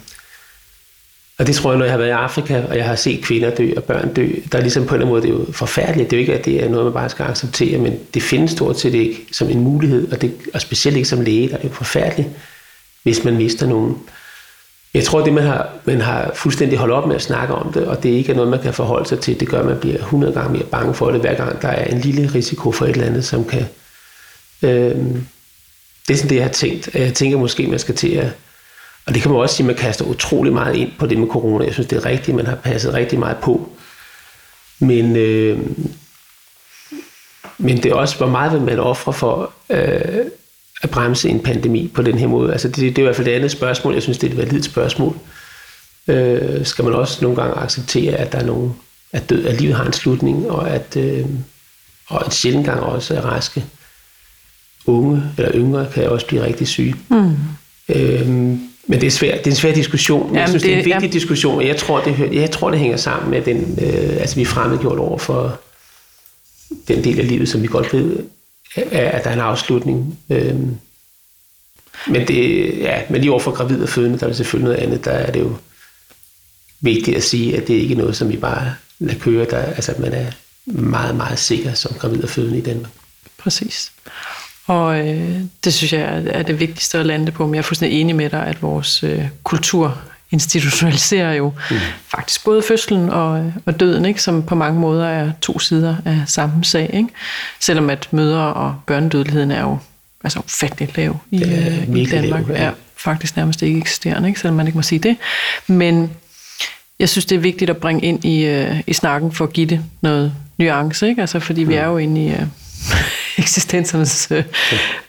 og 1.38 1.47
det 1.47 1.56
tror 1.56 1.71
jeg, 1.71 1.78
når 1.78 1.86
jeg 1.86 1.93
har 1.93 1.97
været 1.97 2.10
i 2.10 2.12
Afrika, 2.12 2.63
og 2.69 2.78
jeg 2.78 2.86
har 2.86 2.95
set 2.95 3.23
kvinder 3.23 3.56
dø 3.56 3.71
og 3.78 3.84
børn 3.84 4.13
dø, 4.13 4.28
der 4.52 4.58
er 4.58 4.62
ligesom 4.62 4.86
på 4.86 4.95
en 4.95 5.02
eller 5.02 5.06
anden 5.08 5.10
måde, 5.10 5.21
det 5.21 5.43
er 5.43 5.45
jo 5.47 5.52
forfærdeligt. 5.52 6.12
Det 6.12 6.17
er 6.17 6.19
jo 6.19 6.21
ikke, 6.21 6.39
at 6.39 6.45
det 6.45 6.63
er 6.63 6.69
noget, 6.69 6.86
man 6.86 6.93
bare 6.93 7.10
skal 7.10 7.25
acceptere, 7.25 7.78
men 7.78 7.99
det 8.13 8.23
findes 8.23 8.52
stort 8.52 8.80
set 8.80 8.93
ikke 8.93 9.28
som 9.32 9.49
en 9.49 9.60
mulighed, 9.60 10.12
og, 10.12 10.21
det, 10.21 10.34
og 10.54 10.62
specielt 10.62 10.97
ikke 10.97 11.10
som 11.10 11.21
læge, 11.21 11.49
der 11.49 11.58
er 11.58 11.63
jo 11.63 11.69
forfærdeligt, 11.69 12.30
hvis 13.04 13.23
man 13.23 13.38
mister 13.38 13.67
nogen. 13.67 13.97
Jeg 14.93 15.04
tror, 15.04 15.23
det 15.23 15.34
man 15.34 15.43
har, 15.43 15.69
man 15.86 16.02
har 16.02 16.32
fuldstændig 16.36 16.78
holdt 16.78 16.93
op 16.93 17.08
med 17.08 17.15
at 17.15 17.21
snakke 17.21 17.54
om 17.54 17.73
det, 17.73 17.88
og 17.88 18.04
det 18.04 18.10
ikke 18.10 18.32
er 18.32 18.36
noget, 18.36 18.49
man 18.49 18.62
kan 18.62 18.73
forholde 18.73 19.10
sig 19.10 19.19
til, 19.19 19.39
det 19.39 19.47
gør, 19.47 19.60
at 19.60 19.65
man 19.65 19.80
bliver 19.80 19.97
100 19.97 20.34
gange 20.34 20.54
mere 20.54 20.63
bange 20.63 20.93
for 20.93 21.12
det, 21.12 21.21
hver 21.21 21.34
gang 21.36 21.62
der 21.62 21.67
er 21.67 21.86
en 21.86 21.99
lille 21.99 22.34
risiko 22.36 22.71
for 22.71 22.86
et 22.86 22.91
eller 22.91 23.06
andet, 23.06 23.25
som 23.25 23.45
kan... 23.45 23.65
Øh, 24.62 24.95
det 26.08 26.13
er 26.13 26.17
sådan 26.17 26.30
det, 26.30 26.36
jeg 26.36 26.43
har 26.43 26.52
tænkt. 26.52 26.95
Jeg 26.95 27.13
tænker 27.13 27.38
måske, 27.38 27.67
man 27.67 27.80
skal 27.80 27.95
til 27.95 28.15
at 28.15 28.32
og 29.10 29.15
det 29.15 29.21
kan 29.21 29.32
man 29.32 29.41
også 29.41 29.56
sige, 29.56 29.63
at 29.63 29.67
man 29.67 29.75
kaster 29.75 30.06
utrolig 30.06 30.54
meget 30.54 30.75
ind 30.75 30.91
på 30.99 31.08
det 31.08 31.17
med 31.17 31.28
corona. 31.28 31.65
Jeg 31.65 31.73
synes, 31.73 31.88
det 31.88 31.97
er 31.97 32.06
rigtigt, 32.06 32.38
man 32.38 32.45
har 32.45 32.56
passet 32.56 32.93
rigtig 32.93 33.19
meget 33.19 33.38
på. 33.38 33.69
Men, 34.80 35.15
øh, 35.15 35.60
men 37.58 37.78
det 37.78 37.86
er 37.86 37.95
også, 37.95 38.17
hvor 38.17 38.28
meget 38.28 38.52
vil 38.52 38.62
man 38.62 38.80
ofre 38.80 39.13
for 39.13 39.54
øh, 39.69 40.25
at 40.82 40.89
bremse 40.89 41.30
en 41.30 41.39
pandemi 41.39 41.92
på 41.94 42.02
den 42.02 42.18
her 42.18 42.28
måde. 42.28 42.52
Altså 42.52 42.68
det, 42.68 42.78
det 42.78 42.98
er 42.98 43.00
i 43.00 43.04
hvert 43.04 43.15
fald 43.15 43.28
det 43.28 43.34
andet 43.34 43.52
spørgsmål. 43.52 43.94
Jeg 43.94 44.04
synes, 44.04 44.18
det 44.18 44.28
er 44.28 44.32
et 44.32 44.38
validt 44.38 44.65
spørgsmål. 44.65 45.15
Øh, 46.08 46.65
skal 46.65 46.86
man 46.86 46.94
også 46.94 47.18
nogle 47.22 47.42
gange 47.42 47.56
acceptere, 47.56 48.15
at 48.15 48.32
der 48.32 48.38
er 48.38 48.46
nogen, 48.46 48.76
at, 49.13 49.30
død, 49.30 49.46
at 49.46 49.62
livet 49.62 49.76
har 49.76 49.86
en 49.86 49.94
slutning, 49.94 50.52
og 50.52 50.70
at 50.70 50.98
øh, 50.98 51.26
og 52.10 52.26
en 52.26 52.32
sjældent 52.32 52.65
gang 52.65 52.80
også 52.80 53.15
er 53.15 53.22
raske 53.22 53.65
unge 54.86 55.24
eller 55.38 55.52
yngre 55.56 55.88
kan 55.94 56.10
også 56.10 56.26
blive 56.26 56.44
rigtig 56.44 56.68
syge. 56.68 56.96
Mm. 57.10 57.36
Øhm, 57.89 58.62
men 58.88 59.02
det 59.02 59.04
er, 59.04 59.12
svært, 59.12 59.38
det 59.38 59.48
er 59.48 59.52
en 59.52 59.56
svær 59.56 59.74
diskussion. 59.74 60.28
Men 60.28 60.39
jeg 60.39 60.50
synes, 60.50 60.63
det, 60.63 60.70
det 60.70 60.76
er 60.76 60.80
en 60.80 60.86
vigtig 60.86 61.08
ja. 61.08 61.13
diskussion, 61.13 61.58
og 61.58 61.68
jeg 61.68 61.78
tror, 61.78 62.04
det, 62.04 62.30
jeg 62.34 62.52
tror, 62.52 62.70
det 62.70 62.80
hænger 62.80 62.98
sammen 62.98 63.32
med 63.32 63.42
den, 63.42 63.80
øh, 63.82 64.18
altså 64.20 64.36
vi 64.36 64.42
er 64.42 64.46
fremmedgjort 64.46 65.00
over 65.00 65.18
for 65.18 65.60
den 66.88 67.04
del 67.04 67.20
af 67.20 67.28
livet, 67.28 67.50
som 67.50 67.62
vi 67.62 67.68
godt 67.68 67.94
ved, 67.94 68.18
at 68.76 69.24
der 69.24 69.30
er 69.30 69.34
en 69.34 69.40
afslutning. 69.40 70.20
Øh, 70.30 70.56
men, 72.08 72.28
det, 72.28 72.78
ja, 72.80 73.02
men 73.10 73.22
lige 73.22 73.32
over 73.32 73.40
for 73.40 73.52
gravid 73.52 73.84
og 73.84 73.90
fødende, 73.90 74.20
der 74.20 74.28
er 74.28 74.34
selvfølgelig 74.34 74.70
noget 74.70 74.84
andet. 74.86 75.06
Der 75.06 75.12
er 75.12 75.32
det 75.32 75.40
jo 75.40 75.56
vigtigt 76.82 77.18
at 77.18 77.24
sige, 77.24 77.58
at 77.58 77.68
det 77.68 77.74
ikke 77.74 77.94
er 77.94 77.98
noget, 77.98 78.16
som 78.16 78.30
vi 78.30 78.38
bare 78.38 78.76
lader 79.00 79.20
køre. 79.20 79.46
Der, 79.46 79.58
altså, 79.58 79.92
at 79.92 80.00
man 80.00 80.14
er 80.14 80.32
meget, 80.66 81.16
meget 81.16 81.40
sikker 81.40 81.74
som 81.74 81.94
gravid 81.94 82.24
og 82.24 82.30
fødende 82.30 82.58
i 82.58 82.62
Danmark. 82.62 82.92
Præcis. 83.38 83.92
Og 84.66 85.08
øh, 85.08 85.42
det 85.64 85.74
synes 85.74 85.94
jeg 85.94 86.24
er 86.28 86.44
det 86.44 86.60
vigtigste 86.60 86.98
at 86.98 87.06
lande 87.06 87.32
på, 87.32 87.46
men 87.46 87.56
jeg 87.56 87.60
er 87.60 87.64
fuldstændig 87.64 88.02
enig 88.02 88.16
med 88.16 88.30
dig, 88.30 88.48
at 88.48 88.62
vores 88.62 89.04
øh, 89.04 89.28
kultur 89.44 90.02
institutionaliserer 90.32 91.34
jo 91.34 91.54
mm. 91.72 91.78
faktisk 92.08 92.44
både 92.44 92.62
fødslen 92.62 93.10
og, 93.10 93.54
og 93.65 93.80
døden, 93.80 94.06
ikke? 94.06 94.22
som 94.22 94.44
på 94.44 94.56
mange 94.56 94.80
måder 94.80 95.06
er 95.08 95.32
to 95.42 95.60
sider 95.60 95.96
af 96.06 96.22
samme 96.26 96.63
sag. 96.63 96.89
Ikke? 96.94 97.10
Selvom 97.60 97.89
at 97.89 98.08
mødre- 98.12 98.54
og 98.54 98.76
børnedødeligheden 98.88 99.52
er 99.52 99.62
jo 99.62 99.78
altså 100.24 100.39
ufatteligt 100.39 100.98
lav 100.98 101.18
i, 101.32 101.44
øh, 101.44 101.98
i 101.98 102.06
Danmark. 102.06 102.48
Lav, 102.48 102.58
ja. 102.58 102.63
Er 102.63 102.72
faktisk 102.98 103.38
nærmest 103.38 103.62
ikke 103.62 103.80
eksisterende, 103.80 104.28
ikke? 104.28 104.39
selvom 104.39 104.56
man 104.56 104.68
ikke 104.68 104.78
må 104.78 104.82
sige 104.82 105.00
det. 105.00 105.18
Men 105.68 106.12
jeg 107.00 107.10
synes, 107.10 107.26
det 107.26 107.36
er 107.36 107.39
vigtigt 107.39 107.70
at 107.70 107.78
bringe 107.78 108.02
ind 108.02 108.26
i, 108.26 108.46
øh, 108.46 108.82
i 108.88 108.94
snakken 108.94 109.32
for 109.32 109.46
at 109.46 109.54
give 109.54 109.68
det 109.68 109.82
noget 110.02 110.34
nuance, 110.58 111.08
ikke? 111.10 111.22
Altså, 111.22 111.39
fordi 111.39 111.63
mm. 111.63 111.70
vi 111.70 111.76
er 111.76 111.86
jo 111.86 111.98
inde 111.98 112.26
i... 112.26 112.32
Øh, 112.32 112.42
eksistensernes 113.38 114.28
øh, 114.32 114.44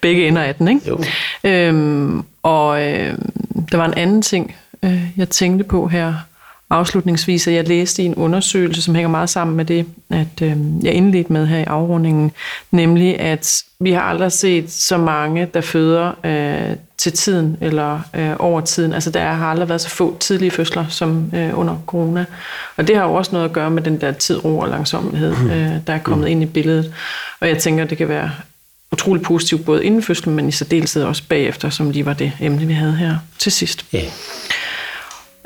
begge 0.00 0.28
ender 0.28 0.42
af 0.42 0.54
den. 0.54 0.68
Ikke? 0.68 0.88
Jo. 0.88 1.04
Øhm, 1.44 2.22
og 2.42 2.82
øh, 2.82 3.18
der 3.72 3.76
var 3.76 3.86
en 3.86 3.94
anden 3.94 4.22
ting, 4.22 4.54
øh, 4.84 5.02
jeg 5.16 5.28
tænkte 5.28 5.64
på 5.64 5.88
her 5.88 6.14
afslutningsvis, 6.70 7.46
at 7.46 7.54
jeg 7.54 7.68
læste 7.68 8.02
i 8.02 8.06
en 8.06 8.14
undersøgelse, 8.14 8.82
som 8.82 8.94
hænger 8.94 9.08
meget 9.08 9.30
sammen 9.30 9.56
med 9.56 9.64
det, 9.64 9.86
at 10.10 10.42
øh, 10.42 10.56
jeg 10.82 10.92
indledte 10.92 11.32
med 11.32 11.46
her 11.46 11.58
i 11.58 11.64
afrundingen, 11.64 12.32
nemlig 12.70 13.20
at 13.20 13.62
vi 13.80 13.92
har 13.92 14.00
aldrig 14.00 14.32
set 14.32 14.70
så 14.70 14.98
mange, 14.98 15.48
der 15.54 15.60
føder 15.60 16.12
øh, 16.24 16.76
til 16.98 17.12
tiden 17.12 17.56
eller 17.60 18.00
øh, 18.14 18.32
over 18.38 18.60
tiden. 18.60 18.92
Altså 18.92 19.10
der 19.10 19.32
har 19.32 19.50
aldrig 19.50 19.68
været 19.68 19.80
så 19.80 19.88
få 19.88 20.16
tidlige 20.20 20.50
fødsler 20.50 20.84
som 20.88 21.30
øh, 21.34 21.58
under 21.58 21.76
corona. 21.86 22.24
Og 22.76 22.88
det 22.88 22.96
har 22.96 23.04
jo 23.04 23.14
også 23.14 23.32
noget 23.32 23.44
at 23.44 23.52
gøre 23.52 23.70
med 23.70 23.82
den 23.82 24.00
der 24.00 24.12
tid, 24.12 24.44
ro 24.44 24.58
og 24.58 24.68
langsomlighed, 24.68 25.36
mm. 25.36 25.50
øh, 25.50 25.72
der 25.86 25.92
er 25.92 25.98
kommet 25.98 26.26
mm. 26.26 26.30
ind 26.32 26.42
i 26.42 26.46
billedet. 26.46 26.92
Og 27.40 27.48
jeg 27.48 27.58
tænker, 27.58 27.84
det 27.84 27.98
kan 27.98 28.08
være 28.08 28.30
utrolig 28.92 29.22
positivt 29.22 29.64
både 29.64 29.84
inden 29.84 30.02
fødslen, 30.02 30.36
men 30.36 30.48
i 30.48 30.52
særdeleshed 30.52 31.02
også 31.02 31.22
bagefter, 31.28 31.70
som 31.70 31.90
lige 31.90 32.06
var 32.06 32.12
det 32.12 32.32
emne, 32.40 32.66
vi 32.66 32.72
havde 32.72 32.96
her 32.96 33.16
til 33.38 33.52
sidst. 33.52 33.84
Yeah. 33.94 34.04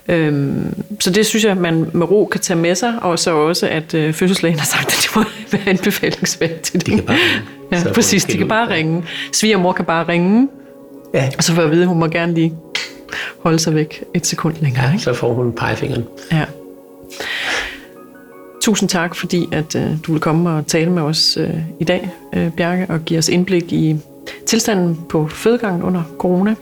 Øhm, 0.09 0.83
så 1.01 1.11
det 1.11 1.27
synes 1.27 1.45
jeg, 1.45 1.57
man 1.57 1.87
med 1.93 2.11
ro 2.11 2.25
kan 2.25 2.41
tage 2.41 2.59
med 2.59 2.75
sig, 2.75 2.95
og 3.03 3.19
så 3.19 3.31
også, 3.31 3.69
at 3.69 3.95
øh, 3.95 4.13
fødselslægen 4.13 4.59
har 4.59 4.67
sagt, 4.67 4.87
at 4.87 4.99
det 5.03 5.17
må 5.17 5.23
være 5.59 5.69
anbefalingsværdigt 5.69 6.63
til 6.63 6.81
det. 6.81 6.87
De 6.87 6.91
kan 6.91 7.05
bare 7.05 7.17
ringe. 7.17 7.41
Ja, 7.73 7.93
præcis, 7.95 8.25
de 8.25 8.39
kan 8.39 8.49
bare 8.49 8.69
ringe. 8.69 9.05
Svigermor 9.33 9.73
kan 9.73 9.85
bare 9.85 10.09
ringe, 10.09 10.49
ja. 11.15 11.31
og 11.39 11.45
så 11.45 11.53
får 11.55 11.63
jeg 11.63 11.67
at 11.67 11.73
vide, 11.73 11.83
at 11.83 11.89
hun 11.89 11.99
må 11.99 12.07
gerne 12.07 12.35
lige 12.35 12.55
holde 13.43 13.59
sig 13.59 13.75
væk 13.75 14.05
et 14.15 14.27
sekund 14.27 14.55
længere. 14.61 14.85
Ja, 14.85 14.93
ikke? 14.93 15.05
så 15.05 15.15
får 15.15 15.35
hun 15.35 15.53
pegefingeren. 15.53 16.05
Ja. 16.33 16.45
Tusind 18.63 18.89
tak, 18.89 19.15
fordi 19.15 19.49
at 19.53 19.77
øh, 19.77 19.91
du 20.07 20.13
vil 20.13 20.21
komme 20.21 20.51
og 20.51 20.67
tale 20.67 20.91
med 20.91 21.03
os 21.03 21.37
øh, 21.41 21.51
i 21.81 21.85
dag, 21.85 22.11
øh, 22.33 22.51
Bjarke, 22.57 22.87
og 22.89 23.01
give 23.05 23.19
os 23.19 23.29
indblik 23.29 23.73
i 23.73 23.97
tilstanden 24.47 25.01
på 25.09 25.29
fødegangen 25.29 25.83
under 25.83 26.03
corona. 26.19 26.55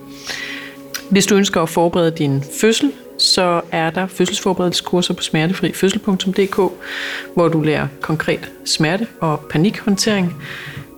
Hvis 1.10 1.26
du 1.26 1.34
ønsker 1.34 1.62
at 1.62 1.68
forberede 1.68 2.10
din 2.10 2.44
fødsel, 2.60 2.92
så 3.22 3.60
er 3.72 3.90
der 3.90 4.06
fødselsforberedelseskurser 4.06 5.14
på 5.14 5.22
smertefrifødsel.dk, 5.22 6.56
hvor 7.34 7.48
du 7.48 7.60
lærer 7.60 7.88
konkret 8.00 8.50
smerte 8.64 9.06
og 9.20 9.40
panikhåndtering 9.50 10.42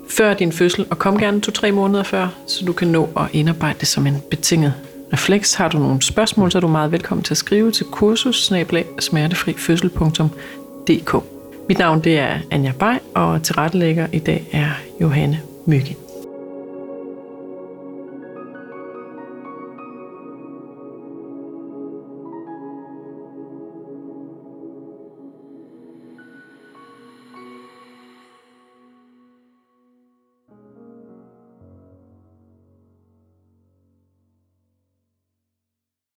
før 0.08 0.34
din 0.34 0.52
fødsel, 0.52 0.86
og 0.90 0.98
kom 0.98 1.18
gerne 1.18 1.40
to-tre 1.40 1.72
måneder 1.72 2.02
før, 2.02 2.28
så 2.46 2.64
du 2.64 2.72
kan 2.72 2.88
nå 2.88 3.08
at 3.16 3.26
indarbejde 3.32 3.78
det 3.80 3.88
som 3.88 4.06
en 4.06 4.22
betinget 4.30 4.74
refleks. 5.12 5.54
Har 5.54 5.68
du 5.68 5.78
nogle 5.78 6.02
spørgsmål, 6.02 6.52
så 6.52 6.58
er 6.58 6.60
du 6.60 6.68
meget 6.68 6.92
velkommen 6.92 7.24
til 7.24 7.34
at 7.34 7.38
skrive 7.38 7.70
til 7.70 7.86
kursus 7.86 8.52
smertefrifødsel.dk. 9.00 11.14
Mit 11.68 11.78
navn 11.78 12.04
det 12.04 12.18
er 12.18 12.38
Anja 12.50 12.72
Bay, 12.78 12.94
og 13.14 13.42
tilrettelægger 13.42 14.06
i 14.12 14.18
dag 14.18 14.48
er 14.52 14.70
Johanne 15.00 15.40
Myggen. 15.66 16.03